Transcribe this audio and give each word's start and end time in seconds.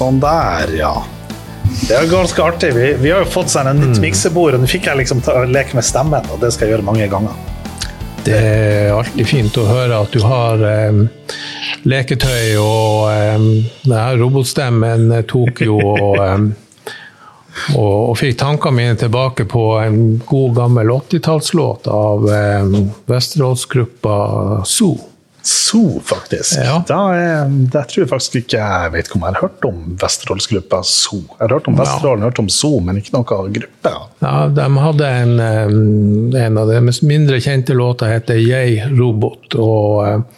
Sånn 0.00 0.20
der, 0.22 0.72
ja. 0.78 0.94
Det 1.88 1.96
er 1.96 2.06
ganske 2.10 2.42
artig. 2.42 2.72
Vi, 2.76 2.92
vi 3.02 3.10
har 3.12 3.24
jo 3.24 3.30
fått 3.30 3.50
seg 3.52 3.66
en 3.68 3.80
nytt 3.82 4.00
miksebord, 4.02 4.56
og 4.56 4.62
nå 4.62 4.68
fikk 4.70 4.88
jeg 4.88 5.00
liksom 5.02 5.22
ta, 5.26 5.42
leke 5.48 5.76
med 5.76 5.86
stemmen, 5.86 6.26
og 6.32 6.40
det 6.42 6.52
skal 6.54 6.68
jeg 6.68 6.76
gjøre 6.76 6.86
mange 6.86 7.08
ganger. 7.10 7.34
Det 8.24 8.36
er 8.36 8.92
alltid 8.92 9.26
fint 9.28 9.56
å 9.60 9.64
høre 9.64 10.00
at 10.04 10.12
du 10.12 10.20
har 10.24 10.60
um, 10.90 11.04
leketøy, 11.88 12.56
og 12.60 13.08
um, 13.36 13.46
robotstemmen 14.20 15.08
tok 15.30 15.62
jo 15.64 15.78
og, 15.80 16.18
em, 16.28 16.50
og, 17.76 18.10
og 18.10 18.16
fikk 18.20 18.38
tankene 18.40 18.76
mine 18.76 18.96
tilbake 18.98 19.46
på 19.50 19.64
en 19.82 20.00
god 20.26 20.56
gammel 20.56 20.90
80-tallslåt 20.96 21.88
av 21.90 22.26
eh, 22.34 22.74
Vesterålsgruppa 23.10 24.18
Zoo. 24.64 24.98
Zoo, 25.42 26.00
faktisk. 26.04 26.58
Ja. 26.60 26.82
Da 26.88 26.98
er, 27.16 27.46
det 27.48 27.86
tror 27.88 28.02
jeg 28.02 28.10
faktisk 28.10 28.36
ikke 28.42 28.60
jeg 28.60 28.92
vet 28.92 29.08
om 29.16 29.22
jeg 29.24 29.32
har 29.32 29.46
hørt 29.46 29.64
om 29.64 29.78
Vesterålsgruppa 30.00 30.82
Zoo. 30.84 31.22
Jeg 31.22 31.46
har 31.46 31.54
hørt 31.56 31.70
om 31.70 31.78
Vesterålen, 31.80 32.26
hørt 32.28 32.42
om 32.42 32.50
Zoo, 32.52 32.80
men 32.84 33.00
ikke 33.00 33.14
noe 33.16 33.38
gruppe. 33.54 33.94
Ja, 34.20 34.34
de 34.52 34.66
hadde 34.84 35.12
en, 35.22 35.36
en 36.36 36.60
av 36.60 36.68
deres 36.68 37.00
mindre 37.06 37.40
kjente 37.40 37.76
låter 37.76 38.12
heter 38.12 38.40
Jeg, 38.42 38.82
robot, 38.98 39.56
og 39.56 40.28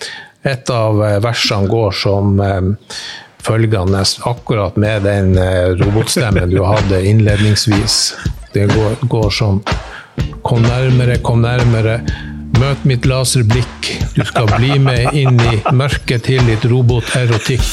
et 0.42 0.70
av 0.74 1.02
eh, 1.06 1.18
versene 1.22 1.70
går 1.70 1.98
som 1.98 2.40
følgende, 3.42 4.04
akkurat 4.28 4.76
med 4.76 5.02
den 5.06 5.36
eh, 5.38 5.72
robotstemmen 5.80 6.50
du 6.50 6.62
hadde 6.64 7.02
innledningsvis. 7.06 8.14
Det 8.52 8.68
går, 8.74 9.00
går 9.08 9.30
sånn 9.32 9.62
Kom 10.42 10.60
nærmere, 10.60 11.16
kom 11.24 11.40
nærmere. 11.40 12.00
Møt 12.58 12.82
mitt 12.84 13.06
laserblikk. 13.08 13.88
Du 14.12 14.20
skal 14.26 14.50
bli 14.58 14.74
med 14.82 15.14
inn 15.16 15.38
i 15.40 15.60
mørket 15.72 16.26
til 16.26 16.42
litt 16.48 16.66
roboterotikk. 16.68 17.64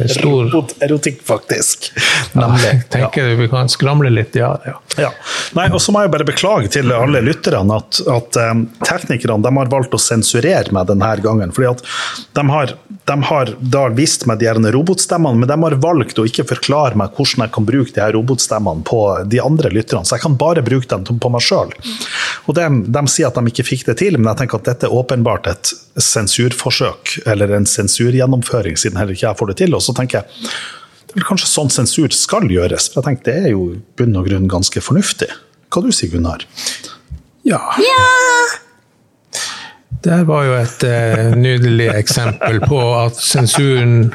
Det 0.00 0.16
er 0.16 0.22
erotikk, 0.24 0.54
Roboterotikk, 0.54 1.22
faktisk. 1.26 1.90
Nemlig. 2.32 2.72
Tenker 2.92 3.34
vi 3.36 3.48
kan 3.52 3.68
skramle 3.68 4.10
litt, 4.10 4.36
ja. 4.38 4.54
ja. 4.66 4.76
Ja. 4.96 5.10
Nei, 5.56 5.68
og 5.70 5.80
så 5.82 5.92
må 5.94 6.02
jeg 6.04 6.12
bare 6.14 6.26
beklage 6.28 6.70
til 6.72 6.92
alle 6.94 7.22
lytterne 7.24 7.78
at, 7.80 8.00
at 8.10 8.38
um, 8.50 8.64
teknikerne 8.84 9.44
de 9.44 9.52
har 9.56 9.72
valgt 9.72 9.94
å 9.94 10.00
sensurere 10.00 10.72
meg 10.74 10.88
denne 10.90 11.10
gangen. 11.22 11.52
fordi 11.52 11.70
at 11.70 11.84
de 12.32 12.46
har, 12.50 12.74
de 13.10 13.16
har 13.30 13.54
da 13.60 13.84
vist 13.94 14.26
meg 14.26 14.40
de 14.40 14.48
her 14.48 14.60
robotstemmene, 14.74 15.42
men 15.42 15.50
de 15.50 15.58
har 15.62 15.78
valgt 15.82 16.18
å 16.18 16.26
ikke 16.28 16.46
forklare 16.48 16.98
meg 16.98 17.14
hvordan 17.16 17.46
jeg 17.46 17.54
kan 17.54 17.68
bruke 17.68 17.94
de 17.94 18.02
her 18.02 18.14
robotstemmene 18.16 18.86
på 18.86 19.00
de 19.30 19.42
andre 19.42 19.72
lytterne. 19.74 20.06
Så 20.06 20.16
jeg 20.16 20.24
kan 20.26 20.38
bare 20.40 20.64
bruke 20.66 20.90
dem 20.90 21.20
på 21.20 21.32
meg 21.32 21.44
sjøl. 21.44 21.74
Og 22.48 22.56
de, 22.56 22.66
de 22.86 23.04
sier 23.10 23.30
at 23.30 23.38
de 23.38 23.52
ikke 23.52 23.66
fikk 23.66 23.86
det 23.90 23.98
til, 24.02 24.18
men 24.18 24.32
jeg 24.32 24.42
tenker 24.42 24.60
at 24.60 24.72
dette 24.72 24.88
er 24.88 24.96
åpenbart 24.96 25.50
et 25.50 25.72
sensurforsøk, 26.00 27.18
eller 27.28 27.52
en 27.56 27.66
sensurgjennomføring, 27.68 28.78
siden 28.78 28.98
heller 29.00 29.16
ikke 29.16 29.28
jeg 29.28 29.40
får 29.40 29.50
det 29.52 29.58
til. 29.62 29.76
Og 29.76 29.84
så 29.84 29.89
tenker 29.96 30.22
jeg 30.22 30.50
det 31.10 31.16
er 31.16 31.24
vel 31.24 31.26
kanskje 31.26 31.48
sånn 31.50 31.70
sensur 31.74 32.12
skal 32.14 32.44
gjøres. 32.46 32.84
For 32.92 33.00
jeg 33.00 33.06
tenker 33.08 33.26
Det 33.26 33.48
er 33.48 33.50
jo 33.50 33.64
i 33.74 33.78
bunn 33.98 34.14
og 34.14 34.28
grunn 34.28 34.44
ganske 34.46 34.78
fornuftig. 34.78 35.26
Hva 35.66 35.82
du 35.82 35.90
sier 35.90 36.12
Gunnar? 36.12 36.44
Ja. 37.42 37.58
Der 40.06 40.22
var 40.28 40.46
jo 40.46 40.54
et 40.60 40.86
eh, 40.86 41.34
nydelig 41.34 41.90
eksempel 41.96 42.62
på 42.62 42.78
at 43.00 43.18
sensuren 43.18 44.12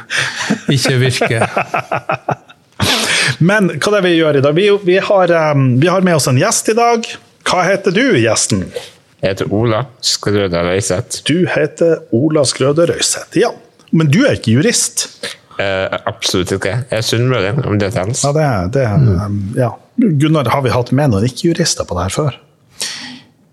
ikke 0.72 0.96
virker. 1.04 1.46
Men 3.44 3.74
hva 3.76 3.92
er 3.92 3.98
det 3.98 4.04
vi 4.08 4.16
gjør 4.16 4.40
i 4.40 4.48
dag? 4.48 4.56
Vi, 4.56 4.72
vi, 4.88 4.98
har, 5.04 5.38
um, 5.52 5.68
vi 5.82 5.92
har 5.92 6.06
med 6.06 6.16
oss 6.16 6.32
en 6.32 6.40
gjest 6.40 6.72
i 6.72 6.80
dag. 6.80 7.12
Hva 7.46 7.68
heter 7.68 7.92
du, 7.92 8.06
gjesten? 8.24 8.70
Jeg 9.20 9.34
heter 9.36 9.52
Ola 9.52 9.84
Skrøder 10.00 10.72
Røiseth. 10.72 11.26
Du 11.28 11.44
heter 11.52 12.06
Ola 12.16 12.48
Skrøder 12.48 12.96
Røiseth. 12.96 13.36
Ja. 13.36 13.52
Men 13.92 14.08
du 14.12 14.24
er 14.24 14.40
ikke 14.40 14.56
jurist? 14.56 15.10
Eh, 15.62 15.98
absolutt 16.10 16.52
ikke. 16.58 16.74
Jeg 16.92 17.00
er 17.00 17.06
sunnmøring, 17.06 17.62
om 17.68 17.78
det 17.80 17.94
tenkes. 17.96 18.24
Ja, 18.28 18.32
det, 18.36 18.48
det, 18.76 18.86
um, 18.92 19.38
ja. 19.58 19.72
Gunnar, 19.96 20.50
har 20.52 20.64
vi 20.66 20.74
hatt 20.74 20.92
med 20.92 21.14
noen 21.14 21.28
ikke-jurister 21.28 21.88
på 21.88 21.96
det 21.98 22.08
her 22.10 22.16
før? 22.16 22.40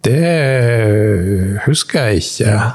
Det 0.02 1.60
husker 1.66 2.08
jeg 2.10 2.24
ikke. 2.24 2.48
Ja, 2.48 2.70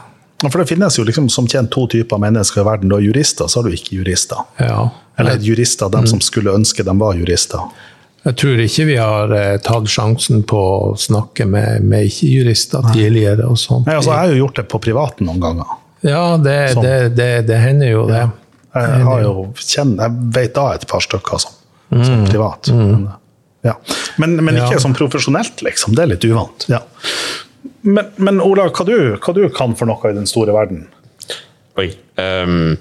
For 0.45 0.61
det 0.61 0.69
finnes 0.69 0.95
jo 0.95 1.03
liksom 1.07 1.27
som 1.33 1.47
kjent 1.49 1.71
to 1.73 1.87
typer 1.91 2.21
mennesker 2.21 2.61
i 2.61 2.67
verden. 2.67 2.91
Du 2.91 2.95
har 2.95 3.03
jurister, 3.03 3.49
så 3.49 3.59
har 3.59 3.67
du 3.67 3.75
ikke-jurister. 3.75 4.45
Ja. 4.63 4.79
Eller 5.19 5.41
jurister, 5.41 5.89
dem 5.91 6.07
som 6.07 6.21
skulle 6.23 6.53
ønske 6.55 6.85
de 6.85 6.93
var 6.99 7.17
jurister. 7.17 7.65
Jeg 8.27 8.35
tror 8.41 8.59
ikke 8.59 8.85
vi 8.89 8.95
har 8.99 9.31
eh, 9.35 9.57
tatt 9.63 9.87
sjansen 9.89 10.41
på 10.47 10.59
å 10.59 10.95
snakke 10.99 11.45
med, 11.47 11.83
med 11.87 12.07
ikke-jurister 12.09 12.89
tidligere. 12.93 13.47
og 13.47 13.59
sånt. 13.59 13.87
Nei, 13.87 13.95
altså, 13.99 14.11
jeg 14.13 14.19
har 14.19 14.33
jo 14.33 14.41
gjort 14.43 14.59
det 14.61 14.65
på 14.71 14.81
privaten 14.83 15.29
noen 15.29 15.43
ganger. 15.43 15.75
Ja, 16.05 16.23
det, 16.37 16.57
Sånn. 16.75 16.83
det, 16.85 16.97
det, 17.17 17.29
det 17.47 17.59
hender 17.63 17.89
jo 17.89 18.03
det. 18.09 18.25
Jeg, 18.83 19.05
har 19.07 19.23
jo 19.23 19.33
kjenner, 19.59 20.03
jeg 20.07 20.33
vet 20.37 20.53
da 20.55 20.67
et 20.77 20.85
par 20.89 21.03
stykker 21.03 21.41
som, 21.43 21.55
som 21.91 22.25
privat. 22.27 22.69
Men, 22.73 23.07
ja. 23.65 23.73
men, 24.21 24.37
men 24.43 24.59
ikke 24.61 24.77
Ja. 24.77 24.83
som 24.83 24.93
profesjonelt, 24.97 25.63
liksom. 25.65 25.95
Det 25.97 26.05
er 26.05 26.11
litt 26.13 26.27
uvant. 26.27 26.67
Ja. 26.71 26.83
Men, 27.87 28.13
men 28.17 28.41
Ola, 28.43 28.67
hva 28.69 28.85
du, 28.87 28.95
hva 29.17 29.33
du 29.35 29.43
kan 29.55 29.75
for 29.79 29.89
noe 29.89 30.11
i 30.11 30.15
den 30.17 30.27
store 30.29 30.55
verden? 30.55 30.85
Oi. 31.77 31.91
Um, 32.17 32.75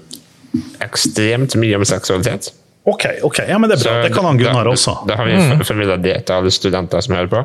ekstremt 0.83 1.55
mye 1.59 1.77
om 1.77 1.85
seksualitet. 1.87 2.51
Ok, 2.87 3.05
ok, 3.27 3.41
ja, 3.49 3.57
men 3.59 3.69
det 3.69 3.79
er 3.79 3.83
bra. 3.83 3.95
Så 3.97 4.07
Det 4.07 4.13
kan 4.15 4.25
han 4.25 4.37
Gunnar 4.39 4.63
da, 4.67 4.71
også. 4.71 4.93
Da 5.09 5.17
har 5.19 5.27
vi 5.27 5.65
formidla 5.67 5.97
det 5.99 6.21
til 6.27 6.37
alle 6.37 6.51
studenter 6.55 7.03
som 7.03 7.17
hører 7.17 7.31
på. 7.33 7.41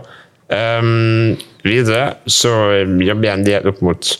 Um, 0.52 1.32
videre 1.64 2.14
så 2.30 2.52
jobber 2.84 3.26
jeg 3.26 3.34
en 3.38 3.44
del 3.46 3.68
opp 3.70 3.80
mot 3.82 4.10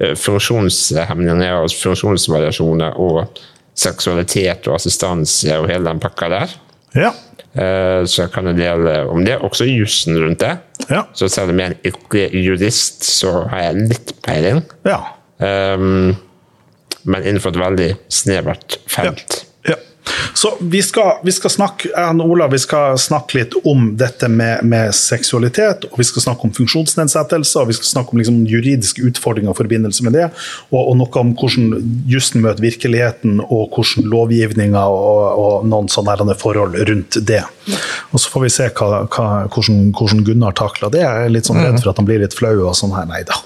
eh, 0.00 0.14
funksjonshemninger 0.18 1.58
og 1.60 1.74
funksjonsvariasjoner 1.76 2.98
og 3.02 3.40
seksualitet 3.78 4.68
og 4.68 4.76
assistanse 4.76 5.56
og 5.58 5.68
hele 5.70 5.88
den 5.88 6.02
pakka 6.02 6.28
der. 6.32 6.56
Ja. 6.98 7.12
Eh, 7.52 8.02
så 8.08 8.24
jeg 8.24 8.32
kan 8.34 8.48
en 8.48 8.58
del 8.58 8.86
om 9.12 9.24
det, 9.24 9.38
også 9.40 9.68
jussen 9.68 10.18
rundt 10.20 10.42
det. 10.44 10.56
Ja. 10.88 11.06
Så 11.16 11.28
selv 11.32 11.54
om 11.54 11.62
jeg 11.62 11.76
er 11.76 11.92
ikke 11.92 12.28
jurist, 12.36 13.06
så 13.06 13.46
har 13.52 13.68
jeg 13.68 13.88
litt 13.94 14.14
peiling. 14.24 14.64
ja. 14.88 15.00
Um, 15.42 16.12
men 17.02 17.24
innenfor 17.26 17.50
et 17.50 17.58
veldig 17.58 17.88
snevert 18.12 18.76
felt. 18.90 19.40
Ja. 20.04 20.12
Så 20.34 20.56
vi 20.60 20.82
skal, 20.82 21.12
vi 21.22 21.32
skal 21.32 21.50
snakke 21.50 21.90
jeg 21.92 22.20
og 22.22 22.52
vi 22.52 22.58
skal 22.58 22.98
snakke 22.98 23.38
litt 23.38 23.54
om 23.68 23.92
dette 23.98 24.28
med, 24.28 24.64
med 24.66 24.94
seksualitet, 24.96 25.86
og 25.90 25.98
vi 26.00 26.06
skal 26.08 26.24
snakke 26.26 26.48
om 26.48 26.54
funksjonsnedsettelse, 26.56 27.60
og 27.60 27.70
vi 27.70 27.76
skal 27.76 27.90
snakke 27.90 28.14
om 28.14 28.22
liksom 28.22 28.40
juridiske 28.50 29.04
utfordringer 29.06 29.54
i 29.54 29.58
forbindelse 29.60 30.06
med 30.06 30.16
det, 30.18 30.28
og, 30.70 30.80
og 30.80 30.96
noe 30.98 31.22
om 31.22 31.34
hvordan 31.38 31.70
jussen 32.10 32.42
møter 32.44 32.64
virkeligheten, 32.64 33.40
og 33.44 33.76
hvordan 33.76 34.08
lovgivninga 34.12 34.84
og, 34.90 35.22
og 35.42 35.68
noen 35.70 35.90
sånne 35.92 36.36
forhold 36.38 36.76
rundt 36.88 37.20
det. 37.26 37.42
Og 38.12 38.20
så 38.20 38.30
får 38.32 38.44
vi 38.46 38.52
se 38.52 38.68
hva, 38.74 39.04
hva, 39.06 39.26
hvordan, 39.52 39.92
hvordan 39.96 40.22
Gunnar 40.26 40.56
takler 40.58 40.92
det. 40.92 41.02
Jeg 41.04 41.26
er 41.26 41.32
litt 41.32 41.48
sånn 41.48 41.60
redd 41.62 41.78
for 41.80 41.92
at 41.92 42.00
han 42.00 42.08
blir 42.08 42.22
litt 42.22 42.36
flau 42.36 42.54
og 42.66 42.74
sånn 42.76 42.94
her. 42.96 43.06
Nei 43.08 43.22
da. 43.28 43.38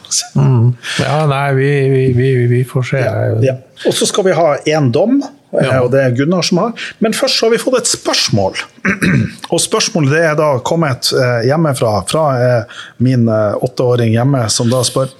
Ja, 1.03 1.19
nei, 1.31 1.47
vi, 1.59 1.71
vi, 1.93 2.05
vi, 2.17 2.31
vi 2.51 2.63
får 2.69 2.89
se. 2.91 3.03
Ja. 3.45 3.59
Og 3.85 3.97
så 3.97 4.09
skal 4.09 4.27
vi 4.27 4.37
ha 4.37 4.55
én 4.73 4.91
dom, 4.95 5.21
Ja. 5.55 5.79
og 5.81 5.93
det 5.93 6.01
er 6.03 6.15
Gunnar 6.17 6.43
som 6.45 6.59
har. 6.59 6.89
Men 6.99 7.15
først 7.15 7.39
så 7.39 7.47
har 7.47 7.55
vi 7.55 7.61
fått 7.63 7.79
et 7.79 7.91
spørsmål. 7.91 8.59
Og 9.55 9.61
spørsmålet 9.63 10.13
det 10.17 10.25
er 10.27 10.35
da 10.39 10.49
kommet 10.67 11.13
eh, 11.15 11.47
hjemmefra, 11.47 11.93
fra 12.11 12.25
eh, 12.43 12.83
min 13.05 13.29
eh, 13.31 13.55
åtteåring 13.65 14.13
hjemme, 14.17 14.43
som 14.53 14.71
da 14.73 14.83
spør 14.87 15.13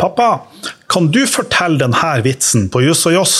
Pappa, 0.00 0.28
kan 0.88 1.10
du 1.12 1.20
fortelle 1.28 1.80
denne 1.82 2.12
vitsen 2.24 2.68
på 2.72 2.82
Juss 2.86 3.04
og 3.10 3.18
Joss? 3.18 3.36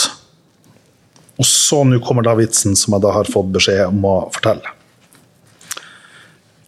Og 1.39 1.47
så 1.47 1.85
nå 1.87 2.01
kommer 2.05 2.27
da 2.27 2.35
vitsen 2.39 2.77
som 2.77 2.97
jeg 2.97 3.07
da 3.07 3.15
har 3.15 3.31
fått 3.31 3.53
beskjed 3.55 3.87
om 3.89 4.05
å 4.11 4.17
fortelle. 4.35 4.75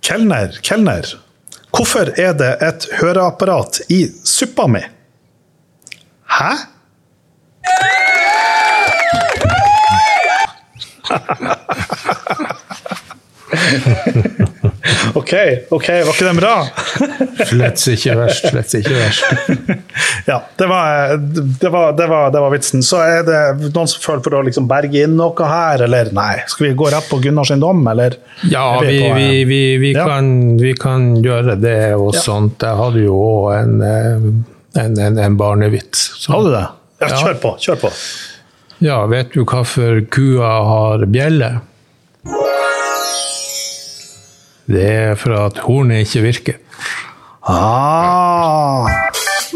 Kelner, 0.07 0.57
kelner, 0.65 1.07
hvorfor 1.75 2.15
er 2.19 2.33
det 2.39 2.55
et 2.65 2.87
høreapparat 3.03 3.83
i 3.93 4.05
suppa 4.27 4.71
mi? 4.71 4.83
Hæ? 6.39 6.53
OK, 15.15 15.33
ok, 15.71 15.89
var 15.89 16.11
ikke 16.15 16.27
den 16.27 16.39
bra? 16.39 16.53
Slett 17.49 17.83
ikke 17.93 18.15
verst. 18.19 18.47
Slett 18.53 18.75
ikke 18.81 18.97
verst. 18.97 19.25
Ja, 20.31 20.37
det 20.57 20.67
var, 20.71 21.17
det, 21.17 21.69
var, 21.73 21.93
det, 21.99 22.07
var, 22.11 22.31
det 22.31 22.41
var 22.45 22.53
vitsen. 22.53 22.83
Så 22.87 23.01
er 23.03 23.25
det 23.27 23.39
noen 23.73 23.89
som 23.91 24.03
føler 24.05 24.23
for 24.23 24.37
å 24.39 24.43
liksom 24.47 24.69
berge 24.71 25.03
inn 25.07 25.17
noe 25.19 25.49
her, 25.49 25.83
eller 25.87 26.11
nei? 26.15 26.37
Skal 26.51 26.69
vi 26.69 26.73
gå 26.79 26.91
rett 26.93 27.09
på 27.11 27.19
Gunnars 27.25 27.51
dom, 27.61 27.81
eller? 27.91 28.15
Ja, 28.53 28.67
vi, 28.85 29.01
på, 29.03 29.15
vi, 29.49 29.61
vi, 29.83 29.93
Ja. 29.97 30.05
kan, 30.07 30.31
vi 30.61 30.75
kan 30.79 31.09
gjøre 31.25 31.57
det 31.61 31.79
og 31.97 32.15
Ja. 32.15 32.21
sånt. 32.23 32.63
Jeg 32.63 32.79
hadde 32.79 33.03
jo 33.05 33.17
òg 33.19 33.49
en, 33.59 33.75
eh, 33.83 34.29
en, 34.85 34.99
en, 35.09 35.19
en 35.27 35.37
barnevits. 35.41 36.11
Så- 36.23 36.33
hadde 36.37 36.53
du 36.53 36.57
det? 36.59 36.67
Ja. 37.01 37.09
kjør 37.17 37.41
på. 37.43 37.55
kjør 37.65 37.81
på. 37.87 37.91
Ja, 38.81 39.03
vet 39.07 39.33
du 39.35 39.43
hvorfor 39.45 40.01
kua 40.13 40.51
har 40.65 41.03
bjelle? 41.13 41.51
Det 44.71 44.87
er 44.87 45.17
for 45.19 45.35
at 45.37 45.59
hornet 45.67 46.07
ikke 46.07 46.23
virker. 46.25 46.59
Ah. 47.51 48.87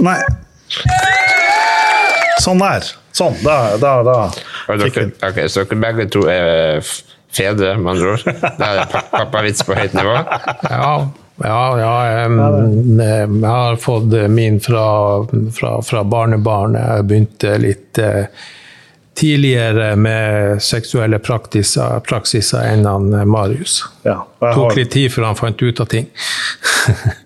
Nei. 0.05 0.19
Sånn 2.45 2.61
der. 2.61 2.89
Sånn. 3.15 3.37
Da, 3.47 3.59
da, 3.81 3.93
da. 4.05 4.17
Og 4.69 4.81
dere, 4.81 4.91
okay, 4.91 5.11
ok, 5.29 5.39
så 5.53 5.63
dere 5.65 5.81
begge 5.85 6.07
to 6.13 6.25
er 6.29 6.83
fedre, 7.35 7.77
med 7.79 7.95
andre 7.95 8.15
ord? 8.17 8.25
Det 8.59 8.67
er 8.69 8.83
pa- 8.91 9.05
pappavits 9.13 9.65
på 9.69 9.77
høyt 9.79 9.95
nivå? 9.97 10.17
Ja, 10.69 10.91
ja, 11.45 11.61
ja 11.81 11.95
em, 12.25 12.37
jeg 12.99 13.41
har 13.47 13.79
fått 13.83 14.13
min 14.35 14.59
fra, 14.65 14.85
fra, 15.57 15.77
fra 15.87 16.03
barnebarn. 16.07 16.77
Jeg 16.81 17.07
begynte 17.11 17.55
litt 17.63 18.03
eh, 18.03 18.27
tidligere 19.15 19.97
med 19.97 20.63
seksuelle 20.63 21.19
praksiser, 21.23 22.01
praksiser 22.07 22.67
enn 22.73 22.87
han 22.89 23.13
eh, 23.15 23.25
Marius. 23.25 23.83
Ja. 24.03 24.25
Jeg 24.43 24.57
tok 24.57 24.71
har 24.73 24.81
litt 24.81 24.93
tid 24.95 25.13
før 25.15 25.31
han 25.31 25.39
fant 25.39 25.63
ut 25.63 25.81
av 25.81 25.91
ting. 25.93 26.11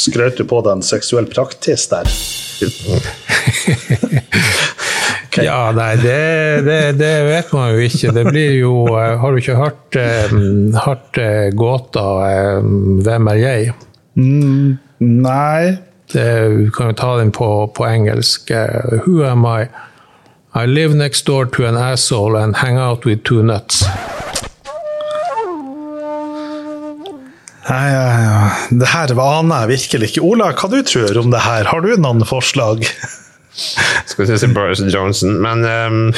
skrøt 0.00 0.38
du 0.38 0.44
på 0.48 0.60
den 0.66 0.82
seksuell 0.84 1.26
praktis 1.30 1.88
der. 1.90 2.08
okay. 5.26 5.44
Ja, 5.46 5.72
nei, 5.76 5.94
det, 6.00 6.20
det, 6.66 6.80
det 7.00 7.12
vet 7.28 7.52
man 7.56 7.74
jo 7.74 7.78
ikke. 7.88 8.12
Det 8.16 8.24
blir 8.28 8.56
jo 8.58 8.72
eh, 8.92 9.14
Har 9.20 9.32
du 9.32 9.36
ikke 9.40 9.56
hørt, 9.60 9.96
eh, 9.96 10.34
hørt 10.84 11.20
gåta 11.56 12.06
eh, 12.28 12.58
'Hvem 13.04 13.30
er 13.32 13.38
jeg'? 13.44 13.72
Mm, 14.20 14.78
nei. 15.24 15.76
Det, 16.10 16.26
du 16.66 16.70
kan 16.74 16.90
jo 16.90 16.98
ta 16.98 17.14
den 17.20 17.30
på, 17.32 17.70
på 17.74 17.86
engelsk. 17.86 18.50
Who 19.06 19.22
am 19.24 19.46
I? 19.46 19.68
I 20.52 20.66
live 20.66 20.96
next 20.96 21.26
door 21.26 21.46
to 21.46 21.66
an 21.66 21.76
asshole 21.76 22.36
and 22.36 22.56
hang 22.56 22.76
out 22.76 23.04
with 23.04 23.22
two 23.22 23.42
nuts. 23.42 23.84
Nei, 27.68 27.90
ja, 27.92 28.50
det 28.70 28.88
her 28.90 29.12
aner 29.14 29.60
jeg 29.62 29.68
virkelig 29.70 30.08
ikke. 30.10 30.24
Ola, 30.26 30.48
hva 30.58 30.70
du 30.72 30.80
tror 30.82 31.20
om 31.22 31.30
det 31.30 31.44
her? 31.44 31.70
Har 31.70 31.84
du 31.84 31.92
noen 31.94 32.24
forslag? 32.26 32.82
Skal 34.10 34.24
ikke 34.26 34.40
si 34.42 34.48
Boris 34.56 34.82
Johnson, 34.90 35.36
men 35.44 35.62
um... 35.62 36.10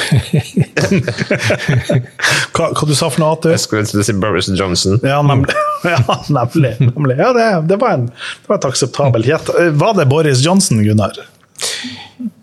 Hva, 2.53 2.71
hva 2.73 2.89
du 2.89 2.95
sa 2.97 3.09
for 3.11 3.21
noe? 3.21 3.37
At 3.37 3.45
jeg 3.51 3.61
skulle 3.67 3.85
til 3.89 4.01
å 4.01 4.07
si 4.07 4.17
Boris 4.17 4.49
Johnson. 4.49 4.97
Ja, 5.05 5.21
nemlig. 5.21 5.53
Ja, 5.83 5.99
nemlig. 6.31 6.77
nemlig. 6.79 7.17
Ja, 7.19 7.33
det, 7.35 7.47
det, 7.69 7.77
var 7.81 7.97
en, 7.97 8.05
det 8.07 8.49
var 8.49 8.61
et 8.61 8.69
akseptabelt 8.69 9.27
gjett. 9.27 9.49
Var 9.77 9.97
det 9.97 10.09
Boris 10.09 10.41
Johnson, 10.45 10.79
Gunnar? 10.81 11.17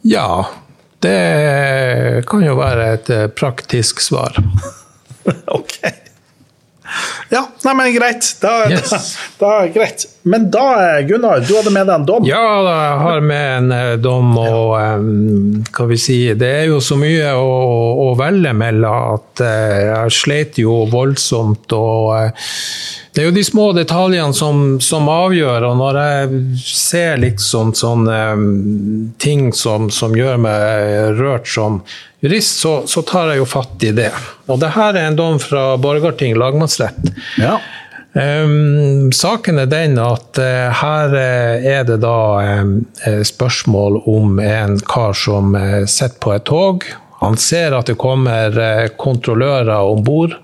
Ja, 0.06 0.44
det 1.04 2.24
kan 2.28 2.44
jo 2.44 2.58
være 2.60 2.92
et 2.96 3.10
eh, 3.14 3.26
praktisk 3.32 4.04
svar. 4.04 4.36
Ok. 5.50 5.76
Ja, 7.30 7.44
nei, 7.62 7.74
men 7.78 7.92
greit. 7.94 8.26
Da, 8.40 8.70
Yes. 8.70 8.90
da, 9.38 9.50
da, 9.60 9.66
greit. 9.70 10.06
Men 10.22 10.48
da, 10.50 10.64
eh, 10.98 11.04
Gunnar, 11.06 11.44
du 11.46 11.52
hadde 11.54 11.70
med 11.74 11.86
deg 11.86 12.00
en 12.00 12.06
dom. 12.08 12.26
Ja, 12.26 12.40
da, 12.66 12.72
jeg 12.82 12.96
har 13.04 13.20
med 13.30 13.44
en 13.58 13.74
eh, 13.76 13.92
dom, 14.02 14.32
og 14.40 14.74
um, 14.74 15.60
hva 15.70 15.86
vi 15.92 16.00
si, 16.00 16.18
det 16.38 16.50
er 16.62 16.66
jo 16.72 16.80
så 16.82 16.98
mye 17.00 17.30
å, 17.38 17.52
å 18.08 18.08
velge 18.18 18.54
mellom 18.56 19.14
at 19.14 19.44
uh, 19.44 19.76
jeg 19.84 20.16
sleit 20.18 20.58
jo 20.60 20.82
voldsomt. 20.90 21.70
og 21.76 22.16
eh, 22.18 22.50
Det 23.10 23.22
er 23.22 23.26
jo 23.26 23.34
de 23.34 23.42
små 23.42 23.70
detaljene 23.74 24.34
som, 24.36 24.78
som 24.78 25.08
avgjør, 25.10 25.64
og 25.66 25.78
når 25.80 25.96
jeg 25.98 26.42
ser 26.62 27.18
liksom 27.18 27.72
sånne 27.74 28.20
ting 29.18 29.50
som, 29.56 29.88
som 29.90 30.14
gjør 30.14 30.38
meg 30.44 31.18
rørt 31.18 31.50
som 31.50 31.80
jurist, 32.22 32.60
så, 32.62 32.76
så 32.86 33.02
tar 33.02 33.32
jeg 33.32 33.42
jo 33.42 33.48
fatt 33.50 33.82
i 33.82 33.90
det. 33.96 34.12
Og 34.46 34.60
det 34.62 34.70
her 34.76 34.94
er 34.94 35.10
en 35.10 35.18
dom 35.18 35.40
fra 35.42 35.74
Borgarting 35.82 36.38
lagmannsrett. 36.38 37.10
Ja. 37.40 37.58
Um, 38.12 39.10
saken 39.14 39.60
er 39.62 39.68
den 39.70 39.98
at 40.02 40.38
uh, 40.42 40.70
her 40.74 41.12
eh, 41.14 41.66
er 41.78 41.84
det 41.86 42.00
da 42.02 42.16
eh, 42.42 43.20
spørsmål 43.22 44.00
om 44.10 44.40
en 44.42 44.80
kar 44.82 45.14
som 45.14 45.54
uh, 45.54 45.86
sitter 45.86 46.18
på 46.18 46.32
et 46.34 46.46
tog. 46.50 46.86
Han 47.20 47.38
ser 47.38 47.76
at 47.76 47.86
det 47.86 47.98
kommer 48.00 48.56
kontrollører 48.98 49.92
om 49.92 50.02
bord. 50.02 50.34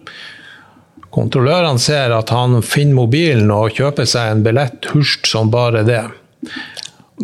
Kontrollørene 1.17 1.81
ser 1.81 2.13
at 2.13 2.31
han 2.35 2.59
finner 2.61 2.99
mobilen 2.99 3.49
og 3.55 3.73
kjøper 3.79 4.09
seg 4.09 4.35
en 4.35 4.43
billett 4.45 4.91
hurst 4.93 5.29
som 5.31 5.49
bare 5.53 5.81
det. 5.87 6.03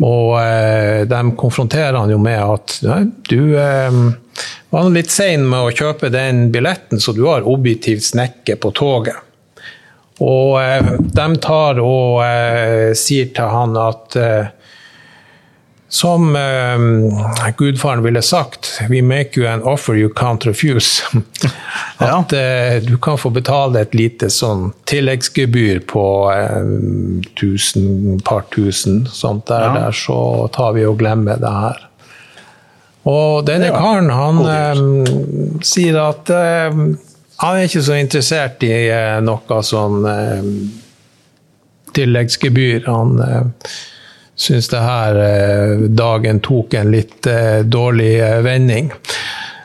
Og 0.01 0.39
eh, 0.41 1.03
de 1.05 1.19
konfronterer 1.37 1.99
han 1.99 2.09
jo 2.09 2.17
med 2.17 2.39
at 2.41 2.79
nei, 2.87 3.03
du 3.29 3.53
eh, 3.61 3.99
var 4.73 4.89
litt 4.89 5.13
sein 5.13 5.45
med 5.45 5.67
å 5.67 5.75
kjøpe 5.75 6.09
den 6.09 6.47
billetten, 6.53 6.97
så 6.97 7.13
du 7.13 7.21
har 7.27 7.45
objektivt 7.45 8.07
snekke 8.07 8.57
på 8.57 8.73
toget. 8.73 9.21
Og 10.25 10.57
eh, 10.63 10.89
de 10.97 11.27
tar 11.45 11.81
og 11.83 12.23
eh, 12.25 12.91
sier 12.97 13.29
til 13.37 13.53
han 13.53 13.77
at 13.77 14.17
eh, 14.17 14.49
som 15.93 16.35
eh, 16.35 17.49
gudfaren 17.57 18.01
ville 18.03 18.21
sagt, 18.25 18.79
we 18.89 19.01
make 19.05 19.37
you 19.39 19.45
an 19.47 19.61
offer 19.63 19.93
you 19.95 20.09
can't 20.09 20.45
refuse. 20.45 21.03
At 21.97 22.33
eh, 22.33 22.81
du 22.81 22.97
kan 22.97 23.17
få 23.21 23.29
betale 23.29 23.83
et 23.85 23.93
lite 23.93 24.29
sånn 24.33 24.71
tilleggsgebyr 24.89 25.83
på 25.93 26.05
eh, 26.33 26.65
tusen, 27.37 28.17
par 28.25 28.41
tusen, 28.55 29.03
sånt 29.05 29.45
der, 29.51 29.67
Ja. 29.67 29.73
der, 29.83 29.91
så 29.91 30.17
tar 30.55 30.73
vi 30.73 30.87
og 30.89 30.97
glemmer 31.03 31.37
det 31.37 31.53
her. 31.53 31.85
Og 33.05 33.45
denne 33.45 33.69
Ja, 33.69 33.77
karen, 33.77 34.09
han 34.09 34.41
eh, 34.49 35.61
sier 35.61 36.01
at 36.07 36.29
eh, 36.33 36.73
han 37.43 37.57
er 37.59 37.69
ikke 37.69 37.85
så 37.85 37.99
interessert 38.01 38.63
i 38.65 38.73
eh, 38.89 39.19
noe 39.21 39.61
sånn 39.61 40.01
tilleggsgebyr. 41.93 42.85
Han 42.89 43.19
eh, 43.21 43.41
syns 44.35 44.69
det 44.69 44.79
her 44.79 45.19
eh, 45.23 45.77
dagen 45.89 46.39
tok 46.39 46.73
en 46.73 46.91
litt 46.91 47.27
eh, 47.27 47.59
dårlig 47.59 48.19
eh, 48.19 48.39
vending. 48.45 48.91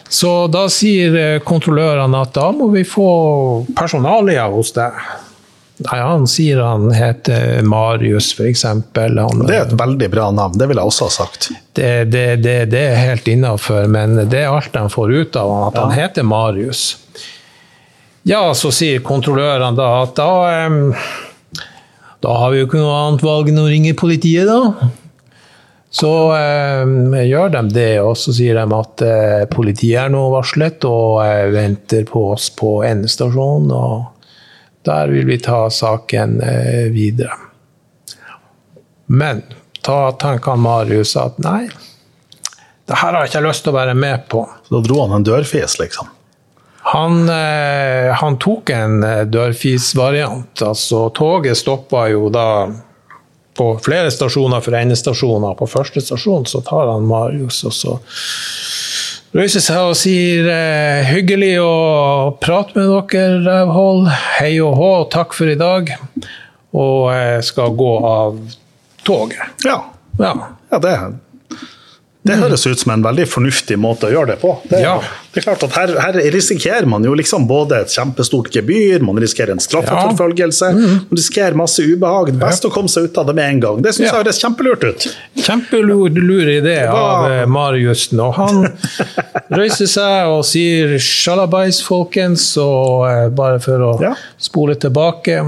Så 0.08 0.46
da 0.48 0.68
sier 0.72 1.40
kontrollørene 1.44 2.20
at 2.24 2.36
da 2.36 2.48
må 2.56 2.70
vi 2.72 2.84
få 2.88 3.08
personalia 3.76 4.46
hos 4.48 4.72
deg. 4.76 4.96
Nei, 5.84 5.98
han 6.00 6.24
sier 6.26 6.62
han 6.64 6.88
heter 6.90 7.60
Marius, 7.62 8.32
f.eks. 8.34 8.64
Det 8.94 9.04
er 9.04 9.60
et 9.60 9.76
veldig 9.78 10.08
bra 10.10 10.30
navn, 10.34 10.56
det 10.58 10.66
ville 10.66 10.82
jeg 10.82 10.90
også 10.90 11.06
ha 11.06 11.14
sagt. 11.14 11.50
Det, 11.76 11.92
det, 12.10 12.24
det, 12.42 12.56
det 12.72 12.80
er 12.88 12.98
helt 12.98 13.28
innafor, 13.30 13.86
men 13.92 14.16
det 14.24 14.40
er 14.42 14.50
alt 14.50 14.72
de 14.74 14.82
får 14.90 15.12
ut 15.12 15.38
av 15.38 15.52
han, 15.52 15.68
at 15.68 15.78
han 15.78 15.94
heter 15.94 16.26
Marius. 16.26 16.88
Ja, 18.26 18.42
så 18.58 18.72
sier 18.74 19.04
kontrollørene 19.06 19.76
da 19.78 19.92
at 20.02 20.16
da 20.18 20.32
Da 22.24 22.34
har 22.40 22.50
vi 22.50 22.62
jo 22.62 22.66
ikke 22.66 22.80
noe 22.80 22.96
annet 23.04 23.22
valg 23.22 23.50
enn 23.52 23.60
å 23.62 23.68
ringe 23.70 23.94
politiet, 23.98 24.48
da. 24.48 24.90
Så 25.90 26.10
eh, 26.36 27.24
gjør 27.24 27.52
de 27.54 27.62
det, 27.72 27.92
og 28.04 28.16
så 28.20 28.34
sier 28.36 28.58
de 28.58 28.76
at 28.76 29.04
eh, 29.06 29.44
politiet 29.50 30.02
er 30.02 30.12
nå 30.12 30.26
varslet 30.34 30.84
og 30.88 31.22
eh, 31.24 31.46
venter 31.54 32.04
på 32.08 32.26
oss 32.34 32.50
på 32.58 32.82
endestasjonen. 32.84 33.70
Og 33.72 34.84
der 34.88 35.14
vil 35.14 35.30
vi 35.30 35.38
ta 35.40 35.62
saken 35.72 36.40
eh, 36.44 36.90
videre. 36.92 37.38
Men 39.08 39.40
da 39.86 40.10
tenker 40.20 40.60
Marius 40.60 41.14
at 41.16 41.38
nei, 41.40 41.70
det 42.88 42.98
her 43.00 43.14
har 43.14 43.24
jeg 43.24 43.32
ikke 43.32 43.46
lyst 43.46 43.64
til 43.64 43.72
å 43.72 43.78
være 43.78 43.96
med 43.96 44.28
på. 44.28 44.44
Så 44.66 44.76
da 44.76 44.84
dro 44.84 45.00
han 45.06 45.16
en 45.16 45.24
dørfis, 45.24 45.78
liksom. 45.80 46.10
Han, 46.88 47.28
eh, 47.28 48.14
han 48.14 48.38
tok 48.40 48.70
en 48.70 49.02
eh, 49.04 49.24
dørfisvariant. 49.28 50.62
Altså, 50.64 51.08
toget 51.12 51.58
stoppa 51.60 52.06
jo 52.08 52.30
da 52.32 52.70
på 53.58 53.66
flere 53.84 54.08
stasjoner 54.14 54.62
for 54.64 54.76
endestasjoner. 54.78 55.56
På 55.58 55.68
første 55.68 56.00
stasjon 56.00 56.46
så 56.48 56.62
tar 56.64 56.88
han 56.88 57.04
Marius, 57.10 57.60
og 57.68 57.74
så 57.76 57.98
reiser 59.36 59.60
seg 59.60 59.90
og 59.90 59.98
sier 60.00 60.48
eh, 60.48 61.10
'hyggelig 61.10 61.58
å 61.60 61.74
prate 62.40 62.78
med 62.78 62.88
dere, 62.88 63.42
rævhold'. 63.44 64.08
Hei 64.38 64.54
og 64.64 64.80
hå, 64.80 64.92
takk 65.12 65.36
for 65.36 65.52
i 65.52 65.58
dag. 65.60 65.92
Og 66.72 67.12
skal 67.44 67.76
gå 67.76 67.92
av 68.04 68.40
toget. 69.04 69.64
Ja, 69.64 69.82
Ja. 70.18 70.34
ja 70.70 70.78
det, 70.78 70.96
det 72.22 72.36
høres 72.36 72.66
ut 72.66 72.80
som 72.80 72.92
en 72.92 73.04
veldig 73.04 73.26
fornuftig 73.28 73.78
måte 73.80 74.08
å 74.08 74.12
gjøre 74.12 74.34
det 74.34 74.40
på. 74.40 74.56
Det, 74.68 74.82
Ja. 74.82 75.00
Det 75.32 75.40
er 75.40 75.44
klart 75.44 75.62
at 75.66 75.74
her, 75.76 75.90
her 76.00 76.16
risikerer 76.32 76.86
man 76.88 77.04
jo 77.04 77.12
liksom 77.18 77.44
både 77.48 77.82
et 77.84 77.92
kjempestort 77.92 78.48
gebyr, 78.54 79.02
man 79.04 79.18
risikerer 79.20 79.52
en 79.54 79.60
straffeforfølgelse, 79.62 80.70
man 80.74 81.18
risikerer 81.18 81.54
masse 81.58 81.84
ubehag. 81.84 82.32
Det 82.32 82.40
beste 82.40 82.70
å 82.70 82.72
komme 82.74 82.88
seg 82.88 83.10
ut 83.10 83.18
av 83.20 83.26
det 83.28 83.34
med 83.36 83.50
en 83.52 83.60
gang. 83.60 83.82
Det 83.84 83.92
syns 83.94 84.06
Ja. 84.08 84.12
jeg 84.14 84.24
høres 84.24 84.40
kjempelurt 84.42 84.84
ut. 84.88 85.06
Kjempelur 85.44 86.08
lur 86.16 86.48
idé 86.48 86.78
av 86.88 87.26
eh, 87.30 87.44
Mariussen. 87.46 88.20
Og 88.24 88.32
han 88.40 88.64
reiser 89.60 89.86
seg 89.90 90.32
og 90.32 90.42
sier 90.48 90.96
'sjalabais, 90.98 91.82
folkens', 91.84 92.48
og 92.62 93.06
eh, 93.10 93.28
bare 93.28 93.60
for 93.60 93.84
å 93.84 93.92
Ja. 94.02 94.14
spole 94.38 94.74
tilbake 94.80 95.38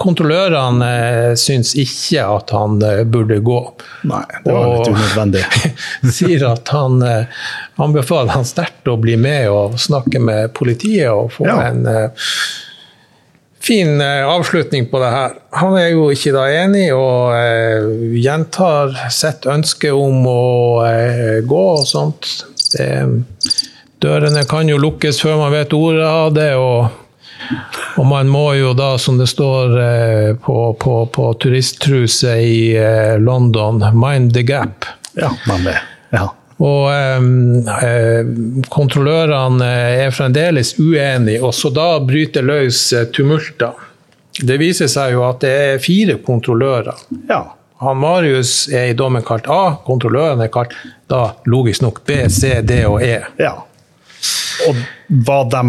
Kontrollørene 0.00 0.86
eh, 1.30 1.34
syns 1.38 1.74
ikke 1.78 2.22
at 2.36 2.50
han 2.56 2.78
eh, 2.82 3.02
burde 3.04 3.40
gå. 3.44 3.58
Nei, 4.10 4.22
det 4.44 4.52
var 4.52 4.68
litt 4.68 4.88
Og- 4.88 4.94
unødvendig. 4.94 5.44
sier 6.18 6.46
at 6.52 6.68
han 6.74 7.00
eh, 7.02 7.24
anbefaler 7.80 8.32
han 8.36 8.44
sterkt 8.48 8.88
å 8.90 8.96
bli 9.00 9.16
med 9.16 9.29
og 9.50 9.78
snakke 9.80 10.20
med 10.22 10.52
politiet 10.56 11.08
og 11.10 11.32
få 11.36 11.46
Ja. 11.48 11.56
en 11.70 11.86
eh, 11.86 12.28
fin 13.60 14.00
eh, 14.00 14.24
avslutning 14.28 14.86
på 14.90 14.98
det 15.02 15.10
her. 15.12 15.34
Han 15.60 15.76
er 15.78 15.90
jo 15.92 16.08
ikke 16.14 16.32
da 16.32 16.46
enig, 16.62 16.86
og 16.96 17.34
eh, 17.36 17.90
gjentar 18.22 18.94
sitt 19.12 19.46
ønske 19.46 19.92
om 19.92 20.24
å 20.26 20.44
eh, 20.88 21.40
gå 21.44 21.64
og 21.74 21.84
sånt. 21.88 22.30
Det, 22.72 22.88
dørene 24.00 24.46
kan 24.48 24.68
jo 24.70 24.78
lukkes 24.80 25.20
før 25.20 25.36
man 25.42 25.52
vet 25.52 25.74
ordet 25.76 26.06
av 26.08 26.32
det, 26.34 26.54
og, 26.56 26.88
og 28.00 28.06
man 28.08 28.30
må 28.32 28.46
jo 28.56 28.72
da, 28.78 28.94
som 28.98 29.18
det 29.20 29.28
står 29.28 29.76
eh, 29.84 30.30
på, 30.40 30.58
på, 30.80 30.96
på 31.12 31.28
turisttruse 31.42 32.36
i 32.40 32.76
eh, 32.80 33.18
London, 33.20 33.82
mind 33.92 34.32
the 34.34 34.42
gap. 34.46 34.88
Ja, 35.18 35.34
man 35.50 35.66
det. 35.68 35.76
Ja. 36.14 36.30
Og 36.60 36.90
eh, 36.92 38.24
kontrollørene 38.68 39.68
er 40.04 40.10
fremdeles 40.12 40.74
uenige, 40.78 41.40
og 41.42 41.54
så 41.56 41.70
da 41.72 41.94
bryter 42.04 42.44
løs 42.44 42.82
eh, 42.92 43.06
tumulter. 43.16 43.72
Det 44.40 44.58
viser 44.60 44.88
seg 44.88 45.14
jo 45.16 45.24
at 45.26 45.40
det 45.44 45.54
er 45.70 45.80
fire 45.82 46.18
kontrollører. 46.26 47.06
ja. 47.28 47.42
Han 47.80 47.96
Marius 47.96 48.68
er 48.68 48.90
i 48.90 48.92
dommen 48.92 49.22
kalt 49.24 49.46
A, 49.48 49.78
kontrollørene 49.86 50.44
er 50.44 50.50
kalt 50.52 50.74
da 51.08 51.30
logisk 51.48 51.80
nok 51.80 52.02
B, 52.04 52.26
C, 52.28 52.58
D 52.60 52.82
og 52.84 53.00
E. 53.00 53.22
ja. 53.40 53.54
Og 54.68 54.76
var 55.24 55.46
de 55.48 55.62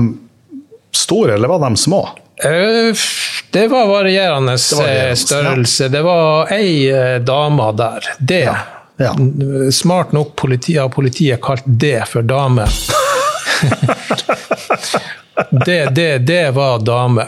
store, 0.91 1.37
eller 1.37 1.47
var 1.47 1.61
de 1.63 1.77
små? 1.79 2.01
Eh, 2.43 2.91
Det 3.51 3.67
var 3.71 3.87
varierende 3.87 4.57
var 4.59 4.83
varierende, 4.83 5.07
eh, 5.07 5.15
størrelse. 5.15 5.87
Det 5.89 6.01
var 6.03 6.51
ei 6.51 6.89
eh, 6.91 7.21
dame 7.23 7.69
der. 7.79 8.11
D. 8.19 8.41
Ja. 8.43 8.57
Smart 9.71 10.11
nok 10.15 10.35
politi, 10.39 10.77
har 10.77 10.89
politiet 10.93 11.41
kalt 11.43 11.63
D 11.65 11.95
for 12.09 12.21
dame. 12.27 12.65
det, 15.65 15.85
det, 15.95 16.17
det 16.17 16.51
var 16.51 16.79
dame. 16.79 17.27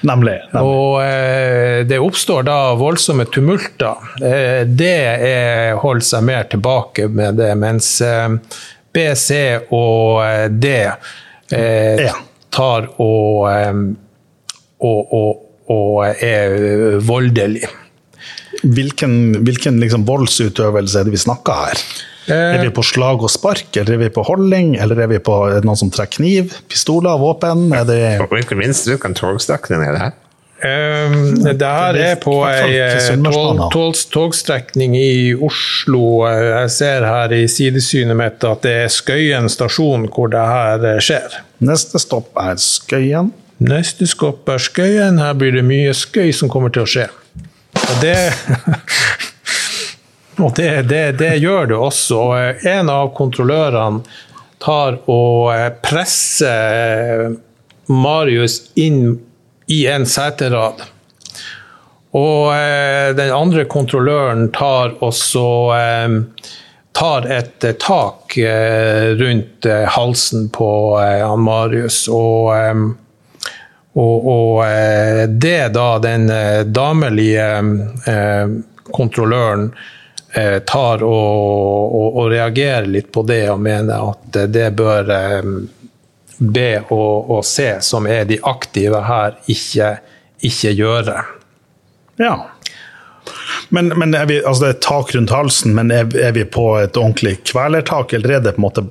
Nemlig. 0.00 0.38
nemlig. 0.52 0.62
Og 0.62 1.02
eh, 1.02 1.86
det 1.86 1.98
oppstår 1.98 2.42
da 2.46 2.58
voldsomme 2.78 3.24
tumulter. 3.34 3.96
Eh, 4.22 4.62
det 4.66 4.94
er, 5.26 5.74
holder 5.82 6.06
seg 6.06 6.26
mer 6.28 6.46
tilbake 6.52 7.08
med 7.10 7.34
det, 7.40 7.50
mens 7.58 7.90
eh, 8.04 8.28
BC 8.94 9.30
og 9.74 10.22
eh, 10.26 10.46
D 10.50 10.74
eh, 10.86 12.04
Ja. 12.06 12.14
tar 12.54 12.86
og, 13.02 13.50
eh, 13.50 13.74
og, 14.86 15.12
og, 15.18 15.44
og 15.74 16.22
er 16.22 16.98
voldelig. 17.02 17.66
Hvilken, 18.62 19.44
hvilken 19.46 19.78
liksom 19.82 20.06
voldsutøvelse 20.08 21.00
er 21.00 21.08
det 21.08 21.14
vi 21.14 21.20
snakker 21.22 21.66
her? 21.66 21.82
Er 22.28 22.60
vi 22.60 22.68
på 22.74 22.82
slag 22.84 23.22
og 23.24 23.30
spark, 23.32 23.70
eller 23.80 23.94
er 23.94 24.02
vi 24.02 24.08
på 24.12 24.24
holding, 24.26 24.74
eller 24.76 25.00
er 25.00 25.08
vi 25.14 25.20
på 25.24 25.36
er 25.46 25.62
det 25.62 25.68
noen 25.68 25.80
som 25.80 25.92
trekker 25.92 26.20
kniv, 26.20 26.52
pistoler, 26.68 27.16
våpen? 27.20 27.70
Er 27.72 27.86
det 27.88 28.00
Og 28.20 28.34
ikke 28.36 28.58
minst, 28.58 28.88
du 28.88 28.98
kan 29.00 29.16
togstrekke 29.16 29.72
i 29.72 29.78
det 29.80 30.02
her. 30.02 30.16
Um, 30.58 31.36
det 31.38 31.62
her 31.62 31.94
er 32.02 32.16
på 32.18 32.32
ei 32.42 32.80
eh, 32.82 33.12
togstrekning 34.10 34.96
i 34.98 35.34
Oslo. 35.34 36.26
Eh, 36.26 36.46
Jeg 36.64 36.72
ser 36.74 37.06
her 37.06 37.34
i 37.36 37.44
sidesynet 37.46 38.18
mitt 38.18 38.42
at 38.42 38.66
det 38.66 38.72
er 38.82 38.90
Skøyen 38.90 39.46
stasjon 39.46 40.08
hvor 40.10 40.32
det 40.32 40.42
her 40.42 40.82
eh, 40.96 40.98
skjer. 40.98 41.38
Neste 41.62 42.02
stopp 42.02 42.34
er 42.42 42.58
Skøyen. 42.58 43.30
Neste 43.62 44.10
stopp 44.10 44.50
er 44.50 44.58
Skøyen. 44.58 45.22
Her 45.22 45.38
blir 45.38 45.54
det 45.54 45.62
mye 45.62 45.94
skøy 45.94 46.34
som 46.34 46.50
kommer 46.50 46.74
til 46.74 46.82
å 46.82 46.90
skje. 46.90 47.06
Det 48.00 48.16
Og 50.38 50.52
det, 50.56 50.82
det, 50.82 51.12
det 51.18 51.36
gjør 51.42 51.66
det 51.66 51.78
også. 51.78 52.18
Og 52.18 52.34
eh, 52.38 52.66
En 52.78 52.90
av 52.92 53.12
kontrollørene 53.16 54.04
tar 54.62 55.00
og 55.10 55.50
eh, 55.54 55.70
presser 55.82 57.24
eh, 57.26 57.34
Marius 57.88 58.60
inn 58.78 59.18
i 59.68 59.82
en 59.90 60.06
seterad. 60.08 60.84
Og 62.18 62.54
den 63.16 63.30
andre 63.36 63.66
kontrolløren 63.68 64.46
tar 64.56 64.94
også 65.04 65.42
tar 66.96 67.26
et 67.28 67.66
tak 67.84 68.36
rundt 69.20 69.68
halsen 69.92 70.46
på 70.56 70.70
Marius. 71.36 71.98
Og, 72.08 72.48
og, 73.98 74.26
og 74.26 74.66
eh, 74.66 75.24
det 75.28 75.68
da 75.74 75.98
den 75.98 76.30
eh, 76.30 76.60
damelige 76.60 77.46
eh, 78.06 78.58
kontrolløren 78.92 79.72
tar 80.68 81.02
og, 81.02 81.94
og, 81.96 82.16
og 82.20 82.26
reagerer 82.30 82.84
litt 82.86 83.06
på 83.12 83.22
det 83.26 83.46
og 83.48 83.62
mener 83.64 84.10
at 84.10 84.36
det 84.52 84.66
bør 84.76 85.08
be 86.38 86.66
og, 86.82 87.30
og 87.32 87.40
se, 87.48 87.70
som 87.82 88.06
er 88.06 88.28
de 88.28 88.36
aktive 88.46 89.00
her, 89.08 89.38
ikke, 89.50 89.88
ikke 90.44 90.74
gjøre. 90.76 91.16
Ja. 92.20 92.34
Men, 93.74 93.90
men 94.00 94.14
er 94.16 94.26
vi, 94.30 94.38
altså 94.40 94.64
det 94.64 94.70
er 94.74 94.80
tak 94.86 95.10
rundt 95.14 95.32
halsen, 95.34 95.74
men 95.76 95.90
er, 95.92 96.08
er 96.16 96.32
vi 96.36 96.44
på 96.48 96.64
et 96.80 96.96
ordentlig 96.96 97.34
kvelertak, 97.50 98.12
eller 98.16 98.36
er 98.38 98.44
det 98.46 98.54
på 98.56 98.62
en 98.62 98.66
måte 98.66 98.84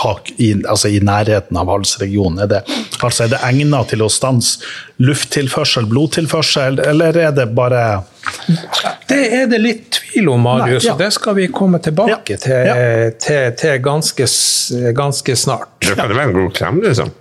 tak 0.00 0.28
i, 0.36 0.50
altså 0.68 0.90
i 0.92 1.00
nærheten 1.04 1.56
av 1.56 1.70
halsregionen? 1.72 2.42
Er 2.44 2.50
det, 2.52 2.60
altså 3.00 3.24
er 3.24 3.32
det 3.34 3.40
egnet 3.48 3.88
til 3.94 4.04
å 4.04 4.10
stanse 4.12 4.60
lufttilførsel, 5.00 5.86
blodtilførsel, 5.88 6.82
eller 6.84 7.16
er 7.16 7.32
det 7.36 7.48
bare 7.56 7.84
Det 9.08 9.20
er 9.40 9.46
det 9.48 9.58
litt 9.62 9.86
tvil 9.96 10.28
om, 10.34 10.42
Marius, 10.44 10.84
Nei, 10.84 10.90
ja. 10.90 10.92
og 10.92 11.00
det 11.00 11.08
skal 11.16 11.38
vi 11.38 11.48
komme 11.54 11.80
tilbake 11.82 12.36
Ja, 12.36 12.42
til, 12.44 12.68
ja. 12.68 12.74
til, 13.16 13.48
til 13.58 13.80
ganske, 13.84 14.28
ganske 14.96 15.36
snart. 15.40 15.72
Kan 15.86 15.96
det 16.10 16.18
være 16.18 16.28
en 16.28 16.36
god 16.36 16.52
klem, 16.60 16.82
liksom. 16.84 17.14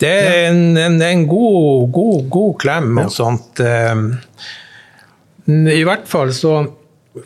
Det 0.00 0.08
er 0.12 0.50
en, 0.50 0.76
en, 0.76 0.96
en 1.00 1.22
god, 1.28 1.86
god, 1.94 2.24
god 2.32 2.56
klem 2.60 2.98
og 3.04 3.12
sånt. 3.14 3.60
eh, 3.64 3.94
I 5.46 5.82
hvert 5.86 6.08
fall 6.10 6.32
så 6.34 6.64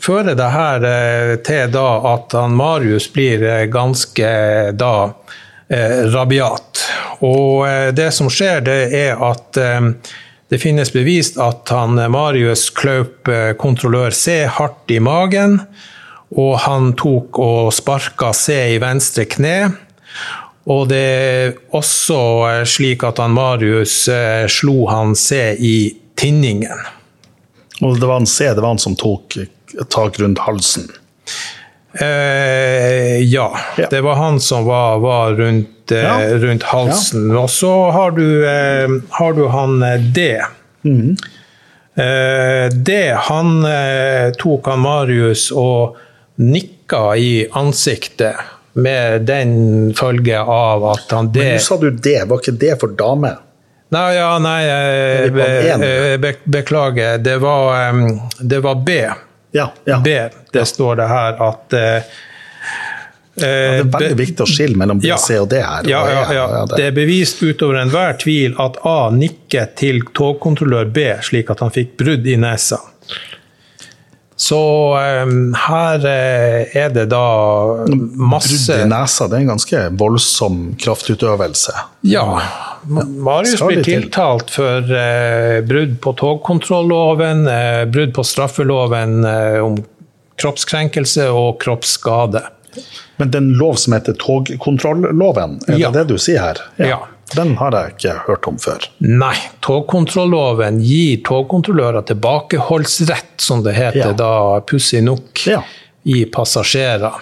fører 0.00 0.36
det 0.36 0.48
her 0.52 0.84
eh, 0.84 1.34
til 1.44 1.70
da 1.72 1.86
at 2.12 2.34
han 2.36 2.52
Marius 2.56 3.08
blir 3.14 3.42
eh, 3.42 3.66
ganske 3.72 4.32
da 4.76 4.94
eh, 5.68 6.02
rabiat. 6.12 6.82
Og 7.24 7.64
det 7.92 8.10
som 8.16 8.30
skjer, 8.32 8.62
det 8.64 8.78
er 8.96 9.18
at 9.20 9.58
det 10.50 10.58
finnes 10.58 10.88
bevist 10.92 11.36
at 11.40 11.68
han 11.68 11.98
Marius 12.12 12.70
eh, 12.84 13.52
kontrollør 13.60 14.10
C 14.16 14.44
hardt 14.48 14.90
i 14.90 15.00
magen, 15.00 15.60
og 16.30 16.54
han 16.64 16.94
tok 16.96 17.40
og 17.42 17.72
sparka 17.76 18.32
C 18.36 18.56
i 18.76 18.78
venstre 18.80 19.26
kne. 19.28 19.56
Og 20.70 20.88
det 20.92 21.02
er 21.02 21.52
også 21.76 22.20
slik 22.68 23.04
at 23.04 23.20
han 23.20 23.34
Marius 23.34 24.04
slo 24.52 24.86
han 24.92 25.16
C 25.18 25.42
i 25.56 25.76
tinningen. 26.20 26.99
Og 27.82 28.00
det 28.00 28.06
var 28.10 28.20
en 28.20 28.26
C, 28.28 28.44
det 28.54 28.60
var 28.60 28.68
han 28.74 28.78
som 28.82 28.96
tok 28.98 29.38
tak 29.88 30.18
rundt 30.20 30.38
halsen. 30.44 30.88
Eh, 32.00 33.18
ja, 33.22 33.58
Ja. 33.76 33.86
det 33.90 34.00
var 34.00 34.14
han 34.14 34.40
som 34.40 34.64
var, 34.64 34.98
var 34.98 35.32
rundt, 35.34 35.92
eh, 35.92 35.98
Ja. 36.02 36.38
rundt 36.38 36.62
halsen. 36.62 37.30
Og 37.36 37.48
så 37.50 37.90
har 37.90 38.10
du, 38.10 38.44
eh, 38.46 38.88
har 39.10 39.32
du 39.32 39.48
han 39.48 39.82
eh, 39.82 39.98
D. 39.98 40.40
Mm. 40.84 41.16
Eh, 41.96 42.68
D, 42.70 43.14
han 43.16 43.64
eh, 43.66 44.30
tok 44.38 44.66
han 44.66 44.78
Marius 44.80 45.50
og 45.52 45.96
nikka 46.38 47.16
i 47.16 47.46
ansiktet 47.52 48.36
med 48.74 49.26
den 49.26 49.92
følge 49.98 50.38
av 50.40 50.84
at 50.92 51.10
han 51.10 51.32
D 51.32 51.38
Men 51.42 51.56
nå 51.56 51.60
sa 51.60 51.76
du 51.76 51.90
det, 51.90 52.28
var 52.28 52.38
ikke 52.38 52.58
det 52.58 52.78
for 52.80 52.88
dame? 52.96 53.34
Nei, 53.90 54.14
ja, 54.14 54.38
nei, 54.38 54.62
eh, 54.64 55.24
Er 55.26 55.30
vi 55.34 55.40
på 55.42 55.46
en? 55.74 55.80
be, 55.80 56.18
be, 56.22 56.34
beklager. 56.44 57.18
Det 57.18 57.36
var, 57.42 57.94
det 58.40 58.60
var 58.62 58.74
B. 58.86 58.98
Ja. 59.52 59.72
ja. 59.84 59.98
B, 60.04 60.28
det 60.54 60.64
står 60.70 60.96
det 61.00 61.08
her 61.10 61.40
at 61.42 61.74
ja, 61.74 62.02
Det 63.34 63.48
er 63.48 63.88
veldig 63.88 64.16
viktig 64.18 64.44
å 64.44 64.46
skille 64.50 64.76
mellom 64.78 65.00
B, 65.00 65.08
Ja. 65.08 65.16
C 65.18 65.38
og 65.40 65.48
D 65.50 65.58
her. 65.62 65.86
Ja, 65.90 66.04
ja, 66.10 66.22
ja. 66.34 66.66
det- 66.70 66.84
er 66.86 66.92
bevist 66.94 67.42
utover 67.42 67.80
enhver 67.80 68.14
tvil 68.20 68.54
at 68.62 68.76
A 68.86 69.10
nikket 69.10 69.74
til 69.80 70.02
togkontrollør 70.14 70.90
B, 70.94 71.08
slik 71.26 71.50
at 71.50 71.60
han 71.64 71.70
fikk 71.74 71.96
brudd 71.98 72.26
i 72.26 72.36
nesa. 72.36 72.78
Så 74.40 74.58
um, 75.24 75.52
her 75.66 76.04
eh, 76.08 76.76
er 76.78 76.88
det 76.94 77.08
da 77.12 77.24
masse 78.16 78.72
Brudd 78.72 78.86
i 78.86 78.88
nesa, 78.88 79.26
det 79.28 79.36
er 79.36 79.42
en 79.44 79.50
ganske 79.52 79.82
voldsom 80.00 80.60
kraftutøvelse. 80.80 81.74
Ja. 82.08 82.24
Marius 82.86 83.60
blir 83.66 83.82
tiltalt 83.84 84.50
for 84.50 84.92
eh, 84.96 85.60
brudd 85.66 85.98
på 86.00 86.12
togkontrolloven, 86.16 87.46
eh, 87.48 87.84
brudd 87.84 88.14
på 88.16 88.24
straffeloven 88.24 89.24
eh, 89.24 89.58
om 89.64 89.76
kroppskrenkelse 90.40 91.26
og 91.30 91.58
kroppsskade. 91.60 92.42
Men 93.20 93.30
den 93.34 93.52
lov 93.58 93.74
som 93.82 93.92
heter 93.92 94.16
togkontrolloven, 94.16 95.58
er 95.68 95.78
Ja. 95.78 95.90
det 95.90 96.06
det 96.06 96.14
du 96.14 96.18
sier 96.18 96.40
her? 96.40 96.60
Ja. 96.78 97.00
Den 97.36 97.52
har 97.60 97.70
jeg 97.76 97.92
ikke 97.94 98.14
hørt 98.26 98.46
om 98.48 98.56
før. 98.58 98.86
Nei, 98.98 99.36
togkontrolloven 99.62 100.80
gir 100.82 101.20
togkontrollører 101.28 102.02
tilbakeholdsrett, 102.08 103.36
som 103.38 103.62
det 103.62 103.74
heter 103.76 104.08
Ja. 104.08 104.12
da, 104.12 104.60
pussig 104.60 105.02
nok, 105.04 105.46
Ja. 105.46 105.62
i 106.04 106.24
passasjerer. 106.24 107.12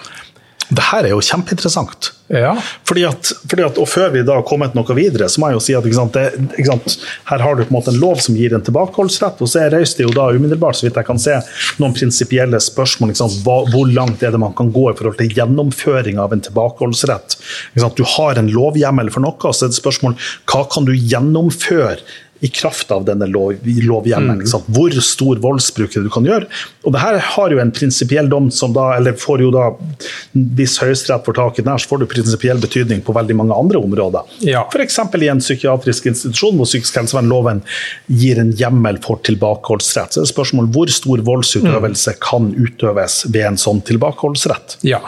Det 0.69 0.85
her 0.91 1.07
er 1.07 1.13
jo 1.15 1.21
kjempeinteressant. 1.25 2.11
Ja. 2.29 2.51
Fordi 2.85 3.03
at, 3.09 3.31
fordi 3.49 3.63
at, 3.65 3.77
og 3.81 3.87
Før 3.89 4.11
vi 4.13 4.21
da 4.25 4.35
har 4.37 4.45
kommet 4.45 4.75
noe 4.77 4.95
videre, 4.97 5.25
så 5.31 5.41
må 5.41 5.49
jeg 5.49 5.57
jo 5.57 5.63
si 5.65 5.75
at 5.77 5.87
sant, 5.97 6.13
det, 6.13 6.65
sant, 6.67 6.97
her 7.31 7.41
har 7.41 7.57
du 7.57 7.63
på 7.63 7.71
en 7.71 7.77
måte 7.79 7.89
en 7.89 7.97
lov 8.01 8.21
som 8.21 8.37
gir 8.37 8.53
en 8.53 8.65
tilbakeholdsrett. 8.65 9.41
og 9.41 9.49
Så 9.49 9.65
reiser 9.73 10.03
det 10.03 10.05
jo 10.05 10.13
da 10.13 10.27
umiddelbart, 10.35 10.77
så 10.77 10.85
vidt 10.85 10.99
jeg 11.01 11.09
kan 11.09 11.21
se, 11.21 11.39
noen 11.81 11.97
prinsipielle 11.97 12.61
spørsmål. 12.61 13.15
Sant, 13.17 13.41
hva, 13.47 13.63
hvor 13.73 13.89
langt 13.89 14.21
er 14.21 14.35
det 14.35 14.41
man 14.41 14.53
kan 14.57 14.69
gå 14.75 14.85
i 14.91 14.95
forhold 14.99 15.17
til 15.17 15.33
gjennomføring 15.39 16.21
av 16.21 16.35
en 16.35 16.45
tilbakeholdsrett? 16.45 17.39
Du 17.97 18.05
har 18.17 18.37
en 18.37 18.53
lovhjemmel 18.53 19.09
for 19.13 19.25
noe, 19.25 19.41
og 19.41 19.57
så 19.57 19.65
er 19.65 19.73
det 19.73 19.81
spørsmål 19.81 20.17
hva 20.49 20.65
kan 20.69 20.85
du 20.85 20.93
gjennomføre 20.93 21.97
i 22.39 22.47
kraft 22.47 22.91
av 22.91 23.03
denne 23.05 23.27
lov, 23.27 23.57
lovhjemmelen. 23.63 24.45
Mm. 24.47 24.67
Hvor 24.75 24.95
stor 25.03 25.41
voldsbruk 25.43 25.95
du 25.95 26.09
kan 26.11 26.27
gjøre. 26.27 26.47
Og 26.87 26.95
det 26.95 27.01
her 27.03 27.19
har 27.33 27.51
jo 27.51 27.59
en 27.59 27.73
prinsipiell 27.75 28.29
dom 28.31 28.47
som 28.53 28.73
da, 28.75 28.93
eller 28.95 29.17
får 29.19 29.43
jo 29.43 29.51
da, 29.53 29.65
Hvis 30.31 30.77
Høyesterett 30.79 31.25
får 31.25 31.35
tak 31.35 31.59
i 31.59 31.65
den 31.65 31.71
her, 31.73 31.81
så 31.81 31.91
får 31.91 32.03
det 32.03 32.09
prinsipiell 32.13 32.61
betydning 32.63 33.03
på 33.03 33.15
veldig 33.15 33.35
mange 33.35 33.57
andre 33.59 33.81
områder. 33.83 34.35
Ja. 34.47 34.63
F.eks. 34.71 34.99
i 35.19 35.31
en 35.31 35.43
psykiatrisk 35.43 36.09
institusjon 36.13 36.59
hvor 36.59 36.69
psykisk 36.69 37.01
helsevernloven 37.01 37.63
gir 38.07 38.39
en 38.39 38.53
hjemmel 38.55 39.01
for 39.03 39.19
tilbakeholdsrett. 39.27 40.13
Så 40.13 40.21
er 40.21 40.27
det 40.27 40.33
spørsmål 40.33 40.71
hvor 40.75 40.91
stor 40.93 41.23
voldsutøvelse 41.27 42.15
mm. 42.15 42.21
kan 42.23 42.53
utøves 42.55 43.25
ved 43.27 43.51
en 43.51 43.59
sånn 43.59 43.83
tilbakeholdsrett. 43.89 44.79
Ja. 44.87 45.03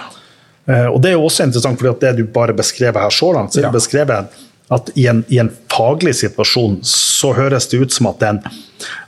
Uh, 0.70 0.92
og 0.92 1.02
Det 1.02 1.12
er 1.12 1.18
jo 1.18 1.26
også 1.26 1.48
interessant, 1.48 1.82
at 1.82 2.04
det 2.04 2.16
du 2.20 2.26
bare 2.30 2.54
beskrev 2.56 3.00
her 3.00 3.14
så 3.14 3.32
langt, 3.36 3.54
så 3.54 3.62
er 3.62 3.70
det 3.70 3.80
beskrevet 3.80 4.42
at 4.72 4.90
i 4.96 5.08
en, 5.08 5.24
i 5.28 5.40
en, 5.42 5.52
faglig 5.72 6.14
situasjon 6.16 6.80
så 6.88 7.34
høres 7.36 7.68
det 7.72 7.80
ut 7.82 7.94
som 7.94 8.08
at 8.12 8.20
det 8.22 8.28
er 8.28 8.38
en, 8.38 8.60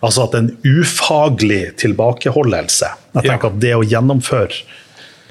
altså 0.03 0.27
at 0.27 0.38
en 0.38 0.50
ufaglig 0.63 1.75
tilbakeholdelse. 1.79 2.89
Jeg 3.13 3.27
tenker 3.27 3.48
ja. 3.48 3.51
at 3.51 3.62
det 3.63 3.74
å 3.77 3.84
gjennomføre 3.88 4.63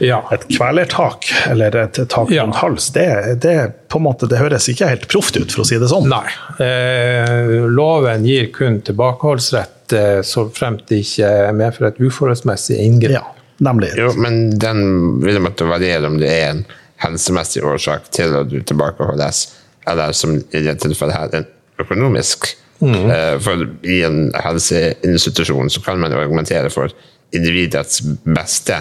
ja. 0.02 0.22
et 0.32 0.46
kvelertak 0.48 1.28
eller 1.50 1.76
et 1.84 2.00
tak 2.08 2.32
rundt 2.32 2.60
hals, 2.62 2.88
det, 2.96 3.08
det, 3.44 3.56
på 3.92 4.00
en 4.00 4.06
måte, 4.08 4.28
det 4.30 4.40
høres 4.40 4.68
ikke 4.72 4.88
helt 4.88 5.06
proft 5.12 5.36
ut, 5.36 5.52
for 5.52 5.64
å 5.64 5.68
si 5.68 5.78
det 5.80 5.90
sånn. 5.92 6.08
Nei. 6.10 6.24
Eh, 6.64 7.68
loven 7.68 8.26
gir 8.26 8.48
kun 8.54 8.80
tilbakeholdsrett 8.86 9.96
eh, 9.98 10.20
så 10.26 10.48
fremt 10.54 10.86
det 10.90 11.02
ikke 11.04 11.32
medfører 11.58 11.92
et 11.92 12.02
uforholdsmessig 12.02 12.80
inngrep. 12.82 13.20
Ja, 13.20 13.26
nemlig. 13.64 13.92
Jo, 14.00 14.12
men 14.16 14.46
den 14.60 14.84
vil 15.24 15.42
måtte 15.44 15.68
variere 15.68 16.08
om 16.08 16.20
det 16.22 16.32
er 16.32 16.54
en 16.54 16.64
helsemessig 17.02 17.64
årsak 17.66 18.08
til 18.14 18.36
at 18.40 18.50
du 18.50 18.60
tilbakeholdes 18.62 19.48
eller 19.88 20.12
som 20.16 20.36
i 20.38 20.62
dette 20.62 20.86
tilfellet 20.86 21.16
her, 21.16 21.36
en 21.40 21.82
økonomisk. 21.82 22.50
Mm. 22.82 23.06
For 23.42 23.62
i 23.86 24.00
en 24.02 24.24
helseinstitusjon 24.34 25.70
så 25.70 25.82
kan 25.84 26.00
man 26.02 26.14
argumentere 26.16 26.70
for 26.70 26.90
individets 27.32 28.02
beste. 28.26 28.80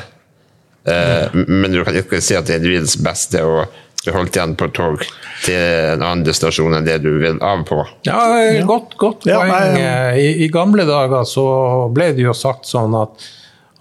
Mm. 0.87 1.45
Men 1.45 1.71
du 1.71 1.83
kan 1.85 1.97
ikke 1.99 2.21
si 2.25 2.33
at 2.33 2.47
det 2.49 2.55
er 2.55 2.63
individets 2.63 2.97
beste 3.01 3.43
å 3.45 3.61
holdt 4.09 4.37
igjen 4.37 4.55
på 4.57 4.69
tog 4.73 5.03
til 5.45 5.57
en 5.57 6.01
annen 6.01 6.23
destinasjon 6.25 6.73
enn 6.73 6.87
det 6.87 6.97
du 7.03 7.11
vil 7.21 7.37
av 7.45 7.61
på. 7.67 7.83
Ja, 8.07 8.17
Godt, 8.65 8.95
godt 8.97 9.27
poeng. 9.27 9.77
I, 10.17 10.31
I, 10.41 10.49
gamle 10.53 10.87
dager 10.89 11.27
så 11.29 11.45
ble 11.93 12.11
det 12.17 12.25
jo 12.25 12.33
sagt 12.37 12.65
sånn 12.69 12.95
at, 12.97 13.27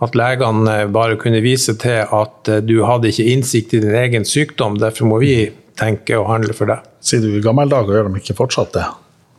at 0.05 0.19
legene 0.19 0.83
bare 0.93 1.17
kunne 1.21 1.41
vise 1.45 1.77
til 1.81 2.05
at 2.05 2.53
du 2.67 2.77
hadde 2.85 3.09
ikke 3.09 3.31
innsikt 3.33 3.79
i 3.79 3.83
din 3.87 3.97
egen 3.97 4.29
sykdom, 4.29 4.77
derfor 4.83 5.09
må 5.09 5.23
vi 5.25 5.35
tenke 5.81 6.19
og 6.21 6.29
handle 6.31 6.57
for 6.57 6.71
deg. 6.71 6.85
Sier 7.05 7.25
du 7.25 7.33
i 7.33 7.45
gamle 7.45 7.69
dager, 7.71 7.97
gjør 7.97 8.11
de 8.11 8.23
ikke 8.23 8.39
fortsatt 8.39 8.75
det? 8.77 8.87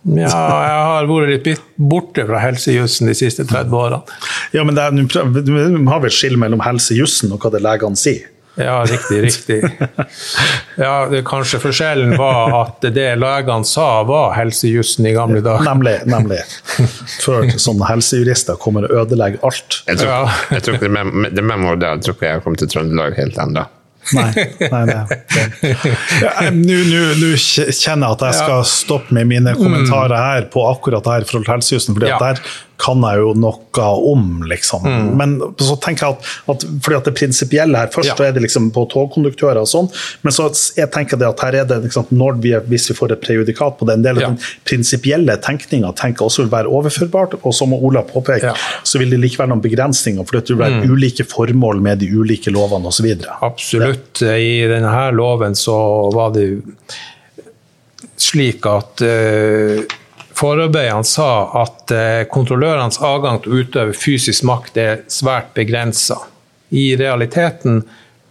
Ja, 0.02 0.26
jeg 0.26 0.78
har 0.90 1.08
vært 1.10 1.46
litt 1.46 1.66
borte 1.78 2.24
fra 2.26 2.40
helsejussen 2.42 3.12
de 3.12 3.14
siste 3.18 3.46
30 3.46 3.76
årene. 3.78 4.20
Ja, 4.56 4.66
men 4.66 4.78
Du 5.06 5.92
har 5.92 6.02
vel 6.02 6.14
skille 6.14 6.42
mellom 6.42 6.64
helsejussen 6.66 7.34
og 7.36 7.44
hva 7.44 7.54
det 7.54 7.62
legene 7.62 8.00
sier? 8.00 8.30
Ja, 8.60 8.82
riktig, 8.84 9.22
riktig. 9.24 9.62
Ja, 10.82 11.06
det, 11.12 11.22
Kanskje 11.28 11.60
forskjellen 11.62 12.16
var 12.20 12.52
at 12.58 12.88
det 12.96 13.06
legene 13.20 13.68
sa, 13.68 14.02
var 14.08 14.34
helsejussen 14.36 15.06
i 15.08 15.14
gamle 15.16 15.44
dager. 15.46 15.64
Nemlig. 15.68 16.00
nemlig. 16.10 16.40
Før 17.22 17.48
sånne 17.62 17.88
helsejurister 17.88 18.58
kommer 18.62 18.88
og 18.90 19.04
ødelegger 19.04 19.46
alt. 19.48 19.84
Jeg 19.88 20.02
tror, 20.02 20.12
ja. 20.12 20.40
jeg 20.58 20.66
tror 20.66 20.80
ikke 20.80 20.90
det, 20.90 20.96
med, 20.98 21.30
det 21.38 21.46
med 21.46 21.64
modell 21.64 22.02
tror 22.02 22.18
ikke 22.18 22.28
jeg 22.28 22.40
har 22.40 22.44
kommet 22.48 22.64
til 22.64 22.74
Trøndelag 22.74 23.16
helt 23.20 23.40
ennå. 23.46 23.68
Nei. 24.18 24.32
nei, 24.72 24.86
nei. 24.90 25.06
Nå 26.62 27.32
kjenner 27.38 28.08
jeg 28.08 28.16
at 28.16 28.26
jeg 28.28 28.40
skal 28.42 28.66
stoppe 28.68 29.16
med 29.16 29.30
mine 29.32 29.56
kommentarer 29.58 30.18
her 30.18 30.50
på 30.52 30.66
akkurat 30.70 31.06
det 31.06 31.16
her 31.16 31.30
til 31.30 31.48
helsejussen. 31.48 31.96
for 31.96 32.08
ja. 32.08 32.20
der 32.22 32.42
kan 32.82 33.04
jeg 33.06 33.22
jo 33.22 33.34
noe 33.38 33.88
om, 34.12 34.26
liksom. 34.50 34.86
Mm. 34.86 35.10
Men 35.20 35.36
så 35.62 35.78
tenker 35.82 36.08
jeg 36.08 36.18
at, 36.18 36.32
at 36.54 36.66
fordi 36.84 36.98
at 36.98 37.10
det 37.10 37.14
prinsipielle 37.18 37.78
her 37.78 37.92
Først 37.92 38.14
ja. 38.14 38.28
er 38.28 38.36
det 38.36 38.44
liksom 38.46 38.70
på 38.74 38.86
togkonduktører 38.92 39.62
og 39.62 39.70
sånn, 39.70 39.90
men 40.26 40.34
så 40.34 40.48
jeg 40.78 40.90
tenker 40.94 41.20
det 41.20 41.28
at 41.28 41.44
her 41.46 41.58
er 41.62 41.68
det 41.70 41.82
liksom, 41.86 42.10
når 42.16 42.40
vi, 42.44 42.54
hvis 42.72 42.90
vi 42.92 42.96
får 42.98 43.16
et 43.16 43.24
prejudikat 43.24 43.78
på 43.80 43.88
det, 43.88 43.98
en 44.00 44.06
del 44.06 44.20
av 44.20 44.24
ja. 44.24 44.32
den 44.32 44.40
prinsipielle 44.68 45.36
tenkninga 45.44 45.92
tenker 46.00 46.28
også 46.28 46.46
vil 46.46 46.52
være 46.54 46.72
overførbart. 46.72 47.38
Og 47.42 47.56
som 47.56 47.76
Ola 47.76 48.04
påpeker, 48.08 48.52
ja. 48.52 48.56
så 48.88 49.02
vil 49.02 49.14
det 49.14 49.22
likevel 49.22 49.52
noen 49.52 49.64
begrensninger, 49.64 50.26
for 50.28 50.40
det 50.40 50.54
vil 50.54 50.62
være 50.62 50.82
mm. 50.82 50.92
ulike 50.92 51.28
formål 51.30 51.82
med 51.84 52.02
de 52.04 52.12
ulike 52.12 52.54
lovene 52.54 52.92
osv. 52.92 53.12
Absolutt. 53.42 54.24
I 54.26 54.54
denne 54.72 54.92
her 54.92 55.16
loven 55.16 55.58
så 55.58 55.78
var 56.16 56.34
det 56.36 56.48
slik 58.22 58.68
at 58.70 59.02
uh, 59.02 59.82
Forarbeidene 60.42 61.06
sa 61.06 61.32
at 61.62 61.92
eh, 61.94 62.24
kontrollørenes 62.32 62.98
adgang 63.06 63.44
til 63.44 63.54
å 63.54 63.62
utøve 63.62 63.94
fysisk 63.94 64.46
makt 64.50 64.78
er 64.82 65.04
svært 65.12 65.52
begrensa. 65.54 66.18
I 66.74 66.96
realiteten 66.98 67.84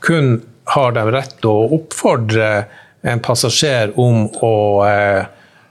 kun 0.02 0.40
har 0.74 0.96
de 0.96 1.04
rett 1.14 1.36
til 1.38 1.52
å 1.52 1.68
oppfordre 1.76 2.48
en 3.06 3.22
passasjer 3.22 3.92
om 4.00 4.26
å 4.42 4.56
eh, 4.88 5.20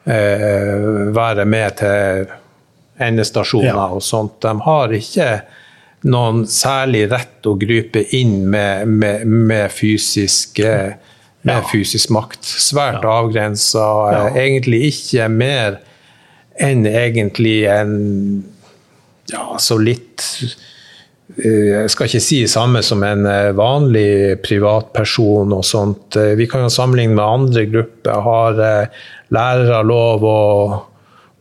eh, 0.07 1.11
være 1.15 1.45
med 1.45 1.75
til 1.81 2.31
endestasjoner 2.99 3.73
ja. 3.73 3.89
og 3.97 4.03
sånt. 4.03 4.39
De 4.43 4.53
har 4.63 4.95
ikke 4.95 5.29
noen 6.07 6.45
særlig 6.47 7.05
rett 7.11 7.47
å 7.47 7.57
gripe 7.59 8.05
inn 8.15 8.45
med, 8.49 8.87
med, 8.87 9.27
med, 9.27 9.67
fysisk, 9.75 10.63
eh, 10.63 10.95
med 11.43 11.61
ja. 11.61 11.67
fysisk 11.67 12.15
makt. 12.15 12.47
Svært 12.47 13.03
ja. 13.03 13.19
avgrensa. 13.19 13.85
Ja. 14.15 14.25
Egentlig 14.39 14.85
ikke 14.93 15.29
mer 15.31 15.79
enn 16.59 16.85
egentlig 16.89 17.63
en 17.71 17.93
ja, 19.29 19.43
så 19.61 19.77
litt 19.77 20.23
eh, 21.37 21.69
jeg 21.69 21.91
skal 21.93 22.09
ikke 22.09 22.23
si 22.23 22.41
det 22.43 22.51
samme 22.51 22.81
som 22.85 23.03
en 23.05 23.27
eh, 23.29 23.51
vanlig 23.57 24.39
privatperson 24.45 25.53
og 25.55 25.65
sånt. 25.65 26.17
Eh, 26.17 26.33
vi 26.39 26.49
kan 26.49 26.65
jo 26.65 26.73
sammenligne 26.73 27.15
med 27.15 27.25
andre 27.25 27.65
grupper. 27.69 28.23
Har 28.25 28.61
lærere 29.29 29.83
lov 29.85 30.25
å 30.25 30.39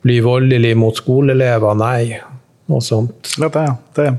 bli 0.04 0.20
voldelig 0.24 0.74
mot 0.78 0.96
skoleelever? 0.96 1.78
Nei. 1.80 2.20
Noe 2.68 2.84
sånt. 2.84 3.32
Ja, 3.40 3.48
det, 3.48 3.64
det. 3.96 4.10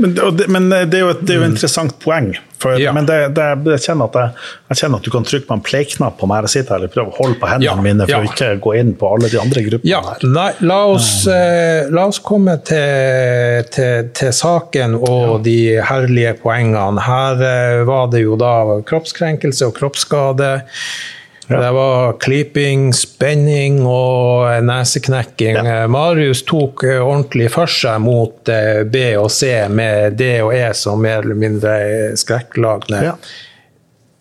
Men, 0.00 0.14
det, 0.36 0.46
men 0.48 0.70
det, 0.72 0.96
er 0.96 1.04
jo 1.04 1.10
et, 1.12 1.20
det 1.26 1.34
er 1.34 1.42
jo 1.42 1.48
et 1.48 1.52
interessant 1.54 1.98
poeng. 2.02 2.32
For, 2.60 2.76
ja. 2.76 2.92
Men 2.92 3.06
jeg 3.08 3.30
kjenner, 3.80 4.10
jeg, 4.12 4.32
jeg, 4.68 4.78
kjenner 4.82 5.00
at 5.00 5.06
du 5.06 5.12
kan 5.14 5.24
trykke 5.24 5.48
på 5.48 5.56
en 5.56 5.62
play-knapp 5.64 6.18
på 6.20 6.28
meg. 6.28 6.44
og 6.44 6.52
sitter 6.52 6.76
her 6.76 6.88
og 6.88 6.92
prøve 6.92 7.12
å 7.12 7.16
holde 7.16 7.38
på 7.40 7.48
hendene 7.48 7.70
ja. 7.70 7.84
mine 7.86 8.08
for 8.08 8.12
ja. 8.12 8.20
å 8.20 8.28
ikke 8.28 8.50
gå 8.66 8.74
inn 8.80 8.92
på 9.00 9.12
alle 9.14 9.30
de 9.32 9.38
andre 9.40 9.64
gruppene. 9.64 9.88
Ja. 9.88 10.02
La, 10.26 10.50
la, 10.60 10.80
oss, 10.92 11.08
eh, 11.30 11.88
la 11.92 12.04
oss 12.10 12.20
komme 12.24 12.58
til, 12.68 13.64
til, 13.72 14.10
til 14.16 14.34
saken 14.36 14.98
og 15.00 15.40
de 15.46 15.56
herlige 15.88 16.34
poengene. 16.42 17.00
Her 17.06 17.46
eh, 17.48 17.80
var 17.88 18.12
det 18.12 18.26
jo 18.26 18.36
da 18.40 18.52
kroppskrenkelse 18.90 19.70
og 19.70 19.78
kroppsskade. 19.80 20.52
Ja. 21.50 21.60
Det 21.60 21.70
var 21.70 22.12
klyping, 22.22 22.92
spenning 22.94 23.80
og 23.82 24.46
neseknekking. 24.62 25.56
Ja. 25.66 25.88
Marius 25.90 26.44
tok 26.46 26.84
eh, 26.86 27.00
ordentlig 27.02 27.48
for 27.50 27.70
seg 27.70 27.98
mot 28.04 28.46
eh, 28.52 28.84
B 28.86 29.02
og 29.18 29.32
C 29.34 29.48
med 29.66 30.14
D 30.20 30.28
og 30.44 30.54
E 30.54 30.68
som 30.78 31.02
mer 31.02 31.24
eller 31.24 31.40
mindre 31.40 31.72
skrekkelagne 32.20 33.00
ja. 33.02 33.16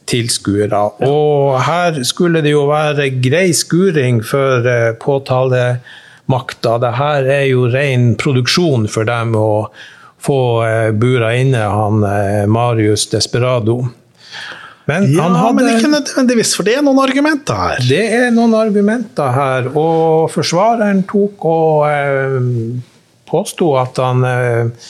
tilskuere. 0.10 0.82
Og 1.06 1.60
her 1.68 2.02
skulle 2.02 2.42
det 2.42 2.56
jo 2.56 2.66
være 2.72 3.12
grei 3.22 3.52
skuring 3.54 4.24
for 4.26 4.66
eh, 4.66 4.90
påtalemakta. 4.98 6.80
Det 6.82 6.94
her 6.98 7.30
er 7.30 7.46
jo 7.52 7.70
ren 7.70 8.16
produksjon 8.18 8.90
for 8.90 9.06
dem 9.06 9.38
å 9.38 9.52
få 10.20 10.42
bura 11.00 11.30
inne 11.38 11.62
han 11.72 12.02
Marius 12.52 13.06
Desperado. 13.14 13.78
Men 14.90 15.10
ja, 15.14 15.28
hadde, 15.30 15.56
men 15.60 15.74
ikke 15.76 15.92
nødvendigvis, 15.92 16.54
for 16.58 16.68
det 16.68 16.78
er 16.80 16.86
noen 16.86 17.02
argumenter 17.04 17.60
her. 17.62 17.82
Det 17.86 18.06
er 18.20 18.30
noen 18.34 18.56
argumenter 18.58 19.34
her, 19.36 19.70
og 19.78 20.30
forsvareren 20.34 21.04
tok 21.10 21.46
og 21.50 21.84
eh, 21.90 22.40
påsto 23.30 23.74
at 23.78 24.00
han 24.02 24.26
eh, 24.26 24.88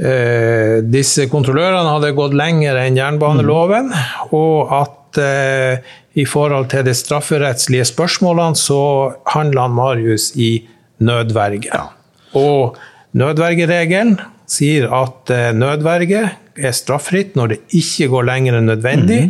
eh, 0.00 0.78
Disse 0.88 1.28
kontrollørene 1.32 1.92
hadde 1.96 2.14
gått 2.16 2.36
lenger 2.38 2.80
enn 2.80 2.96
jernbaneloven, 3.00 3.92
mm. 3.92 4.32
og 4.38 4.72
at 4.80 5.20
eh, 5.22 5.92
i 6.14 6.24
forhold 6.28 6.70
til 6.72 6.86
de 6.86 6.94
strafferettslige 6.94 7.88
spørsmålene 7.90 8.58
så 8.58 8.80
handla 9.34 9.66
Marius 9.68 10.30
i 10.38 10.52
nødverge. 11.04 11.68
Ja. 11.72 11.88
Og 12.38 12.78
nødvergeregelen 13.18 14.16
sier 14.50 14.88
at 14.94 15.32
eh, 15.34 15.50
nødverge 15.56 16.28
er 16.56 16.74
straffritt, 16.76 17.34
når 17.38 17.54
det 17.54 17.60
ikke 17.76 18.10
går 18.12 18.28
lenger 18.30 18.58
enn 18.58 18.70
nødvendig. 18.70 19.22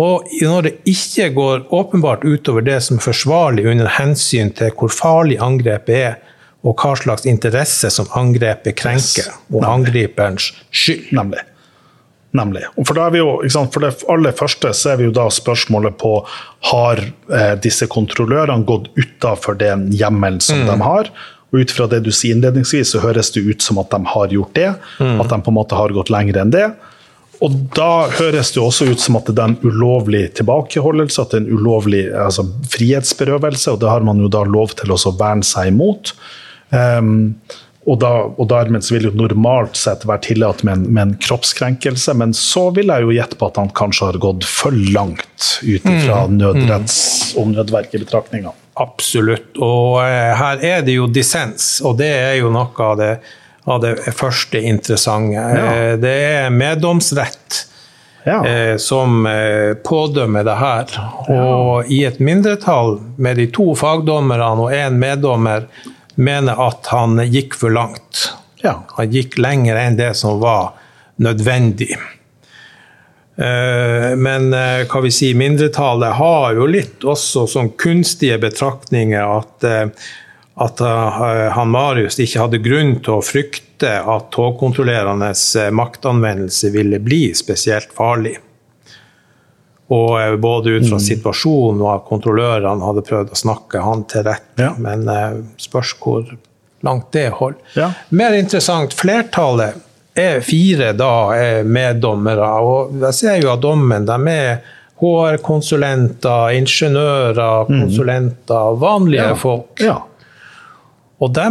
Og 0.00 0.28
når 0.40 0.66
det 0.68 0.74
ikke 0.88 1.28
går 1.36 1.66
åpenbart 1.76 2.24
utover 2.24 2.64
det 2.64 2.78
som 2.86 2.96
er 2.96 3.04
forsvarlig 3.04 3.66
under 3.68 3.90
hensyn 3.98 4.52
til 4.56 4.72
hvor 4.78 4.92
farlig 4.94 5.40
angrepet 5.44 5.96
er, 5.96 6.18
og 6.60 6.76
hva 6.76 6.92
slags 6.96 7.24
interesse 7.28 7.88
som 7.92 8.08
angrepet 8.16 8.76
krenker, 8.76 9.30
og 9.52 9.64
angriperens 9.64 10.50
skyld. 10.70 11.08
Nemlig. 11.16 11.44
Nemlig. 12.36 12.62
For, 12.86 13.00
jo, 13.16 13.30
sant, 13.50 13.72
for 13.74 13.82
det 13.82 14.04
aller 14.12 14.34
første 14.36 14.70
så 14.76 14.92
er 14.92 15.00
vi 15.00 15.08
jo 15.08 15.14
da 15.14 15.26
spørsmålet 15.34 15.96
på 15.98 16.12
har 16.70 17.00
eh, 17.02 17.54
disse 17.58 17.88
kontrollørene 17.90 18.66
gått 18.68 18.86
utafor 18.94 19.58
den 19.58 19.88
hjemmelen 19.90 20.38
som 20.44 20.62
de 20.68 20.76
har. 20.84 21.10
Og 21.50 21.64
Ut 21.64 21.74
fra 21.74 21.88
det 21.90 22.04
du 22.06 22.12
sier 22.14 22.36
innledningsvis, 22.36 22.92
så 22.94 23.02
høres 23.02 23.32
det 23.34 23.42
ut 23.42 23.64
som 23.64 23.80
at 23.82 23.90
de 23.90 24.00
har 24.12 24.34
gjort 24.34 24.54
det. 24.54 24.70
At 25.02 25.32
de 25.32 25.40
på 25.42 25.50
en 25.50 25.58
måte 25.58 25.78
har 25.78 25.94
gått 25.96 26.12
lenger 26.12 26.42
enn 26.42 26.54
det. 26.54 26.68
Og 27.40 27.56
da 27.72 28.10
høres 28.12 28.52
det 28.52 28.60
også 28.60 28.90
ut 28.90 29.00
som 29.00 29.16
at 29.16 29.30
det 29.30 29.40
er 29.40 29.54
en 29.54 29.62
ulovlig 29.64 30.26
tilbakeholdelse, 30.36 31.22
at 31.22 31.32
det 31.32 31.40
er 31.40 31.46
en 31.46 31.56
ulovlig 31.56 32.02
altså, 32.12 32.44
frihetsberøvelse, 32.74 33.72
og 33.72 33.80
det 33.80 33.88
har 33.88 34.04
man 34.04 34.20
jo 34.20 34.28
da 34.32 34.44
lov 34.44 34.76
til 34.76 34.92
å 34.92 35.00
verne 35.16 35.46
seg 35.46 35.72
imot. 35.72 36.12
Um, 36.68 37.40
og, 37.88 37.96
da, 38.02 38.12
og 38.28 38.44
dermed 38.52 38.84
så 38.84 38.98
vil 38.98 39.08
jo 39.08 39.14
normalt 39.16 39.78
sett 39.80 40.04
være 40.06 40.26
tillatt 40.28 40.60
med 40.68 40.76
en, 40.76 40.84
med 40.92 41.02
en 41.02 41.14
kroppskrenkelse, 41.24 42.12
men 42.20 42.36
så 42.36 42.68
vil 42.76 42.92
jeg 42.92 43.06
jo 43.06 43.14
gjette 43.16 43.40
på 43.40 43.48
at 43.48 43.60
han 43.62 43.72
kanskje 43.72 44.10
har 44.10 44.20
gått 44.20 44.44
for 44.44 44.76
langt 44.92 45.48
ut 45.64 45.88
fra 46.04 46.26
nødretts- 46.28 47.32
og 47.40 47.54
nødvergebetraktninger. 47.54 48.59
Absolutt. 48.80 49.58
Og 49.60 50.00
eh, 50.04 50.32
her 50.38 50.62
er 50.64 50.82
det 50.86 50.94
jo 50.96 51.06
dissens, 51.12 51.80
og 51.84 51.98
det 52.00 52.10
er 52.16 52.34
jo 52.40 52.50
noe 52.54 52.86
av 52.86 52.96
det, 53.00 53.10
av 53.68 53.80
det 53.84 53.94
første 54.16 54.60
interessante. 54.64 55.36
Ja. 55.36 55.66
Eh, 55.74 55.96
Det 56.00 56.14
er 56.30 56.50
meddomsrett 56.54 57.66
Ja. 58.24 58.38
eh, 58.44 58.76
som 58.76 59.24
pådømmer 59.84 60.44
det 60.44 60.56
her. 60.60 60.86
Og 61.32 61.88
i 61.92 62.02
et 62.04 62.18
mindretall 62.20 62.98
med 63.16 63.36
de 63.40 63.46
to 63.52 63.74
fagdommerne 63.74 64.50
og 64.60 64.72
én 64.76 64.98
meddommer 65.00 65.64
mener 66.16 66.58
at 66.60 66.86
han 66.92 67.16
gikk 67.32 67.54
for 67.56 67.70
langt. 67.72 68.32
ja. 68.62 68.74
Han 68.96 69.08
gikk 69.12 69.38
lenger 69.38 69.76
enn 69.76 69.96
det 69.96 70.14
som 70.16 70.40
var 70.40 70.72
nødvendig. 71.18 71.96
Eh, 73.40 74.16
Men 74.16 74.52
eh, 74.54 74.82
hva 74.84 75.00
vi 75.00 75.10
sier, 75.14 75.36
mindretallet 75.38 76.18
har 76.18 76.58
jo 76.58 76.66
litt 76.68 77.06
også 77.08 77.46
sånn 77.48 77.72
kunstige 77.80 78.36
betraktninger 78.42 79.22
at, 79.24 79.64
eh, 79.64 80.10
at 80.60 80.82
han 81.56 81.70
Marius 81.72 82.18
ikke 82.20 82.42
hadde 82.42 82.60
grunn 82.60 82.98
til 83.00 83.16
å 83.16 83.24
frykte 83.24 83.94
at 83.96 84.26
togkontrollerendes 84.34 85.44
maktanvendelse 85.72 86.68
ville 86.74 86.98
bli 87.00 87.30
spesielt 87.38 87.94
farlig. 87.96 88.34
Og 89.88 90.36
både 90.42 90.74
ut 90.76 90.90
fra 90.90 90.98
situasjonen 91.00 91.80
og 91.80 91.94
at 91.94 92.04
kontrollørene 92.10 92.84
hadde 92.84 93.06
prøvd 93.08 93.32
å 93.32 93.40
snakke 93.40 93.80
han 93.80 94.04
til 94.10 94.26
rette. 94.28 94.66
Ja. 94.68 94.74
Men 94.76 95.08
spørs 95.56 95.94
hvor 96.02 96.28
langt 96.84 97.08
det 97.16 97.30
holder. 97.40 97.64
Ja. 97.80 97.88
Mer 98.12 98.36
interessant, 98.36 98.92
flertallet 99.00 99.80
er 100.20 100.40
fire 100.44 100.92
da 100.96 101.10
er 101.36 101.64
meddommere. 101.64 102.50
Og 102.62 102.92
jeg 103.06 103.14
ser 103.14 103.40
jo 103.42 103.52
at 103.54 103.60
dommen 103.64 104.06
de 104.08 104.18
er 104.32 104.60
HR-konsulenter, 105.00 106.50
ingeniører, 106.58 107.66
konsulenter, 107.70 108.74
vanlige 108.80 109.28
Ja. 109.30 109.34
folk. 109.34 109.80
ja. 109.80 109.98
Og 111.20 111.34
de 111.36 111.46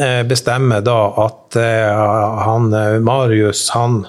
eh, 0.00 0.22
bestemmer 0.24 0.80
da 0.80 0.98
at 1.26 1.56
eh, 1.60 1.92
han 2.44 2.72
eh, 2.72 2.98
Marius, 3.04 3.66
han 3.74 4.06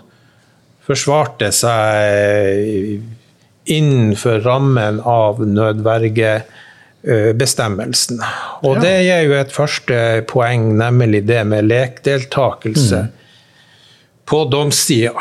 forsvarte 0.88 1.52
seg 1.52 3.02
innenfor 3.70 4.40
rammen 4.46 5.02
av 5.06 5.40
nødvergebestemmelsen. 7.04 8.20
Og 8.64 8.76
Ja. 8.76 8.82
det 8.82 8.96
gir 9.06 9.24
jo 9.28 9.34
et 9.40 9.52
første 9.52 10.22
poeng, 10.28 10.78
nemlig 10.78 11.26
det 11.28 11.44
med 11.46 11.64
lekdeltakelse 11.70 13.08
på 14.30 14.46
domssida. 14.46 15.12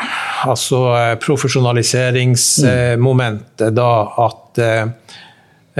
Altså 0.45 0.97
eh, 0.97 1.15
profesjonaliseringsmomentet, 1.15 3.75
da 3.75 4.13
at 4.17 4.57
eh, 4.57 4.85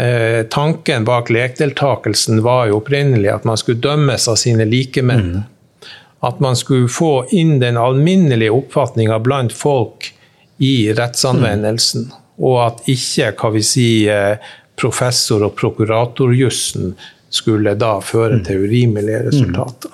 eh, 0.04 0.44
tanken 0.50 1.06
bak 1.06 1.30
lekdeltakelsen 1.30 2.44
var 2.44 2.68
jo 2.68 2.78
opprinnelig 2.82 3.30
at 3.34 3.44
man 3.48 3.58
skulle 3.58 3.82
dømmes 3.84 4.28
av 4.28 4.36
sine 4.42 4.66
likemenn. 4.66 5.44
At 6.20 6.40
man 6.44 6.56
skulle 6.60 6.90
få 6.92 7.26
inn 7.32 7.60
den 7.62 7.78
alminnelige 7.78 8.52
oppfatninga 8.52 9.20
blant 9.24 9.54
folk 9.56 10.14
i 10.58 10.94
rettsanvendelsen. 10.94 12.12
Og 12.40 12.66
at 12.66 12.82
ikke, 12.92 13.32
hva 13.40 13.50
vi 13.54 13.62
sier, 13.64 14.38
professor- 14.80 15.44
og 15.46 15.56
prokuratorjussen 15.60 16.96
skulle 17.30 17.76
da 17.80 18.00
føre 18.02 18.44
til 18.44 18.58
urimelige 18.66 19.24
resultater. 19.30 19.90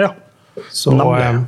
ja. 0.00 0.10
Så, 0.70 0.92
eh, 1.18 1.40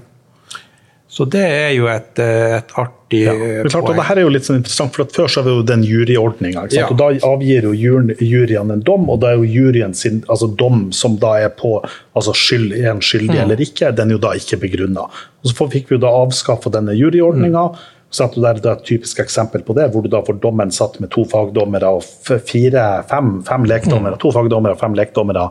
så 1.17 1.25
det 1.33 1.43
er 1.49 1.71
jo 1.73 1.87
et, 1.89 2.19
eh, 2.21 2.59
et 2.59 2.75
artig 2.77 3.23
Ja, 3.23 3.33
det 3.33 3.71
klart, 3.71 3.77
og 3.79 3.87
poeng. 3.87 3.97
det 3.97 4.05
her 4.05 4.19
er 4.21 4.27
jo 4.27 4.33
litt 4.35 4.45
sånn 4.45 4.59
interessant, 4.59 4.93
for 4.93 5.07
at 5.07 5.15
Før 5.17 5.31
så 5.33 5.41
har 5.41 5.47
vi 5.47 5.55
jo 5.55 5.63
den 5.65 5.85
juryordninga. 5.87 6.67
Ja. 6.75 6.89
Og 6.91 6.99
Da 6.99 7.09
avgir 7.25 7.63
jo 7.71 7.73
juryen, 7.73 8.73
en 8.75 8.83
dom, 8.85 9.09
og 9.09 9.21
da 9.23 9.31
er 9.33 9.37
jo 9.41 9.49
juryen 9.49 9.95
sin 9.97 10.21
altså 10.29 10.51
dom 10.61 10.91
som 10.93 11.17
da 11.23 11.37
er 11.47 11.49
på 11.57 11.79
altså 12.15 12.35
skyld, 12.37 12.73
er 12.77 12.91
en 12.91 13.01
skyldig 13.01 13.37
Mm. 13.39 13.43
eller 13.47 13.57
ikke, 13.65 13.95
den 13.97 14.11
er 14.11 14.19
jo 14.19 14.19
da 14.27 14.35
ikke 14.37 14.61
begrunna. 14.61 15.07
Og 15.09 15.45
Så 15.55 15.71
fikk 15.71 15.89
vi 15.89 15.97
jo 15.97 16.03
da 16.05 16.09
avskaffa 16.09 16.71
denne 16.71 16.93
juryordninga. 16.99 17.65
Mm. 17.73 17.79
Så 18.11 18.25
at 18.25 18.35
det 18.35 18.67
er 18.67 18.73
et 18.73 18.85
typisk 18.85 19.19
eksempel 19.19 19.63
på 19.65 19.75
det, 19.75 19.91
hvor 19.93 20.03
du 20.03 20.09
da 20.09 20.21
får 20.23 20.39
dommen 20.41 20.71
satt 20.71 21.01
med 21.01 21.11
to 21.11 21.25
fagdommere 21.25 21.85
og 21.85 22.05
fire, 22.47 23.05
fem, 23.09 23.43
fem 23.43 23.65
lekdommere. 23.65 24.15
Mm. 24.15 24.21
To 24.21 24.31
fagdommere 24.33 24.73
og 24.77 24.81
fem 24.81 24.95
lekdommere. 24.95 25.51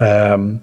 Um, 0.00 0.60